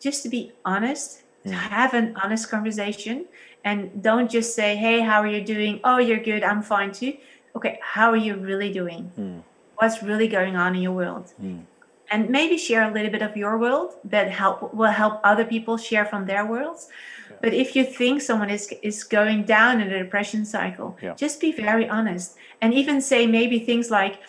just 0.00 0.22
to 0.24 0.28
be 0.28 0.52
honest, 0.64 1.22
to 1.44 1.50
mm. 1.50 1.54
have 1.54 1.94
an 1.94 2.16
honest 2.22 2.50
conversation 2.50 3.26
and 3.66 4.00
don't 4.02 4.30
just 4.30 4.54
say 4.54 4.76
hey 4.76 5.00
how 5.00 5.20
are 5.20 5.26
you 5.26 5.42
doing 5.44 5.80
oh 5.84 5.98
you're 5.98 6.22
good 6.30 6.42
i'm 6.44 6.62
fine 6.62 6.92
too 6.92 7.12
okay 7.54 7.78
how 7.82 8.10
are 8.10 8.22
you 8.28 8.36
really 8.36 8.72
doing 8.72 9.10
mm. 9.18 9.42
what's 9.76 10.02
really 10.02 10.28
going 10.28 10.56
on 10.56 10.74
in 10.74 10.80
your 10.80 10.92
world 10.92 11.32
mm. 11.42 11.62
And 12.10 12.30
maybe 12.30 12.56
share 12.56 12.88
a 12.88 12.92
little 12.92 13.10
bit 13.10 13.22
of 13.22 13.36
your 13.36 13.58
world 13.58 13.94
that 14.04 14.30
help 14.30 14.72
will 14.74 14.90
help 14.90 15.20
other 15.24 15.44
people 15.44 15.76
share 15.76 16.04
from 16.04 16.26
their 16.26 16.46
worlds 16.46 16.88
yeah. 17.30 17.36
but 17.42 17.52
if 17.52 17.74
you 17.74 17.84
think 17.84 18.22
someone 18.22 18.50
is 18.50 18.72
is 18.82 19.04
going 19.04 19.44
down 19.44 19.80
in 19.80 19.90
a 19.90 19.98
depression 19.98 20.44
cycle 20.44 20.96
yeah. 21.02 21.14
just 21.14 21.40
be 21.40 21.52
very 21.52 21.88
honest 21.88 22.36
and 22.60 22.74
even 22.74 23.00
say 23.00 23.26
maybe 23.26 23.58
things 23.58 23.90
like 23.90 24.20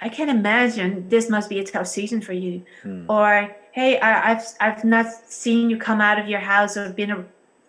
i 0.00 0.08
can 0.08 0.28
imagine 0.28 1.08
this 1.08 1.28
must 1.28 1.48
be 1.48 1.58
a 1.58 1.64
tough 1.64 1.86
season 1.86 2.20
for 2.20 2.32
you 2.32 2.62
mm. 2.84 3.04
or 3.08 3.54
hey 3.72 3.98
I, 4.00 4.34
have 4.34 4.46
i've 4.60 4.84
not 4.84 5.06
seen 5.28 5.70
you 5.70 5.76
come 5.76 6.00
out 6.00 6.18
of 6.18 6.28
your 6.28 6.40
house 6.40 6.76
or 6.76 6.90
been 6.90 7.26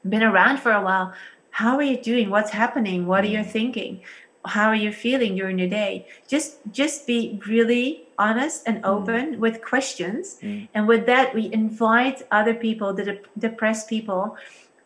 been 0.08 0.23
around 0.23 0.60
for 0.60 0.71
a 0.71 0.81
while 0.81 1.13
how 1.51 1.75
are 1.77 1.84
you 1.84 2.01
doing 2.01 2.29
what's 2.29 2.51
happening 2.51 3.05
what 3.05 3.23
are 3.23 3.27
you 3.27 3.39
mm. 3.39 3.49
thinking 3.49 4.01
how 4.45 4.67
are 4.67 4.75
you 4.75 4.91
feeling 4.91 5.36
during 5.36 5.58
the 5.58 5.67
day 5.67 6.08
just 6.27 6.58
just 6.71 7.08
be 7.08 7.39
really 7.47 8.05
honest 8.17 8.63
and 8.65 8.84
mm. 8.84 8.88
open 8.88 9.36
mm. 9.36 9.39
with 9.39 9.62
questions 9.62 10.38
mm. 10.41 10.67
and 10.73 10.88
with 10.88 11.06
that 11.06 11.34
we 11.34 11.51
invite 11.51 12.23
other 12.32 12.54
people 12.54 12.93
the 12.93 13.04
de- 13.04 13.19
depressed 13.38 13.89
people 13.89 14.38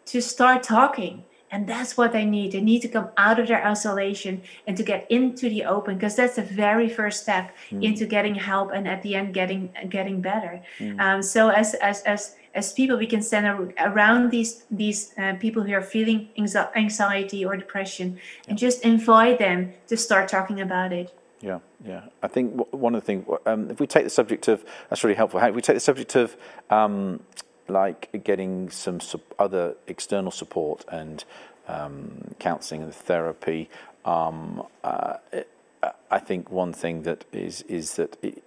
to 0.05 0.21
start 0.21 0.63
talking 0.63 1.23
and 1.51 1.67
that's 1.67 1.97
what 1.97 2.11
they 2.11 2.25
need 2.25 2.51
they 2.51 2.61
need 2.61 2.81
to 2.81 2.87
come 2.87 3.09
out 3.17 3.39
of 3.39 3.47
their 3.47 3.65
isolation 3.65 4.41
and 4.67 4.77
to 4.77 4.83
get 4.83 5.09
into 5.09 5.49
the 5.49 5.63
open 5.65 5.95
because 5.95 6.15
that's 6.15 6.35
the 6.35 6.43
very 6.43 6.89
first 6.89 7.23
step 7.23 7.55
mm. 7.71 7.83
into 7.83 8.05
getting 8.05 8.35
help 8.35 8.71
and 8.71 8.87
at 8.87 9.01
the 9.01 9.15
end 9.15 9.33
getting 9.33 9.69
getting 9.89 10.21
better 10.21 10.61
mm. 10.79 10.99
um, 10.99 11.21
so 11.21 11.49
as 11.49 11.73
as 11.75 12.01
as 12.03 12.35
as 12.55 12.73
people 12.73 12.97
we 12.97 13.07
can 13.07 13.21
stand 13.21 13.73
around 13.79 14.31
these 14.31 14.63
these 14.71 15.13
uh, 15.17 15.33
people 15.39 15.63
who 15.63 15.73
are 15.73 15.81
feeling 15.81 16.29
anxiety 16.75 17.45
or 17.45 17.55
depression 17.55 18.19
and 18.47 18.57
just 18.57 18.83
invite 18.83 19.39
them 19.39 19.73
to 19.87 19.95
start 19.95 20.27
talking 20.27 20.61
about 20.61 20.91
it 20.91 21.13
yeah 21.41 21.59
yeah 21.85 22.03
i 22.21 22.27
think 22.27 22.53
one 22.71 22.95
of 22.95 23.01
the 23.01 23.05
things 23.05 23.25
um, 23.45 23.69
if 23.71 23.79
we 23.79 23.87
take 23.87 24.03
the 24.03 24.09
subject 24.09 24.47
of 24.47 24.63
that's 24.89 25.03
really 25.03 25.15
helpful 25.15 25.39
if 25.39 25.55
we 25.55 25.61
take 25.61 25.75
the 25.75 25.79
subject 25.79 26.15
of 26.15 26.35
um, 26.69 27.21
like 27.67 28.23
getting 28.23 28.69
some 28.69 28.99
other 29.37 29.75
external 29.87 30.31
support 30.31 30.83
and 30.89 31.23
um, 31.67 32.35
counseling 32.39 32.81
and 32.81 32.93
therapy 32.93 33.69
um, 34.05 34.63
uh, 34.83 35.17
I 36.11 36.19
think 36.19 36.51
one 36.51 36.73
thing 36.73 37.03
that 37.03 37.25
is 37.31 37.61
is 37.63 37.95
that 37.95 38.17
it, 38.21 38.43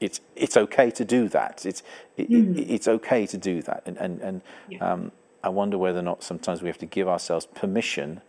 it's 0.00 0.20
it's 0.34 0.56
okay 0.56 0.90
to 0.90 1.04
do 1.04 1.28
that. 1.28 1.64
It's 1.64 1.82
it, 2.16 2.30
mm. 2.30 2.70
it's 2.70 2.86
okay 2.86 3.26
to 3.26 3.36
do 3.36 3.62
that, 3.62 3.82
and 3.86 3.96
and, 3.96 4.20
and 4.20 4.40
yeah. 4.68 4.92
um, 4.92 5.12
I 5.42 5.48
wonder 5.48 5.78
whether 5.78 5.98
or 5.98 6.02
not 6.02 6.22
sometimes 6.22 6.62
we 6.62 6.68
have 6.68 6.78
to 6.78 6.86
give 6.86 7.08
ourselves 7.08 7.46
permission 7.46 8.20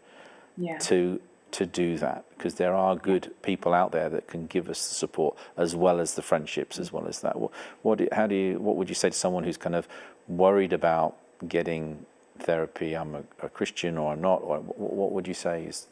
yeah. 0.58 0.78
to 0.80 1.20
to 1.52 1.66
do 1.66 1.98
that 1.98 2.26
because 2.38 2.56
there 2.56 2.74
are 2.74 2.96
good 2.96 3.34
people 3.42 3.74
out 3.74 3.92
there 3.92 4.10
that 4.10 4.28
can 4.28 4.48
give 4.48 4.70
us 4.70 4.88
the 4.88 4.96
support 4.96 5.38
as 5.56 5.76
well 5.76 6.00
as 6.00 6.16
the 6.16 6.22
friendships 6.22 6.78
as 6.78 6.92
well 6.92 7.08
as 7.08 7.22
that. 7.22 7.40
What, 7.40 7.52
what 7.82 8.14
how 8.14 8.28
do 8.28 8.36
you 8.36 8.60
what 8.60 8.76
would 8.76 8.90
you 8.90 8.96
say 8.96 9.10
to 9.10 9.18
someone 9.18 9.44
who's 9.44 9.58
kind 9.58 9.76
of 9.76 9.88
worried 10.28 10.74
about 10.74 11.16
getting 11.48 12.06
therapy? 12.40 12.96
I'm 12.96 13.16
a, 13.16 13.24
a 13.42 13.50
Christian 13.50 13.98
or 13.98 14.14
I'm 14.14 14.22
not. 14.22 14.42
Or 14.44 14.60
what, 14.60 14.94
what 14.94 15.12
would 15.12 15.28
you 15.28 15.34
say 15.34 15.64
is? 15.64 15.88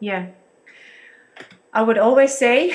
Yeah, 0.00 0.26
I 1.72 1.82
would 1.82 1.98
always 1.98 2.36
say 2.36 2.74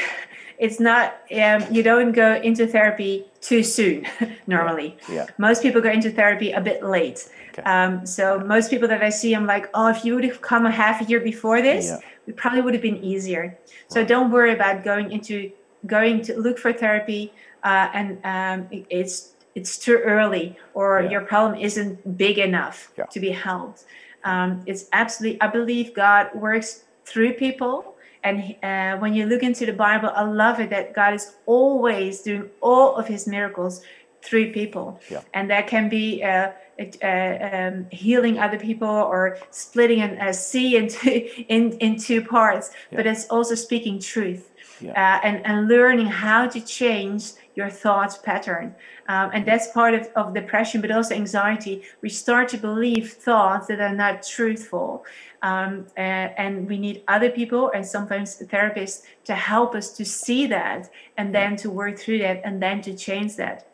it's 0.57 0.79
not 0.79 1.17
um, 1.35 1.65
you 1.71 1.83
don't 1.83 2.11
go 2.11 2.35
into 2.35 2.67
therapy 2.67 3.25
too 3.41 3.63
soon 3.63 4.05
normally 4.47 4.97
yeah. 5.09 5.15
yeah. 5.15 5.25
most 5.37 5.61
people 5.61 5.81
go 5.81 5.89
into 5.89 6.11
therapy 6.11 6.51
a 6.51 6.61
bit 6.61 6.83
late 6.83 7.29
okay. 7.51 7.63
um, 7.63 8.05
so 8.05 8.39
most 8.39 8.69
people 8.69 8.87
that 8.87 9.01
i 9.03 9.09
see 9.09 9.33
i'm 9.33 9.45
like 9.45 9.69
oh 9.73 9.87
if 9.87 10.05
you 10.05 10.15
would 10.15 10.23
have 10.23 10.41
come 10.41 10.65
a 10.65 10.71
half 10.71 11.01
a 11.01 11.05
year 11.05 11.19
before 11.19 11.61
this 11.61 11.87
yeah. 11.87 11.99
it 12.27 12.35
probably 12.35 12.61
would 12.61 12.73
have 12.73 12.83
been 12.83 12.97
easier 13.03 13.57
so 13.87 14.03
don't 14.03 14.31
worry 14.31 14.53
about 14.53 14.83
going 14.83 15.11
into 15.11 15.51
going 15.85 16.21
to 16.21 16.39
look 16.39 16.57
for 16.57 16.71
therapy 16.71 17.33
uh, 17.63 17.89
and 17.93 18.19
um, 18.25 18.67
it, 18.71 18.85
it's 18.89 19.33
it's 19.55 19.77
too 19.77 19.97
early 19.97 20.57
or 20.73 21.01
yeah. 21.01 21.09
your 21.09 21.21
problem 21.21 21.59
isn't 21.59 22.17
big 22.17 22.37
enough 22.37 22.91
to 23.11 23.19
be 23.19 23.29
helped 23.29 23.85
um, 24.23 24.61
it's 24.65 24.85
absolutely 24.93 25.39
i 25.41 25.47
believe 25.47 25.93
god 25.93 26.29
works 26.33 26.83
through 27.05 27.33
people 27.33 27.92
and 28.23 28.55
uh, 28.63 28.97
when 28.99 29.13
you 29.13 29.25
look 29.25 29.43
into 29.43 29.65
the 29.65 29.73
Bible, 29.73 30.11
I 30.15 30.23
love 30.23 30.59
it 30.59 30.69
that 30.69 30.93
God 30.93 31.13
is 31.13 31.35
always 31.45 32.21
doing 32.21 32.49
all 32.61 32.95
of 32.95 33.07
his 33.07 33.27
miracles 33.27 33.81
through 34.21 34.53
people. 34.53 34.99
Yeah. 35.09 35.21
And 35.33 35.49
that 35.49 35.67
can 35.67 35.89
be 35.89 36.23
uh, 36.23 36.51
uh, 36.79 37.07
um, 37.07 37.87
healing 37.91 38.39
other 38.39 38.57
people 38.57 38.87
or 38.87 39.37
splitting 39.51 40.01
a 40.01 40.33
sea 40.33 40.77
into, 40.81 41.51
in, 41.51 41.73
in 41.79 41.99
two 41.99 42.23
parts, 42.23 42.71
yeah. 42.91 42.97
but 42.97 43.07
it's 43.07 43.27
also 43.27 43.55
speaking 43.55 43.99
truth. 43.99 44.49
Yeah. 44.79 44.91
Uh, 44.91 45.27
and, 45.27 45.45
and 45.45 45.67
learning 45.67 46.07
how 46.07 46.47
to 46.47 46.59
change 46.59 47.31
your 47.55 47.69
thoughts 47.69 48.17
pattern. 48.17 48.75
Um, 49.07 49.31
and 49.33 49.45
that's 49.45 49.71
part 49.71 49.93
of, 49.93 50.07
of 50.15 50.33
depression, 50.33 50.81
but 50.81 50.91
also 50.91 51.15
anxiety. 51.15 51.83
We 52.01 52.09
start 52.09 52.49
to 52.49 52.57
believe 52.57 53.13
thoughts 53.13 53.67
that 53.67 53.79
are 53.79 53.93
not 53.93 54.23
truthful. 54.23 55.05
Um, 55.41 55.87
and, 55.97 56.33
and, 56.37 56.67
we 56.69 56.77
need 56.77 57.03
other 57.09 57.29
people 57.29 57.69
and 57.75 57.85
sometimes 57.85 58.37
therapists 58.39 59.03
to 59.25 59.35
help 59.35 59.75
us 59.75 59.91
to 59.97 60.05
see 60.05 60.47
that 60.47 60.89
and 61.17 61.35
then 61.35 61.57
to 61.57 61.69
work 61.69 61.99
through 61.99 62.19
that 62.19 62.41
and 62.45 62.63
then 62.63 62.81
to 62.83 62.95
change 62.95 63.35
that. 63.35 63.67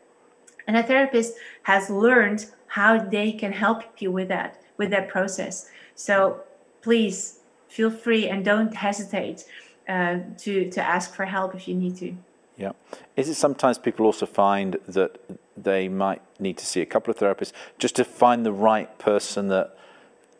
And 0.66 0.76
a 0.76 0.82
therapist 0.82 1.34
has 1.62 1.88
learned 1.88 2.46
how 2.66 2.98
they 2.98 3.30
can 3.32 3.52
help 3.52 3.82
you 4.00 4.10
with 4.10 4.28
that, 4.28 4.62
with 4.78 4.90
that 4.90 5.08
process. 5.08 5.70
So 5.94 6.40
please 6.82 7.40
feel 7.68 7.90
free 7.90 8.28
and 8.28 8.44
don't 8.44 8.74
hesitate 8.74 9.44
uh, 9.88 10.18
to, 10.38 10.70
to 10.70 10.82
ask 10.82 11.14
for 11.14 11.24
help 11.24 11.54
if 11.54 11.68
you 11.68 11.74
need 11.74 11.96
to. 11.98 12.16
Yeah. 12.60 12.72
Is 13.16 13.30
it 13.30 13.36
sometimes 13.36 13.78
people 13.78 14.04
also 14.04 14.26
find 14.26 14.76
that 14.86 15.18
they 15.56 15.88
might 15.88 16.20
need 16.38 16.58
to 16.58 16.66
see 16.66 16.82
a 16.82 16.86
couple 16.86 17.10
of 17.10 17.18
therapists 17.18 17.52
just 17.78 17.96
to 17.96 18.04
find 18.04 18.44
the 18.44 18.52
right 18.52 18.98
person 18.98 19.48
that 19.48 19.76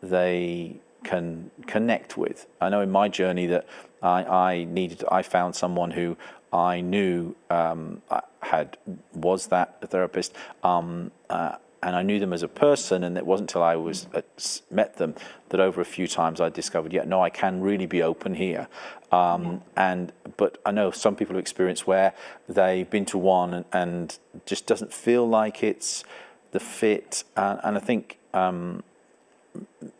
they 0.03 0.75
can 1.03 1.49
connect 1.65 2.17
with. 2.17 2.45
I 2.61 2.69
know 2.69 2.81
in 2.81 2.91
my 2.91 3.07
journey 3.09 3.47
that 3.47 3.67
I, 4.03 4.23
I 4.23 4.63
needed, 4.65 5.03
I 5.11 5.23
found 5.23 5.55
someone 5.55 5.91
who 5.91 6.15
I 6.53 6.81
knew 6.81 7.35
um, 7.49 8.03
had 8.41 8.77
was 9.15 9.47
that 9.47 9.81
therapist, 9.89 10.35
um, 10.63 11.09
uh, 11.27 11.55
and 11.83 11.95
I 11.95 12.03
knew 12.03 12.19
them 12.19 12.33
as 12.33 12.43
a 12.43 12.47
person. 12.47 13.03
And 13.03 13.17
it 13.17 13.25
wasn't 13.25 13.49
until 13.49 13.63
I 13.63 13.75
was 13.75 14.07
uh, 14.13 14.21
met 14.69 14.97
them 14.97 15.15
that 15.49 15.59
over 15.59 15.81
a 15.81 15.85
few 15.85 16.07
times 16.07 16.39
I 16.39 16.49
discovered, 16.49 16.93
yeah, 16.93 17.03
no, 17.03 17.21
I 17.21 17.29
can 17.29 17.61
really 17.61 17.85
be 17.85 18.01
open 18.01 18.35
here. 18.35 18.67
Um, 19.11 19.43
yeah. 19.43 19.91
And 19.91 20.11
but 20.37 20.59
I 20.65 20.71
know 20.71 20.91
some 20.91 21.15
people 21.15 21.35
have 21.35 21.41
experienced 21.41 21.87
where 21.87 22.13
they've 22.47 22.89
been 22.89 23.05
to 23.05 23.17
one 23.17 23.53
and, 23.53 23.65
and 23.73 24.19
just 24.45 24.67
doesn't 24.67 24.93
feel 24.93 25.27
like 25.27 25.63
it's 25.63 26.03
the 26.51 26.59
fit. 26.59 27.23
And, 27.35 27.59
and 27.63 27.77
I 27.77 27.79
think 27.79 28.17
um, 28.33 28.83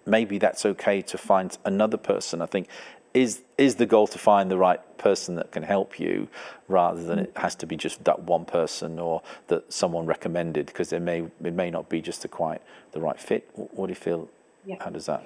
maybe 0.06 0.38
that's 0.38 0.66
okay 0.66 1.02
to 1.02 1.18
find 1.18 1.58
another 1.66 1.98
person. 1.98 2.42
I 2.42 2.46
think 2.46 2.68
is 3.14 3.42
is 3.58 3.76
the 3.76 3.86
goal 3.86 4.08
to 4.08 4.18
find 4.18 4.50
the 4.50 4.58
right 4.58 4.82
person 4.98 5.36
that 5.36 5.52
can 5.52 5.64
help 5.64 6.00
you 6.00 6.28
rather 6.68 7.04
than 7.04 7.20
it 7.20 7.32
has 7.36 7.56
to 7.56 7.66
be 7.66 7.76
just 7.76 8.04
that 8.04 8.24
one 8.24 8.46
person 8.46 9.00
or 9.00 9.22
that 9.48 9.72
someone 9.72 10.06
recommended? 10.06 10.68
Because 10.68 10.90
there 10.90 11.00
may 11.00 11.24
it 11.44 11.54
may 11.54 11.70
not 11.70 11.90
be 11.90 12.02
just 12.02 12.22
the 12.22 12.28
quite 12.28 12.62
the 12.92 13.02
right 13.02 13.20
fit. 13.20 13.50
What 13.54 13.88
do 13.88 13.92
you 13.92 13.96
feel? 13.96 14.30
Yeah. 14.64 14.76
how 14.80 14.92
does 14.92 15.08
that 15.08 15.24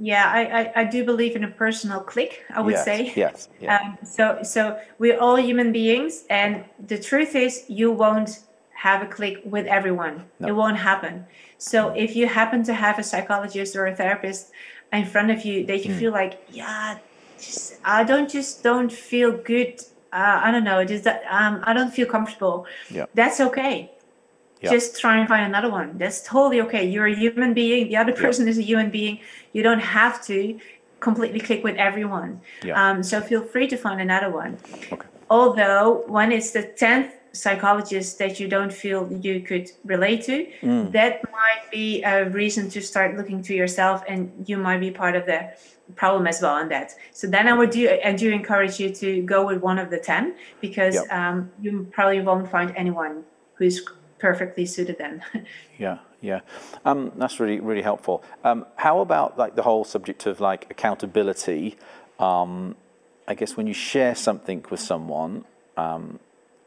yeah 0.00 0.28
I, 0.28 0.60
I, 0.60 0.72
I 0.80 0.84
do 0.84 1.04
believe 1.04 1.36
in 1.36 1.44
a 1.44 1.48
personal 1.48 2.00
click 2.00 2.42
i 2.52 2.60
would 2.60 2.72
yes, 2.72 2.84
say. 2.84 3.12
yes 3.14 3.48
yeah. 3.60 3.78
Um, 3.78 3.98
so 4.04 4.40
so 4.42 4.76
we're 4.98 5.20
all 5.20 5.36
human 5.36 5.70
beings 5.70 6.24
and 6.28 6.64
the 6.84 6.98
truth 6.98 7.36
is 7.36 7.64
you 7.68 7.92
won't 7.92 8.40
have 8.84 9.00
a 9.00 9.06
click 9.06 9.40
with 9.46 9.66
everyone. 9.66 10.26
No. 10.38 10.48
it 10.48 10.52
won't 10.52 10.76
happen. 10.76 11.24
So 11.56 11.88
if 11.90 12.14
you 12.14 12.26
happen 12.26 12.62
to 12.64 12.74
have 12.74 12.98
a 12.98 13.02
psychologist 13.02 13.76
or 13.76 13.86
a 13.86 13.96
therapist 13.96 14.52
in 14.92 15.06
front 15.06 15.30
of 15.30 15.44
you 15.44 15.66
that 15.66 15.84
you 15.84 15.94
mm. 15.94 15.98
feel 15.98 16.12
like, 16.12 16.40
yeah, 16.50 16.98
just, 17.38 17.78
I 17.84 18.04
don't 18.04 18.30
just 18.30 18.62
don't 18.62 18.92
feel 18.92 19.32
good. 19.32 19.80
Uh, 20.12 20.40
I 20.44 20.50
don't 20.52 20.64
know, 20.64 20.84
just 20.84 21.04
that 21.04 21.24
um, 21.28 21.60
I 21.64 21.72
don't 21.72 21.92
feel 21.92 22.06
comfortable. 22.06 22.66
Yeah. 22.90 23.06
That's 23.14 23.40
okay. 23.40 23.90
Yeah. 24.60 24.70
Just 24.70 25.00
try 25.00 25.18
and 25.18 25.28
find 25.28 25.44
another 25.44 25.70
one. 25.70 25.98
That's 25.98 26.22
totally 26.22 26.60
okay. 26.62 26.88
You're 26.88 27.06
a 27.06 27.14
human 27.14 27.52
being. 27.52 27.88
The 27.88 27.96
other 27.96 28.12
person 28.12 28.46
yeah. 28.46 28.52
is 28.52 28.58
a 28.58 28.62
human 28.62 28.90
being. 28.90 29.20
You 29.52 29.62
don't 29.62 29.80
have 29.80 30.24
to 30.26 30.58
completely 31.00 31.40
click 31.40 31.62
with 31.62 31.76
everyone. 31.76 32.40
Yeah. 32.64 32.80
Um, 32.80 33.02
so 33.02 33.20
feel 33.20 33.42
free 33.42 33.66
to 33.68 33.76
find 33.76 34.00
another 34.00 34.30
one. 34.30 34.58
Okay. 34.92 35.06
Although 35.28 36.04
when 36.06 36.32
it's 36.32 36.52
the 36.52 36.62
tenth 36.62 37.12
psychologist 37.34 38.18
that 38.18 38.40
you 38.40 38.48
don't 38.48 38.72
feel 38.72 39.12
you 39.20 39.40
could 39.40 39.70
relate 39.84 40.22
to, 40.24 40.46
mm. 40.62 40.92
that 40.92 41.22
might 41.30 41.70
be 41.70 42.02
a 42.02 42.28
reason 42.30 42.70
to 42.70 42.80
start 42.80 43.16
looking 43.16 43.42
to 43.42 43.54
yourself, 43.54 44.02
and 44.08 44.32
you 44.46 44.56
might 44.56 44.78
be 44.78 44.90
part 44.90 45.16
of 45.16 45.26
the 45.26 45.50
problem 45.96 46.26
as 46.26 46.40
well 46.40 46.54
on 46.54 46.68
that. 46.68 46.94
So 47.12 47.26
then 47.26 47.48
I 47.48 47.52
would 47.52 47.70
do 47.70 47.98
I 48.04 48.12
do 48.12 48.30
encourage 48.30 48.80
you 48.80 48.90
to 48.94 49.22
go 49.22 49.44
with 49.46 49.60
one 49.60 49.78
of 49.78 49.90
the 49.90 49.98
ten 49.98 50.36
because 50.60 50.94
yep. 50.94 51.12
um, 51.12 51.50
you 51.60 51.86
probably 51.92 52.20
won't 52.20 52.50
find 52.50 52.72
anyone 52.76 53.24
who's 53.54 53.84
perfectly 54.18 54.64
suited 54.66 54.96
then. 54.98 55.22
yeah, 55.78 55.98
yeah, 56.20 56.40
um, 56.84 57.12
that's 57.16 57.38
really 57.40 57.60
really 57.60 57.82
helpful. 57.82 58.24
Um, 58.44 58.64
how 58.76 59.00
about 59.00 59.38
like 59.38 59.54
the 59.56 59.62
whole 59.62 59.84
subject 59.84 60.26
of 60.26 60.40
like 60.40 60.66
accountability? 60.70 61.76
Um, 62.18 62.76
I 63.26 63.34
guess 63.34 63.56
when 63.56 63.66
you 63.66 63.74
share 63.74 64.14
something 64.14 64.64
with 64.70 64.80
someone, 64.80 65.44
um, 65.76 66.20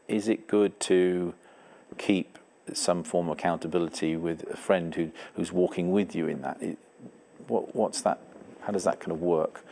is 0.08 0.28
it 0.28 0.48
good 0.48 0.80
to 0.82 1.34
keep 1.98 2.38
some 2.74 3.04
form 3.04 3.30
of 3.30 3.38
accountability 3.38 4.16
with 4.16 4.44
a 4.50 4.58
friend 4.58 4.94
who, 4.96 5.12
who's 5.36 5.52
walking 5.52 5.92
with 5.92 6.16
you 6.16 6.28
in 6.28 6.42
that? 6.42 6.62
It, 6.62 6.78
what, 7.48 7.76
what's 7.76 8.02
that? 8.02 8.20
How 8.62 8.72
does 8.72 8.84
that 8.84 9.00
kind 9.00 9.12
of 9.12 9.22
work? 9.22 9.64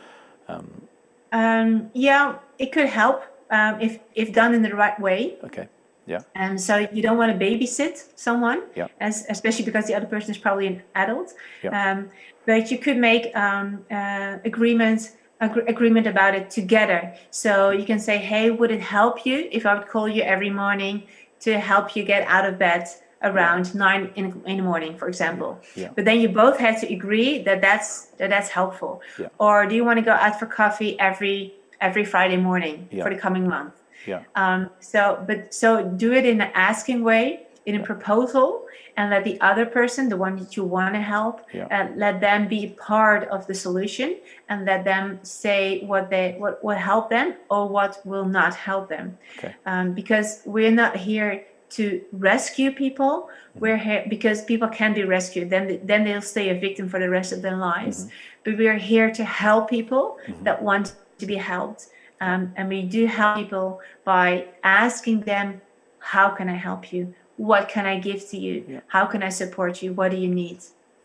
Um, 0.48 0.88
um, 1.32 1.90
yeah, 1.92 2.36
it 2.58 2.72
could 2.72 2.86
help 2.86 3.24
um, 3.50 3.80
if 3.80 3.98
if 4.14 4.32
done 4.32 4.54
in 4.54 4.62
the 4.62 4.74
right 4.74 4.98
way. 4.98 5.36
Okay. 5.44 5.68
Yeah. 6.06 6.20
And 6.36 6.60
so 6.60 6.88
you 6.92 7.02
don't 7.02 7.18
want 7.18 7.36
to 7.36 7.44
babysit 7.44 8.10
someone, 8.14 8.62
yeah. 8.76 8.86
as 9.00 9.26
especially 9.28 9.64
because 9.64 9.86
the 9.86 9.94
other 9.94 10.06
person 10.06 10.30
is 10.30 10.38
probably 10.38 10.68
an 10.68 10.82
adult. 10.94 11.34
Yeah. 11.64 11.90
Um, 11.90 12.10
but 12.46 12.70
you 12.70 12.78
could 12.78 12.96
make 12.96 13.34
um, 13.36 13.84
uh, 13.90 14.38
agreements 14.44 15.12
ag- 15.40 15.68
agreement 15.68 16.06
about 16.06 16.34
it 16.34 16.50
together. 16.50 17.14
So 17.30 17.70
you 17.70 17.84
can 17.84 17.98
say, 17.98 18.18
hey, 18.18 18.50
would 18.50 18.70
it 18.70 18.80
help 18.80 19.26
you 19.26 19.48
if 19.50 19.66
I 19.66 19.74
would 19.74 19.88
call 19.88 20.08
you 20.08 20.22
every 20.22 20.50
morning 20.50 21.04
to 21.40 21.58
help 21.58 21.96
you 21.96 22.02
get 22.04 22.26
out 22.26 22.44
of 22.44 22.58
bed 22.58 22.88
around 23.22 23.66
yeah. 23.66 23.72
nine 23.74 24.12
in, 24.16 24.42
in 24.46 24.56
the 24.58 24.62
morning, 24.62 24.96
for 24.96 25.08
example? 25.08 25.60
Yeah. 25.74 25.90
But 25.94 26.04
then 26.04 26.20
you 26.20 26.28
both 26.28 26.58
have 26.58 26.80
to 26.80 26.92
agree 26.92 27.42
that 27.42 27.60
that's 27.60 28.06
that 28.18 28.30
that's 28.30 28.48
helpful. 28.48 29.02
Yeah. 29.18 29.28
Or 29.38 29.66
do 29.66 29.74
you 29.74 29.84
want 29.84 29.98
to 29.98 30.04
go 30.04 30.12
out 30.12 30.38
for 30.38 30.46
coffee 30.46 30.98
every 30.98 31.54
every 31.80 32.04
Friday 32.04 32.36
morning 32.36 32.88
for 33.02 33.10
the 33.10 33.16
coming 33.16 33.46
month? 33.48 33.74
Yeah. 34.06 34.22
Um, 34.36 34.70
so, 34.78 35.22
but 35.26 35.52
so 35.52 35.82
do 35.82 36.12
it 36.12 36.24
in 36.24 36.40
an 36.40 36.50
asking 36.54 37.02
way 37.02 37.45
in 37.66 37.74
a 37.74 37.82
proposal 37.82 38.66
and 38.96 39.10
let 39.10 39.24
the 39.24 39.38
other 39.40 39.66
person 39.66 40.08
the 40.08 40.16
one 40.16 40.36
that 40.36 40.56
you 40.56 40.64
want 40.64 40.94
to 40.94 41.00
help 41.00 41.40
yeah. 41.52 41.66
uh, 41.66 41.88
let 41.96 42.20
them 42.20 42.48
be 42.48 42.68
part 42.78 43.28
of 43.28 43.46
the 43.46 43.54
solution 43.54 44.16
and 44.48 44.64
let 44.64 44.84
them 44.84 45.18
say 45.22 45.84
what 45.84 46.08
they 46.08 46.36
what 46.38 46.62
will 46.64 46.76
help 46.76 47.10
them 47.10 47.34
or 47.50 47.68
what 47.68 48.00
will 48.04 48.24
not 48.24 48.54
help 48.54 48.88
them 48.88 49.18
okay. 49.38 49.54
um, 49.66 49.92
because 49.92 50.42
we're 50.46 50.70
not 50.70 50.96
here 50.96 51.44
to 51.68 52.00
rescue 52.12 52.70
people 52.70 53.28
mm-hmm. 53.28 53.58
we're 53.60 53.76
here 53.76 54.06
because 54.08 54.44
people 54.44 54.68
can 54.68 54.94
be 54.94 55.04
rescued 55.04 55.50
then 55.50 55.80
then 55.84 56.04
they'll 56.04 56.22
stay 56.22 56.50
a 56.50 56.58
victim 56.58 56.88
for 56.88 57.00
the 57.00 57.10
rest 57.10 57.32
of 57.32 57.42
their 57.42 57.56
lives 57.56 58.04
mm-hmm. 58.04 58.10
but 58.44 58.56
we're 58.56 58.78
here 58.78 59.10
to 59.10 59.24
help 59.24 59.68
people 59.68 60.18
mm-hmm. 60.26 60.44
that 60.44 60.62
want 60.62 60.94
to 61.18 61.26
be 61.26 61.34
helped 61.34 61.88
um, 62.20 62.52
and 62.56 62.68
we 62.68 62.82
do 62.82 63.06
help 63.06 63.36
people 63.36 63.80
by 64.04 64.46
asking 64.62 65.20
them 65.22 65.60
how 65.98 66.28
can 66.28 66.48
i 66.48 66.54
help 66.54 66.92
you 66.92 67.12
what 67.36 67.68
can 67.68 67.86
I 67.86 67.98
give 67.98 68.28
to 68.30 68.38
you? 68.38 68.64
Yeah. 68.68 68.80
How 68.88 69.06
can 69.06 69.22
I 69.22 69.28
support 69.28 69.82
you? 69.82 69.92
What 69.92 70.10
do 70.10 70.16
you 70.16 70.28
need? 70.28 70.60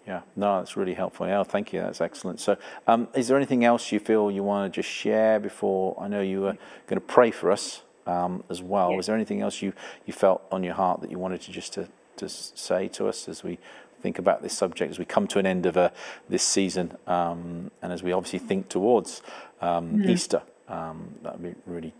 Yeah, 0.07 0.21
no, 0.35 0.57
that's 0.57 0.75
really 0.75 0.95
helpful. 0.95 1.27
Yeah, 1.27 1.43
thank 1.43 1.71
you. 1.73 1.81
That's 1.81 2.01
excellent. 2.01 2.39
So, 2.39 2.57
um, 2.87 3.07
is 3.13 3.27
there 3.27 3.37
anything 3.37 3.63
else 3.63 3.91
you 3.91 3.99
feel 3.99 4.31
you 4.31 4.43
want 4.43 4.73
to 4.73 4.81
just 4.81 4.89
share 4.89 5.39
before? 5.39 5.95
I 5.99 6.07
know 6.07 6.21
you 6.21 6.41
were 6.41 6.57
going 6.87 6.99
to 6.99 7.05
pray 7.05 7.29
for 7.31 7.51
us 7.51 7.83
um, 8.07 8.43
as 8.49 8.61
well. 8.61 8.91
Yeah. 8.91 8.97
Was 8.97 9.05
there 9.05 9.15
anything 9.15 9.41
else 9.41 9.61
you, 9.61 9.73
you 10.05 10.13
felt 10.13 10.41
on 10.51 10.63
your 10.63 10.73
heart 10.73 11.01
that 11.01 11.11
you 11.11 11.19
wanted 11.19 11.41
to 11.41 11.51
just 11.51 11.73
to, 11.73 11.87
to 12.17 12.27
say 12.27 12.87
to 12.89 13.07
us 13.07 13.29
as 13.29 13.43
we 13.43 13.59
think 14.01 14.17
about 14.17 14.41
this 14.41 14.57
subject, 14.57 14.89
as 14.89 14.97
we 14.97 15.05
come 15.05 15.27
to 15.27 15.37
an 15.37 15.45
end 15.45 15.67
of 15.67 15.77
uh, 15.77 15.91
this 16.27 16.41
season, 16.43 16.97
um, 17.05 17.69
and 17.83 17.93
as 17.93 18.01
we 18.01 18.11
obviously 18.11 18.39
think 18.39 18.69
towards 18.69 19.21
mm-hmm. 19.61 20.09
Easter? 20.09 20.41
Um, 20.67 21.15
that 21.21 21.39
would 21.39 21.55
be 21.55 21.61
really 21.65 21.93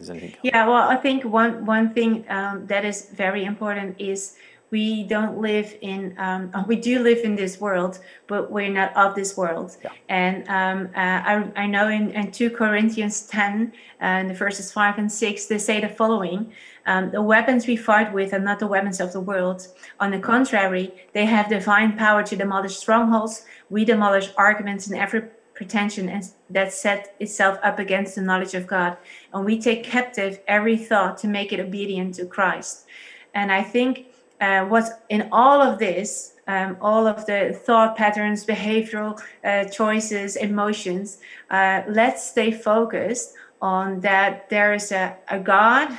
if 0.00 0.06
there's 0.06 0.10
anything. 0.10 0.36
Yeah, 0.42 0.66
well, 0.66 0.88
I 0.88 0.96
think 0.96 1.24
one 1.24 1.64
one 1.64 1.92
thing 1.94 2.24
um, 2.28 2.66
that 2.66 2.84
is 2.84 3.08
very 3.14 3.44
important 3.44 3.96
is 3.98 4.36
we 4.70 5.04
don't 5.04 5.38
live 5.38 5.76
in 5.80 6.14
um, 6.18 6.50
uh, 6.52 6.64
we 6.66 6.76
do 6.76 6.98
live 6.98 7.18
in 7.18 7.36
this 7.36 7.60
world 7.60 8.00
but 8.26 8.50
we're 8.50 8.68
not 8.68 8.94
of 8.96 9.14
this 9.14 9.36
world 9.36 9.76
yeah. 9.84 9.90
and 10.08 10.36
um, 10.48 10.88
uh, 10.96 11.20
I, 11.32 11.52
I 11.54 11.66
know 11.66 11.88
in, 11.88 12.10
in 12.10 12.32
2 12.32 12.50
corinthians 12.50 13.26
10 13.26 13.72
and 14.00 14.30
uh, 14.30 14.34
verses 14.34 14.72
5 14.72 14.98
and 14.98 15.12
6 15.12 15.46
they 15.46 15.58
say 15.58 15.80
the 15.80 15.88
following 15.88 16.52
um, 16.86 17.10
the 17.10 17.22
weapons 17.22 17.66
we 17.68 17.76
fight 17.76 18.12
with 18.12 18.32
are 18.32 18.40
not 18.40 18.58
the 18.58 18.66
weapons 18.66 18.98
of 18.98 19.12
the 19.12 19.20
world 19.20 19.68
on 20.00 20.10
the 20.10 20.18
contrary 20.18 20.92
they 21.12 21.26
have 21.26 21.48
divine 21.48 21.96
power 21.96 22.24
to 22.24 22.34
demolish 22.34 22.76
strongholds 22.76 23.46
we 23.70 23.84
demolish 23.84 24.30
arguments 24.36 24.88
in 24.88 24.96
every 24.96 25.22
pretension 25.56 26.08
and 26.08 26.22
that 26.50 26.72
set 26.72 27.16
itself 27.18 27.58
up 27.62 27.78
against 27.78 28.14
the 28.14 28.20
knowledge 28.20 28.54
of 28.54 28.66
God. 28.66 28.96
And 29.32 29.44
we 29.44 29.58
take 29.58 29.82
captive 29.82 30.38
every 30.46 30.76
thought 30.76 31.18
to 31.18 31.28
make 31.28 31.52
it 31.52 31.58
obedient 31.58 32.14
to 32.16 32.26
Christ. 32.26 32.86
And 33.34 33.50
I 33.50 33.62
think 33.62 34.06
uh, 34.40 34.64
what's 34.66 34.90
in 35.08 35.28
all 35.32 35.62
of 35.62 35.78
this, 35.78 36.34
um, 36.46 36.76
all 36.80 37.06
of 37.06 37.26
the 37.26 37.58
thought 37.64 37.96
patterns, 37.96 38.44
behavioral 38.44 39.20
uh, 39.44 39.64
choices, 39.64 40.36
emotions, 40.36 41.18
uh, 41.50 41.82
let's 41.88 42.22
stay 42.22 42.52
focused 42.52 43.34
on 43.62 44.00
that 44.00 44.48
there 44.50 44.74
is 44.74 44.92
a, 44.92 45.16
a 45.28 45.40
God 45.40 45.98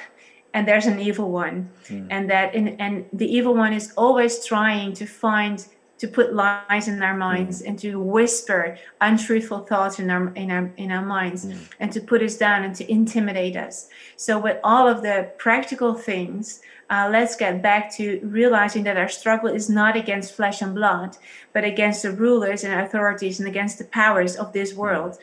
and 0.54 0.68
there's 0.68 0.86
an 0.86 1.00
evil 1.00 1.32
one. 1.32 1.70
Mm. 1.88 2.08
And 2.10 2.30
that 2.30 2.56
in, 2.56 2.70
and 2.80 3.06
the 3.12 3.26
evil 3.26 3.54
one 3.54 3.74
is 3.74 3.92
always 3.98 4.46
trying 4.46 4.94
to 4.94 5.06
find 5.06 5.66
to 5.98 6.08
put 6.08 6.34
lies 6.34 6.88
in 6.88 7.02
our 7.02 7.16
minds 7.16 7.62
mm. 7.62 7.68
and 7.68 7.80
to 7.80 8.00
whisper 8.00 8.78
untruthful 9.02 9.60
thoughts 9.60 10.00
in 10.00 10.10
our 10.10 10.30
in 10.36 10.52
our 10.52 10.72
in 10.78 10.92
our 10.92 11.06
minds 11.06 11.46
mm. 11.46 11.58
and 11.80 11.92
to 11.92 12.02
put 12.02 12.22
us 12.22 12.38
down 12.38 12.64
and 12.64 12.76
to 12.76 12.90
intimidate 12.92 13.56
us 13.56 13.90
so 14.16 14.40
with 14.40 14.58
all 14.64 14.88
of 14.88 15.02
the 15.02 15.30
practical 15.38 15.94
things 15.94 16.62
uh, 16.90 17.10
let's 17.12 17.36
get 17.36 17.62
back 17.62 17.94
to 17.94 18.20
realizing 18.24 18.84
that 18.84 18.96
our 18.96 19.10
struggle 19.10 19.50
is 19.50 19.70
not 19.70 19.98
against 19.98 20.34
flesh 20.34 20.62
and 20.62 20.76
blood 20.76 21.18
but 21.54 21.64
against 21.64 22.04
the 22.04 22.12
rulers 22.12 22.64
and 22.64 22.82
authorities 22.82 23.40
and 23.40 23.48
against 23.48 23.78
the 23.78 23.86
powers 23.86 24.36
of 24.36 24.54
this 24.54 24.74
mm. 24.74 24.78
world 24.78 25.18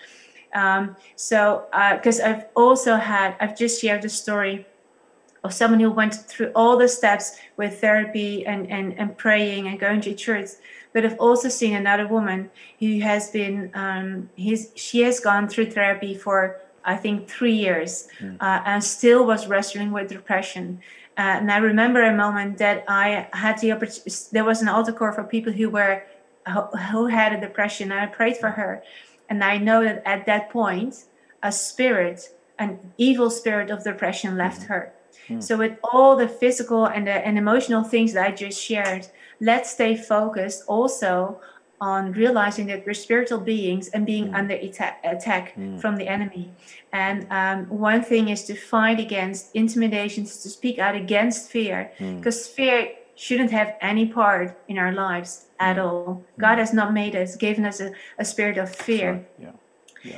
um, 0.54 0.96
so 1.16 1.64
because 1.96 2.20
uh, 2.20 2.28
i've 2.28 2.44
also 2.54 2.96
had 2.96 3.36
i've 3.40 3.56
just 3.56 3.80
shared 3.80 4.02
the 4.02 4.08
story 4.08 4.66
of 5.44 5.52
someone 5.52 5.78
who 5.78 5.90
went 5.90 6.14
through 6.14 6.50
all 6.56 6.76
the 6.76 6.88
steps 6.88 7.38
with 7.56 7.80
therapy 7.80 8.44
and, 8.44 8.68
and, 8.70 8.98
and 8.98 9.16
praying 9.16 9.68
and 9.68 9.78
going 9.78 10.00
to 10.00 10.14
church 10.14 10.48
but 10.94 11.04
I've 11.04 11.18
also 11.18 11.48
seen 11.48 11.74
another 11.74 12.06
woman 12.06 12.50
who 12.78 13.00
has 13.00 13.28
been, 13.30 13.70
um, 13.74 14.30
he's, 14.36 14.70
she 14.76 15.02
has 15.02 15.18
gone 15.18 15.48
through 15.48 15.72
therapy 15.72 16.14
for, 16.14 16.60
I 16.84 16.96
think, 16.96 17.28
three 17.28 17.52
years 17.52 18.08
uh, 18.40 18.62
and 18.64 18.82
still 18.82 19.26
was 19.26 19.48
wrestling 19.48 19.90
with 19.90 20.08
depression. 20.08 20.80
Uh, 21.18 21.42
and 21.42 21.50
I 21.50 21.58
remember 21.58 22.00
a 22.00 22.14
moment 22.14 22.58
that 22.58 22.84
I 22.86 23.26
had 23.32 23.58
the 23.58 23.72
opportunity, 23.72 24.12
there 24.30 24.44
was 24.44 24.62
an 24.62 24.68
altar 24.68 24.92
call 24.92 25.10
for 25.10 25.24
people 25.24 25.52
who 25.52 25.68
were, 25.68 26.04
who, 26.46 26.60
who 26.60 27.06
had 27.06 27.32
a 27.32 27.40
depression, 27.40 27.90
and 27.90 28.00
I 28.00 28.06
prayed 28.06 28.36
for 28.36 28.50
her. 28.50 28.84
And 29.28 29.42
I 29.42 29.58
know 29.58 29.82
that 29.82 30.00
at 30.06 30.26
that 30.26 30.50
point, 30.50 31.06
a 31.42 31.50
spirit, 31.50 32.36
an 32.56 32.78
evil 32.98 33.30
spirit 33.30 33.70
of 33.70 33.82
depression 33.82 34.36
left 34.36 34.64
her. 34.64 34.92
Hmm. 35.28 35.40
So, 35.40 35.56
with 35.56 35.78
all 35.82 36.16
the 36.16 36.28
physical 36.28 36.86
and, 36.86 37.06
the, 37.06 37.12
and 37.12 37.38
emotional 37.38 37.84
things 37.84 38.12
that 38.12 38.26
I 38.26 38.30
just 38.32 38.60
shared, 38.60 39.06
let's 39.40 39.70
stay 39.70 39.96
focused 39.96 40.64
also 40.66 41.40
on 41.80 42.12
realizing 42.12 42.66
that 42.66 42.86
we're 42.86 42.94
spiritual 42.94 43.40
beings 43.40 43.88
and 43.88 44.06
being 44.06 44.28
hmm. 44.28 44.34
under 44.34 44.54
attack, 44.54 45.00
attack 45.04 45.54
from 45.80 45.96
the 45.96 46.08
enemy. 46.08 46.52
And 46.92 47.26
um, 47.30 47.66
one 47.68 48.02
thing 48.02 48.28
is 48.28 48.44
to 48.44 48.54
fight 48.54 49.00
against 49.00 49.54
intimidations, 49.54 50.42
to 50.42 50.48
speak 50.48 50.78
out 50.78 50.94
against 50.94 51.50
fear, 51.50 51.90
because 51.98 52.46
fear 52.46 52.92
shouldn't 53.16 53.50
have 53.50 53.74
any 53.80 54.06
part 54.06 54.58
in 54.68 54.78
our 54.78 54.92
lives 54.92 55.46
at 55.58 55.78
all. 55.78 56.24
God 56.38 56.58
has 56.58 56.72
not 56.72 56.92
made 56.92 57.14
us, 57.14 57.36
given 57.36 57.64
us 57.64 57.80
a, 57.80 57.92
a 58.18 58.24
spirit 58.24 58.58
of 58.58 58.74
fear. 58.74 59.26
Yeah. 59.38 59.52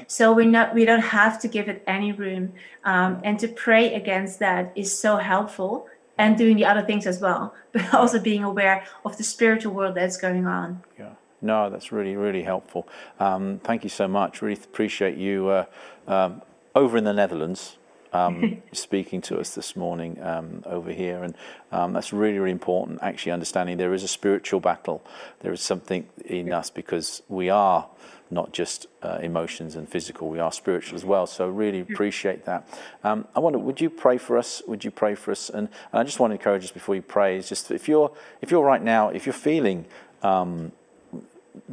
So 0.06 0.32
we 0.32 0.46
not 0.46 0.74
we 0.74 0.84
don't 0.84 1.00
have 1.00 1.40
to 1.40 1.48
give 1.48 1.68
it 1.68 1.82
any 1.86 2.12
room, 2.12 2.52
um, 2.84 3.20
and 3.24 3.38
to 3.40 3.48
pray 3.48 3.94
against 3.94 4.38
that 4.40 4.72
is 4.74 4.96
so 4.98 5.16
helpful. 5.16 5.88
And 6.18 6.38
doing 6.38 6.56
the 6.56 6.64
other 6.64 6.80
things 6.80 7.06
as 7.06 7.20
well, 7.20 7.54
but 7.72 7.92
also 7.92 8.18
being 8.18 8.42
aware 8.42 8.86
of 9.04 9.18
the 9.18 9.22
spiritual 9.22 9.74
world 9.74 9.96
that's 9.96 10.16
going 10.16 10.46
on. 10.46 10.82
Yeah. 10.98 11.10
No, 11.42 11.68
that's 11.68 11.92
really, 11.92 12.16
really 12.16 12.42
helpful. 12.42 12.88
Um, 13.20 13.60
thank 13.62 13.84
you 13.84 13.90
so 13.90 14.08
much. 14.08 14.40
Really 14.40 14.58
appreciate 14.58 15.18
you 15.18 15.48
uh, 15.48 15.64
um, 16.08 16.40
over 16.74 16.96
in 16.96 17.04
the 17.04 17.12
Netherlands 17.12 17.76
um, 18.12 18.62
speaking 18.72 19.20
to 19.22 19.38
us 19.38 19.54
this 19.54 19.76
morning 19.76 20.22
um, 20.22 20.62
over 20.66 20.92
here. 20.92 21.22
And 21.22 21.34
um, 21.72 21.92
that's 21.92 22.12
really, 22.12 22.38
really 22.38 22.52
important, 22.52 23.00
actually 23.02 23.32
understanding 23.32 23.76
there 23.76 23.94
is 23.94 24.02
a 24.02 24.08
spiritual 24.08 24.60
battle. 24.60 25.04
There 25.40 25.52
is 25.52 25.60
something 25.60 26.08
in 26.24 26.52
us 26.52 26.70
because 26.70 27.22
we 27.28 27.50
are 27.50 27.88
not 28.30 28.52
just 28.52 28.86
uh, 29.02 29.18
emotions 29.22 29.76
and 29.76 29.88
physical, 29.88 30.28
we 30.28 30.38
are 30.38 30.52
spiritual 30.52 30.96
as 30.96 31.04
well. 31.04 31.26
So, 31.26 31.48
really 31.48 31.80
appreciate 31.80 32.44
that. 32.44 32.68
Um, 33.04 33.26
I 33.34 33.40
wonder, 33.40 33.58
would 33.58 33.80
you 33.80 33.90
pray 33.90 34.18
for 34.18 34.36
us? 34.38 34.62
Would 34.66 34.84
you 34.84 34.90
pray 34.90 35.14
for 35.14 35.30
us? 35.30 35.48
And, 35.48 35.68
and 35.92 36.00
I 36.00 36.04
just 36.04 36.20
want 36.20 36.32
to 36.32 36.34
encourage 36.34 36.64
us 36.64 36.70
before 36.70 36.94
you 36.94 37.02
pray, 37.02 37.36
is 37.36 37.48
just 37.48 37.70
if 37.70 37.88
you're, 37.88 38.10
if 38.40 38.50
you're 38.50 38.64
right 38.64 38.82
now, 38.82 39.08
if 39.08 39.26
you're 39.26 39.32
feeling 39.32 39.86
um, 40.22 40.72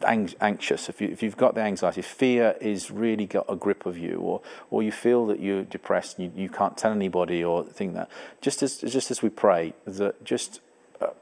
anxious, 0.05 0.89
if, 0.89 1.01
you, 1.01 1.09
if 1.09 1.21
you've 1.23 1.37
got 1.37 1.55
the 1.55 1.61
anxiety, 1.61 2.01
fear 2.01 2.55
is 2.61 2.91
really 2.91 3.25
got 3.25 3.45
a 3.49 3.55
grip 3.55 3.85
of 3.85 3.97
you, 3.97 4.17
or, 4.17 4.41
or 4.69 4.83
you 4.83 4.91
feel 4.91 5.25
that 5.27 5.39
you're 5.39 5.63
depressed 5.63 6.17
and 6.17 6.33
you, 6.35 6.43
you 6.43 6.49
can't 6.49 6.77
tell 6.77 6.91
anybody 6.91 7.43
or 7.43 7.63
think 7.63 7.93
that, 7.93 8.09
just 8.41 8.63
as, 8.63 8.77
just 8.77 9.11
as 9.11 9.21
we 9.21 9.29
pray, 9.29 9.73
that 9.85 10.23
just 10.23 10.61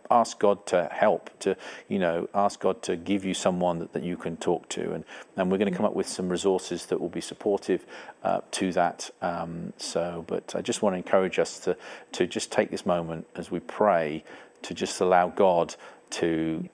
ask 0.10 0.40
God 0.40 0.66
to 0.68 0.90
help, 0.92 1.30
to, 1.40 1.56
you 1.88 2.00
know, 2.00 2.28
ask 2.34 2.60
God 2.60 2.82
to 2.84 2.96
give 2.96 3.26
you 3.26 3.34
someone 3.34 3.80
that, 3.80 3.94
that 3.94 4.04
you 4.04 4.18
can 4.18 4.38
talk 4.38 4.70
to. 4.70 4.94
And, 4.94 5.06
and 5.36 5.52
we're 5.52 5.58
going 5.58 5.72
to 5.72 5.76
come 5.76 5.86
up 5.86 5.94
with 5.94 6.08
some 6.08 6.30
resources 6.30 6.86
that 6.88 7.00
will 7.00 7.10
be 7.10 7.22
supportive 7.22 7.86
uh, 8.24 8.42
to 8.52 8.72
that. 8.74 9.10
Um, 9.22 9.74
so, 9.78 10.26
but 10.28 10.56
I 10.56 10.62
just 10.62 10.82
want 10.82 10.94
to 10.94 10.98
encourage 10.98 11.40
us 11.40 11.60
to, 11.60 11.78
to 12.14 12.28
just 12.28 12.52
take 12.52 12.72
this 12.72 12.86
moment 12.86 13.28
as 13.36 13.52
we 13.52 13.60
pray 13.60 14.24
to 14.64 14.74
just 14.74 15.02
allow 15.02 15.30
God 15.30 15.76
to, 16.12 16.70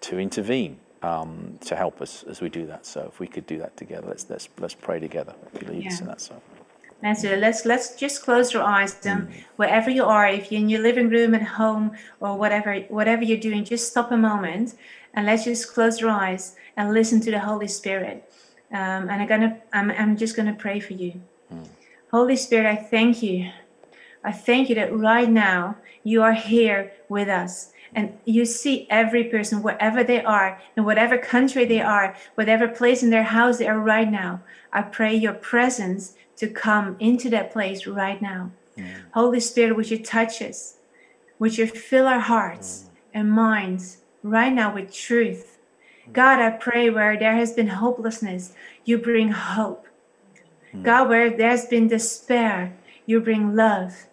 to 0.00 0.18
intervene 0.18 0.78
um, 1.02 1.58
to 1.62 1.76
help 1.76 2.00
us 2.00 2.22
as 2.22 2.40
we 2.40 2.48
do 2.48 2.66
that. 2.66 2.86
So 2.86 3.10
if 3.12 3.20
we 3.20 3.26
could 3.26 3.46
do 3.46 3.58
that 3.58 3.76
together, 3.76 4.06
let's 4.08 4.28
let's 4.30 4.48
let's 4.58 4.74
pray 4.74 5.00
together. 5.00 5.34
If 5.52 5.62
you 5.62 5.68
lead 5.68 5.86
us 5.86 6.00
in 6.00 6.06
that. 6.06 6.20
So 6.20 6.40
Let's. 7.02 7.24
Let's 7.24 7.64
let's 7.64 7.96
just 7.96 8.22
close 8.22 8.52
your 8.52 8.62
eyes. 8.62 8.94
Um, 9.06 9.28
wherever 9.56 9.90
you 9.90 10.04
are, 10.04 10.28
if 10.28 10.52
you're 10.52 10.60
in 10.60 10.68
your 10.68 10.82
living 10.82 11.08
room 11.08 11.34
at 11.34 11.42
home 11.42 11.92
or 12.20 12.36
whatever 12.36 12.76
whatever 12.88 13.24
you're 13.24 13.38
doing, 13.38 13.64
just 13.64 13.90
stop 13.90 14.12
a 14.12 14.16
moment 14.16 14.74
and 15.14 15.26
let's 15.26 15.44
just 15.44 15.72
close 15.72 16.00
your 16.00 16.10
eyes 16.10 16.56
and 16.76 16.92
listen 16.92 17.20
to 17.20 17.30
the 17.30 17.40
Holy 17.40 17.68
Spirit. 17.68 18.30
Um, 18.70 19.10
and 19.10 19.22
I'm 19.22 19.26
gonna 19.26 19.58
I'm 19.72 19.90
I'm 19.90 20.16
just 20.16 20.36
gonna 20.36 20.54
pray 20.54 20.80
for 20.80 20.94
you. 20.94 21.20
Holy 22.10 22.36
Spirit, 22.36 22.66
I 22.66 22.76
thank 22.76 23.22
you. 23.22 23.50
I 24.24 24.32
thank 24.32 24.68
you 24.68 24.74
that 24.76 24.96
right 24.96 25.28
now 25.28 25.76
you 26.04 26.22
are 26.22 26.34
here 26.34 26.92
with 27.08 27.28
us 27.28 27.72
and 27.94 28.16
you 28.24 28.44
see 28.44 28.86
every 28.88 29.24
person 29.24 29.62
wherever 29.62 30.02
they 30.02 30.22
are, 30.24 30.60
in 30.76 30.84
whatever 30.84 31.18
country 31.18 31.64
they 31.64 31.80
are, 31.80 32.16
whatever 32.34 32.68
place 32.68 33.02
in 33.02 33.10
their 33.10 33.22
house 33.22 33.58
they 33.58 33.68
are 33.68 33.78
right 33.78 34.10
now. 34.10 34.40
I 34.72 34.82
pray 34.82 35.14
your 35.14 35.34
presence 35.34 36.14
to 36.36 36.48
come 36.48 36.96
into 36.98 37.28
that 37.30 37.52
place 37.52 37.86
right 37.86 38.20
now. 38.20 38.50
Mm. 38.78 39.02
Holy 39.12 39.40
Spirit, 39.40 39.76
would 39.76 39.90
you 39.90 39.98
touch 40.02 40.40
us? 40.40 40.76
Would 41.38 41.58
you 41.58 41.66
fill 41.66 42.06
our 42.06 42.20
hearts 42.20 42.84
mm. 42.84 42.88
and 43.14 43.30
minds 43.30 43.98
right 44.22 44.52
now 44.52 44.72
with 44.74 44.94
truth? 44.94 45.58
Mm. 46.08 46.12
God, 46.14 46.40
I 46.40 46.50
pray 46.50 46.88
where 46.88 47.18
there 47.18 47.36
has 47.36 47.52
been 47.52 47.68
hopelessness, 47.68 48.54
you 48.84 48.98
bring 48.98 49.30
hope. 49.32 49.86
God, 50.82 51.10
where 51.10 51.28
there's 51.28 51.66
been 51.66 51.88
despair, 51.88 52.72
you 53.04 53.20
bring 53.20 53.54
love. 53.54 54.06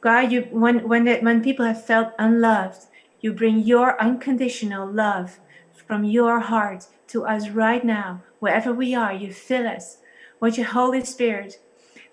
God, 0.00 0.32
you 0.32 0.42
when 0.50 0.88
when 0.88 1.06
when 1.06 1.42
people 1.42 1.66
have 1.66 1.84
felt 1.84 2.14
unloved, 2.18 2.86
you 3.20 3.32
bring 3.32 3.60
your 3.60 4.00
unconditional 4.00 4.90
love 4.90 5.40
from 5.86 6.04
your 6.04 6.40
heart 6.40 6.86
to 7.08 7.24
us 7.24 7.48
right 7.48 7.84
now, 7.84 8.22
wherever 8.38 8.72
we 8.72 8.94
are. 8.94 9.12
You 9.12 9.32
fill 9.32 9.66
us 9.66 9.98
with 10.40 10.56
your 10.56 10.68
Holy 10.68 11.04
Spirit. 11.04 11.60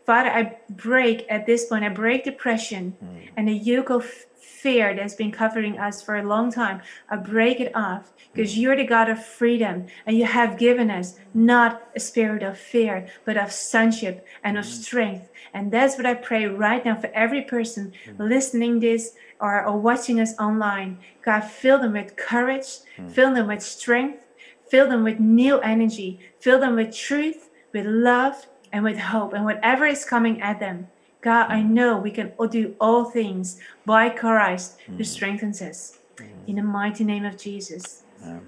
Father, 0.05 0.29
I 0.29 0.57
break 0.69 1.25
at 1.29 1.45
this 1.45 1.65
point, 1.65 1.83
I 1.83 1.89
break 1.89 2.23
depression 2.23 2.95
mm. 3.03 3.29
and 3.35 3.47
the 3.47 3.53
yoke 3.53 3.89
of 3.89 4.25
fear 4.65 4.95
that's 4.95 5.13
been 5.13 5.31
covering 5.31 5.77
us 5.77 6.01
for 6.01 6.15
a 6.15 6.23
long 6.23 6.51
time. 6.51 6.81
I 7.07 7.17
break 7.17 7.59
it 7.59 7.71
off 7.75 8.11
because 8.33 8.57
you're 8.57 8.75
the 8.75 8.83
God 8.83 9.07
of 9.11 9.23
freedom 9.23 9.85
and 10.07 10.17
you 10.17 10.25
have 10.25 10.57
given 10.57 10.89
us 10.89 11.19
not 11.35 11.83
a 11.95 11.99
spirit 11.99 12.41
of 12.41 12.57
fear, 12.57 13.07
but 13.25 13.37
of 13.37 13.51
sonship 13.51 14.25
and 14.43 14.57
of 14.57 14.65
mm. 14.65 14.69
strength. 14.69 15.29
And 15.53 15.71
that's 15.71 15.97
what 15.97 16.07
I 16.07 16.15
pray 16.15 16.47
right 16.47 16.83
now 16.83 16.95
for 16.95 17.11
every 17.13 17.43
person 17.43 17.93
mm. 18.07 18.17
listening 18.17 18.79
this 18.79 19.13
or, 19.39 19.63
or 19.63 19.77
watching 19.77 20.19
us 20.19 20.33
online. 20.39 20.97
God, 21.23 21.41
fill 21.41 21.77
them 21.77 21.93
with 21.93 22.15
courage, 22.15 22.79
mm. 22.97 23.11
fill 23.11 23.35
them 23.35 23.45
with 23.45 23.61
strength, 23.61 24.25
fill 24.67 24.89
them 24.89 25.03
with 25.03 25.19
new 25.19 25.59
energy, 25.59 26.19
fill 26.39 26.59
them 26.59 26.75
with 26.75 26.91
truth, 26.91 27.51
with 27.71 27.85
love, 27.85 28.47
and 28.73 28.83
with 28.83 28.97
hope, 28.97 29.33
and 29.33 29.45
whatever 29.45 29.85
is 29.85 30.05
coming 30.05 30.41
at 30.41 30.59
them. 30.59 30.87
God, 31.25 31.49
I 31.49 31.63
know 31.63 31.97
we 31.97 32.11
can 32.11 32.33
do 32.51 32.75
all 32.79 33.05
things 33.05 33.59
by 33.83 34.09
Christ 34.09 34.77
who 34.95 35.03
strengthens 35.03 35.59
us. 35.59 35.97
In 36.45 36.57
the 36.57 36.61
mighty 36.61 37.03
name 37.03 37.25
of 37.25 37.35
Jesus. 37.35 38.03
Amen. 38.23 38.47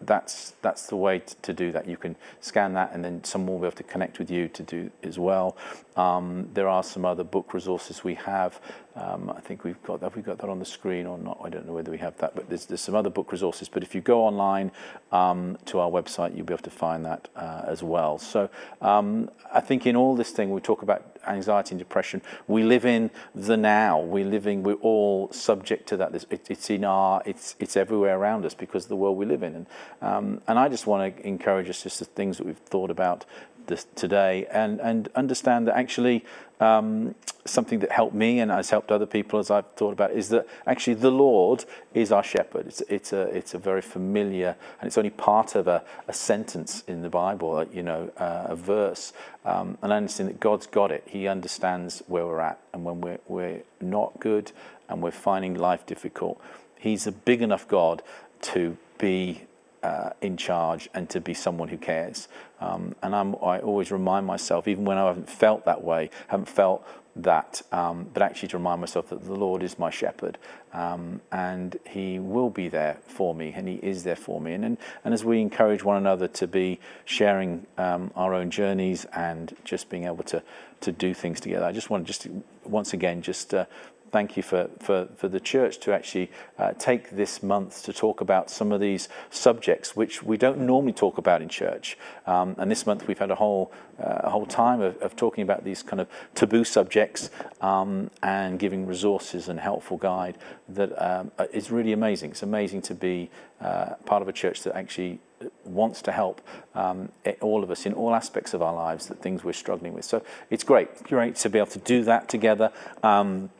that's 0.00 0.54
that's 0.62 0.86
the 0.86 0.96
way 0.96 1.20
to, 1.20 1.36
to, 1.36 1.52
do 1.52 1.72
that. 1.72 1.88
You 1.88 1.96
can 1.96 2.16
scan 2.40 2.72
that, 2.74 2.92
and 2.92 3.04
then 3.04 3.24
someone 3.24 3.54
will 3.54 3.60
be 3.60 3.66
able 3.66 3.76
to 3.76 3.82
connect 3.82 4.18
with 4.18 4.30
you 4.30 4.48
to 4.48 4.62
do 4.62 4.90
as 5.02 5.18
well. 5.18 5.56
Um, 5.98 6.48
there 6.54 6.68
are 6.68 6.84
some 6.84 7.04
other 7.04 7.24
book 7.24 7.52
resources 7.52 8.04
we 8.04 8.14
have. 8.14 8.60
Um, 8.94 9.32
I 9.36 9.40
think 9.40 9.64
we've 9.64 9.82
got 9.82 10.00
have 10.02 10.14
we 10.16 10.22
got 10.22 10.38
that 10.38 10.48
on 10.48 10.60
the 10.60 10.64
screen 10.64 11.06
or 11.06 11.18
not? 11.18 11.40
I 11.42 11.48
don't 11.48 11.66
know 11.66 11.72
whether 11.72 11.90
we 11.90 11.98
have 11.98 12.16
that, 12.18 12.36
but 12.36 12.48
there's 12.48 12.66
there's 12.66 12.80
some 12.80 12.94
other 12.94 13.10
book 13.10 13.32
resources. 13.32 13.68
But 13.68 13.82
if 13.82 13.94
you 13.94 14.00
go 14.00 14.22
online 14.22 14.70
um, 15.10 15.58
to 15.66 15.80
our 15.80 15.90
website, 15.90 16.36
you'll 16.36 16.46
be 16.46 16.54
able 16.54 16.62
to 16.62 16.70
find 16.70 17.04
that 17.04 17.28
uh, 17.34 17.62
as 17.66 17.82
well. 17.82 18.18
So 18.18 18.48
um, 18.80 19.28
I 19.52 19.60
think 19.60 19.86
in 19.86 19.96
all 19.96 20.14
this 20.14 20.30
thing 20.30 20.50
we 20.50 20.60
talk 20.60 20.82
about 20.82 21.18
anxiety 21.26 21.72
and 21.72 21.78
depression. 21.78 22.22
We 22.46 22.62
live 22.62 22.84
in 22.84 23.10
the 23.34 23.56
now. 23.56 24.00
We're 24.00 24.24
living. 24.24 24.62
We're 24.62 24.74
all 24.74 25.30
subject 25.32 25.88
to 25.88 25.96
that. 25.98 26.14
It, 26.14 26.46
it's 26.48 26.70
in 26.70 26.84
our. 26.84 27.22
It's 27.26 27.56
it's 27.58 27.76
everywhere 27.76 28.16
around 28.16 28.44
us 28.44 28.54
because 28.54 28.84
of 28.84 28.88
the 28.88 28.96
world 28.96 29.16
we 29.16 29.26
live 29.26 29.42
in. 29.42 29.54
And 29.54 29.66
um, 30.00 30.40
and 30.46 30.58
I 30.58 30.68
just 30.68 30.86
want 30.86 31.16
to 31.16 31.26
encourage 31.26 31.68
us 31.68 31.82
just 31.82 31.98
the 31.98 32.04
things 32.04 32.38
that 32.38 32.46
we've 32.46 32.56
thought 32.56 32.90
about 32.90 33.24
this 33.68 33.86
today 33.94 34.46
and 34.50 34.80
and 34.80 35.08
understand 35.14 35.68
that 35.68 35.76
actually 35.76 36.24
um, 36.60 37.14
something 37.48 37.78
that 37.80 37.92
helped 37.92 38.14
me 38.14 38.40
and 38.40 38.50
has 38.50 38.70
helped 38.70 38.90
other 38.90 39.06
people 39.06 39.38
as 39.38 39.50
I've 39.50 39.66
thought 39.72 39.92
about 39.92 40.12
is 40.12 40.28
that 40.30 40.46
actually 40.66 40.94
the 40.94 41.10
Lord 41.10 41.64
is 41.94 42.12
our 42.12 42.22
shepherd. 42.22 42.66
It's, 42.66 42.82
it's, 42.88 43.12
a, 43.12 43.22
it's 43.22 43.54
a 43.54 43.58
very 43.58 43.82
familiar, 43.82 44.56
and 44.80 44.86
it's 44.86 44.98
only 44.98 45.10
part 45.10 45.54
of 45.54 45.66
a, 45.66 45.82
a 46.06 46.12
sentence 46.12 46.84
in 46.86 47.02
the 47.02 47.08
Bible, 47.08 47.64
you 47.72 47.82
know, 47.82 48.10
uh, 48.16 48.46
a 48.48 48.56
verse. 48.56 49.12
Um, 49.44 49.78
and 49.82 49.92
I 49.92 49.96
understand 49.96 50.28
that 50.28 50.40
God's 50.40 50.66
got 50.66 50.90
it. 50.90 51.04
He 51.06 51.26
understands 51.26 52.02
where 52.06 52.26
we're 52.26 52.40
at. 52.40 52.58
And 52.72 52.84
when 52.84 53.00
we're, 53.00 53.20
we're 53.26 53.62
not 53.80 54.20
good 54.20 54.52
and 54.88 55.02
we're 55.02 55.10
finding 55.10 55.54
life 55.54 55.86
difficult, 55.86 56.40
He's 56.78 57.06
a 57.08 57.12
big 57.12 57.42
enough 57.42 57.66
God 57.66 58.02
to 58.40 58.76
be 58.98 59.42
uh, 59.82 60.10
in 60.20 60.36
charge 60.36 60.88
and 60.94 61.08
to 61.10 61.20
be 61.20 61.34
someone 61.34 61.68
who 61.68 61.78
cares. 61.78 62.28
Um, 62.60 62.94
and 63.02 63.14
I'm, 63.14 63.34
I 63.36 63.60
always 63.60 63.90
remind 63.90 64.26
myself, 64.26 64.66
even 64.66 64.84
when 64.84 64.98
I 64.98 65.06
haven't 65.06 65.30
felt 65.30 65.64
that 65.64 65.82
way, 65.82 66.10
haven't 66.28 66.48
felt 66.48 66.86
that, 67.16 67.62
um, 67.72 68.08
but 68.12 68.22
actually 68.22 68.48
to 68.48 68.58
remind 68.58 68.80
myself 68.80 69.08
that 69.08 69.24
the 69.24 69.34
Lord 69.34 69.62
is 69.62 69.78
my 69.78 69.90
shepherd 69.90 70.38
um, 70.72 71.20
and 71.32 71.76
He 71.88 72.18
will 72.18 72.50
be 72.50 72.68
there 72.68 72.98
for 73.06 73.34
me 73.34 73.52
and 73.54 73.68
He 73.68 73.76
is 73.76 74.04
there 74.04 74.16
for 74.16 74.40
me. 74.40 74.52
And, 74.52 74.64
and, 74.64 74.78
and 75.04 75.14
as 75.14 75.24
we 75.24 75.40
encourage 75.40 75.82
one 75.82 75.96
another 75.96 76.28
to 76.28 76.46
be 76.46 76.80
sharing 77.04 77.66
um, 77.76 78.12
our 78.14 78.34
own 78.34 78.50
journeys 78.50 79.04
and 79.06 79.56
just 79.64 79.88
being 79.88 80.04
able 80.04 80.24
to, 80.24 80.42
to 80.80 80.92
do 80.92 81.12
things 81.14 81.40
together, 81.40 81.66
I 81.66 81.72
just 81.72 81.90
want 81.90 82.06
to 82.06 82.12
just 82.12 82.28
once 82.64 82.92
again 82.92 83.22
just 83.22 83.54
uh, 83.54 83.66
thank 84.10 84.36
you 84.36 84.42
for, 84.42 84.68
for, 84.78 85.08
for 85.16 85.28
the 85.28 85.40
church 85.40 85.78
to 85.80 85.92
actually 85.92 86.30
uh, 86.58 86.72
take 86.78 87.10
this 87.10 87.42
month 87.42 87.82
to 87.84 87.92
talk 87.92 88.20
about 88.20 88.50
some 88.50 88.72
of 88.72 88.80
these 88.80 89.08
subjects 89.30 89.94
which 89.94 90.22
we 90.22 90.36
don't 90.36 90.58
normally 90.58 90.92
talk 90.92 91.18
about 91.18 91.42
in 91.42 91.48
church. 91.48 91.96
Um, 92.26 92.54
and 92.58 92.70
this 92.70 92.86
month 92.86 93.06
we've 93.06 93.18
had 93.18 93.30
a 93.30 93.34
whole, 93.34 93.72
uh, 93.98 94.20
a 94.24 94.30
whole 94.30 94.46
time 94.46 94.80
of, 94.80 94.96
of, 94.98 95.16
talking 95.16 95.42
about 95.42 95.64
these 95.64 95.82
kind 95.82 96.00
of 96.00 96.08
taboo 96.34 96.64
subjects 96.64 97.30
um, 97.60 98.10
and 98.22 98.58
giving 98.58 98.86
resources 98.86 99.48
and 99.48 99.60
helpful 99.60 99.96
guide 99.96 100.38
that 100.68 100.92
um, 101.02 101.30
is 101.52 101.70
really 101.70 101.92
amazing. 101.92 102.30
It's 102.30 102.42
amazing 102.42 102.82
to 102.82 102.94
be 102.94 103.30
uh, 103.60 103.94
part 104.06 104.22
of 104.22 104.28
a 104.28 104.32
church 104.32 104.62
that 104.62 104.76
actually 104.76 105.20
wants 105.64 106.02
to 106.02 106.12
help 106.12 106.40
um, 106.74 107.10
all 107.40 107.62
of 107.62 107.70
us 107.70 107.86
in 107.86 107.92
all 107.92 108.14
aspects 108.14 108.54
of 108.54 108.62
our 108.62 108.74
lives, 108.74 109.06
that 109.06 109.20
things 109.20 109.44
we're 109.44 109.52
struggling 109.52 109.92
with. 109.92 110.04
So 110.04 110.22
it's 110.50 110.64
great, 110.64 111.02
great 111.04 111.36
to 111.36 111.48
be 111.48 111.58
able 111.58 111.70
to 111.70 111.78
do 111.78 112.04
that 112.04 112.28
together. 112.28 112.72
Um, 113.02 113.50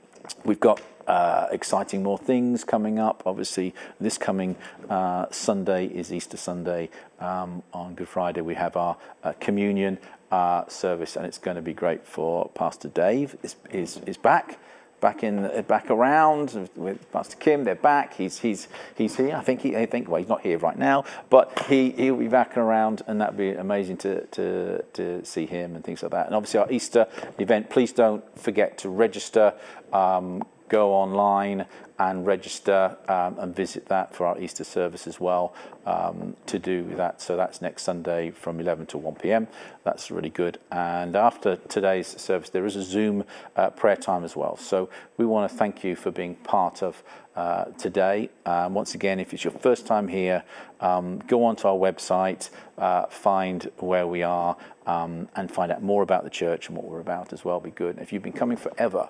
We've 0.45 0.61
got 0.61 0.81
uh, 1.07 1.49
exciting 1.51 2.03
more 2.03 2.19
things 2.19 2.65
coming 2.65 2.99
up. 2.99 3.23
Obviously, 3.25 3.75
this 4.01 4.19
coming 4.19 4.57
uh, 4.91 5.27
Sunday 5.31 5.87
is 5.87 6.13
Easter 6.13 6.37
Sunday. 6.37 6.91
Um, 7.19 7.63
on 7.73 7.95
Good 7.95 8.09
Friday, 8.09 8.43
we 8.43 8.55
have 8.55 8.77
our 8.77 8.97
uh, 9.25 9.33
communion 9.41 9.99
uh, 10.31 10.67
service, 10.69 11.17
and 11.17 11.25
it's 11.25 11.39
going 11.39 11.57
to 11.57 11.63
be 11.63 11.73
great 11.73 12.07
for 12.07 12.51
Pastor 12.51 12.89
Dave. 12.89 13.37
is 13.43 13.57
is, 13.71 14.01
is 14.07 14.17
back 14.17 14.59
back 15.01 15.23
in 15.23 15.65
back 15.67 15.91
around 15.91 16.69
with 16.77 17.11
Pastor 17.13 17.37
Kim. 17.37 17.65
They're 17.65 17.75
back. 17.75 18.15
He's 18.15 18.39
he's 18.39 18.69
he's 18.95 19.17
here. 19.17 19.37
I 19.37 19.43
think 19.43 19.61
he 19.61 19.77
I 19.77 19.87
think 19.87 20.09
well 20.09 20.21
he's 20.21 20.29
not 20.29 20.43
here 20.43 20.59
right 20.59 20.79
now, 20.79 21.05
but 21.31 21.67
he 21.69 21.91
he'll 21.91 22.17
be 22.17 22.29
back 22.29 22.57
around, 22.57 23.03
and 23.07 23.21
that'd 23.21 23.37
be 23.37 23.53
amazing 23.53 23.97
to 23.99 24.27
to 24.27 24.83
to 24.95 25.25
see 25.25 25.47
him 25.47 25.75
and 25.75 25.85
things 25.85 26.03
like 26.03 26.13
that. 26.13 26.27
And 26.27 26.35
obviously 26.35 26.61
our 26.61 26.71
Easter 26.71 27.07
event. 27.39 27.71
Please 27.71 27.93
don't 27.93 28.25
forget 28.39 28.79
to 28.79 28.89
register. 28.89 29.55
Um, 29.93 30.43
go 30.69 30.93
online 30.93 31.67
and 31.99 32.25
register 32.25 32.97
um, 33.09 33.37
and 33.39 33.57
visit 33.57 33.87
that 33.87 34.15
for 34.15 34.25
our 34.27 34.39
Easter 34.39 34.63
service 34.63 35.07
as 35.09 35.19
well 35.19 35.53
um, 35.85 36.37
to 36.47 36.59
do 36.59 36.85
that. 36.95 37.21
So 37.21 37.37
that's 37.37 37.61
next 37.61 37.83
Sunday 37.83 38.31
from 38.31 38.61
11 38.61 38.87
to 38.87 38.99
1 38.99 39.17
p.m. 39.17 39.49
That's 39.83 40.11
really 40.11 40.31
good. 40.31 40.59
And 40.71 41.17
after 41.17 41.57
today's 41.57 42.07
service, 42.07 42.51
there 42.51 42.65
is 42.67 42.77
a 42.77 42.83
Zoom 42.83 43.25
uh, 43.57 43.71
prayer 43.71 43.97
time 43.97 44.23
as 44.23 44.37
well. 44.37 44.57
So 44.57 44.89
we 45.17 45.27
want 45.27 45.51
to 45.51 45.57
thank 45.57 45.83
you 45.83 45.97
for 45.97 46.13
being 46.13 46.37
part 46.37 46.83
of 46.85 47.03
uh, 47.35 47.67
today. 47.79 48.31
Um, 48.47 48.75
once 48.75 48.95
again, 48.95 49.19
if 49.19 49.35
it's 49.35 49.43
your 49.43 49.53
first 49.53 49.87
time 49.87 50.07
here, 50.07 50.45
um, 50.81 51.19
go 51.27 51.45
onto 51.45 51.67
our 51.67 51.77
website, 51.77 52.51
uh, 52.77 53.07
find 53.07 53.71
where 53.79 54.07
we 54.07 54.23
are, 54.23 54.57
um, 54.87 55.29
and 55.35 55.51
find 55.51 55.73
out 55.73 55.83
more 55.83 56.03
about 56.03 56.23
the 56.23 56.31
church 56.31 56.69
and 56.69 56.77
what 56.77 56.87
we're 56.87 57.01
about 57.01 57.33
as 57.33 57.45
well. 57.45 57.59
Be 57.59 57.71
good. 57.71 57.99
if 57.99 58.13
you've 58.13 58.23
been 58.23 58.33
coming 58.33 58.57
forever, 58.57 59.09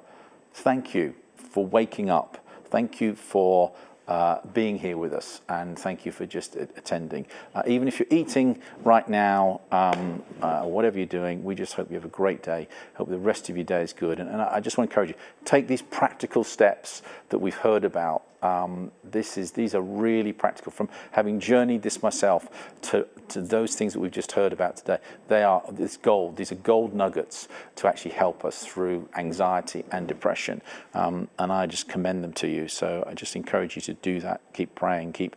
thank 0.55 0.95
you 0.95 1.15
for 1.39 1.65
waking 1.65 2.11
up. 2.11 2.45
Thank 2.67 3.01
you 3.01 3.15
for 3.15 3.73
uh, 4.09 4.41
being 4.55 4.79
here 4.79 4.97
with 4.97 5.13
us, 5.13 5.43
and 5.49 5.79
thank 5.79 6.07
you 6.07 6.13
for 6.13 6.25
just 6.25 6.57
attending. 6.57 7.27
Uh, 7.55 7.63
even 7.67 7.87
if 7.87 7.99
you're 7.99 8.09
eating 8.11 8.61
right 8.83 9.07
now, 9.07 9.61
um, 9.71 10.23
uh, 10.41 10.63
whatever 10.63 10.97
you're 10.97 11.07
doing, 11.07 11.45
we 11.45 11.55
just 11.55 11.75
hope 11.75 11.91
you 11.91 11.95
have 11.95 12.07
a 12.07 12.09
great 12.09 12.43
day. 12.43 12.67
Hope 12.95 13.11
the 13.11 13.19
rest 13.19 13.51
of 13.51 13.57
your 13.57 13.65
day 13.65 13.83
is 13.83 13.93
good. 13.93 14.19
And, 14.19 14.31
and 14.31 14.41
I 14.41 14.61
just 14.61 14.79
want 14.79 14.89
to 14.89 14.93
encourage 14.93 15.11
you 15.11 15.17
take 15.45 15.69
these 15.69 15.83
practical 15.83 16.43
steps 16.43 17.03
that 17.29 17.39
we've 17.39 17.57
heard 17.57 17.85
about 17.85 18.23
um, 18.43 18.93
this 19.05 19.37
is 19.37 19.53
these 19.53 19.75
are 19.75 19.81
really 19.81 20.33
practical. 20.33 20.71
From 20.73 20.89
having 21.13 21.41
journeyed 21.41 21.83
this 21.83 22.03
myself 22.03 22.73
to 22.83 23.07
to 23.29 23.41
those 23.41 23.75
things 23.75 23.93
that 23.93 24.01
we've 24.01 24.11
just 24.11 24.33
heard 24.33 24.53
about 24.53 24.77
today, 24.77 24.99
they 25.29 25.43
are 25.43 25.63
this 25.71 25.97
gold. 25.97 26.37
These 26.37 26.53
are 26.53 26.57
gold 26.57 26.95
nuggets 26.95 27.49
to 27.77 27.89
actually 27.89 28.13
help 28.13 28.45
us 28.45 28.65
through 28.65 29.09
anxiety 29.17 29.85
and 29.91 30.07
depression. 30.07 30.63
Um, 30.95 31.29
and 31.39 31.53
I 31.53 31.67
just 31.67 31.89
commend 31.89 32.25
them 32.25 32.33
to 32.35 32.49
you. 32.49 32.69
So 32.69 33.05
I 33.07 33.15
just 33.15 33.37
encourage 33.37 33.77
you 33.77 33.83
to 33.83 33.95
do 33.95 34.21
that. 34.21 34.41
Keep 34.53 34.75
praying. 34.75 35.13
Keep 35.13 35.37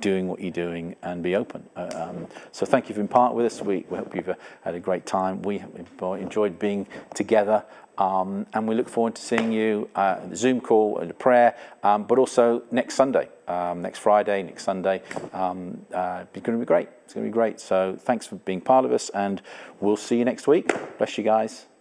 doing 0.00 0.28
what 0.28 0.40
you're 0.40 0.50
doing 0.50 0.96
and 1.02 1.22
be 1.22 1.36
open. 1.36 1.68
Uh, 1.76 1.90
um, 1.94 2.26
so 2.52 2.66
thank 2.66 2.88
you 2.88 2.94
for 2.94 3.00
being 3.00 3.08
part 3.08 3.34
with 3.34 3.46
us. 3.46 3.60
We, 3.60 3.84
we 3.88 3.98
hope 3.98 4.14
you've 4.14 4.28
uh, 4.28 4.34
had 4.62 4.74
a 4.74 4.80
great 4.80 5.06
time. 5.06 5.42
We 5.42 5.62
enjoyed 6.00 6.58
being 6.58 6.86
together. 7.14 7.64
Um, 7.98 8.46
and 8.54 8.66
we 8.66 8.74
look 8.74 8.88
forward 8.88 9.14
to 9.16 9.22
seeing 9.22 9.52
you 9.52 9.88
uh, 9.94 10.26
the 10.26 10.34
Zoom 10.34 10.60
call 10.60 10.98
and 10.98 11.10
the 11.10 11.14
prayer, 11.14 11.54
um, 11.82 12.04
but 12.04 12.18
also 12.18 12.62
next 12.70 12.94
Sunday, 12.94 13.28
um, 13.46 13.82
next 13.82 13.98
Friday, 13.98 14.42
next 14.42 14.64
Sunday. 14.64 15.02
Um, 15.32 15.84
uh, 15.92 16.24
it's 16.32 16.44
going 16.44 16.58
to 16.58 16.62
be 16.62 16.66
great. 16.66 16.88
It's 17.04 17.14
going 17.14 17.26
to 17.26 17.30
be 17.30 17.34
great. 17.34 17.60
So 17.60 17.96
thanks 18.00 18.26
for 18.26 18.36
being 18.36 18.62
part 18.62 18.84
of 18.84 18.92
us, 18.92 19.10
and 19.10 19.42
we'll 19.80 19.98
see 19.98 20.16
you 20.16 20.24
next 20.24 20.46
week. 20.46 20.72
Bless 20.96 21.18
you 21.18 21.24
guys. 21.24 21.71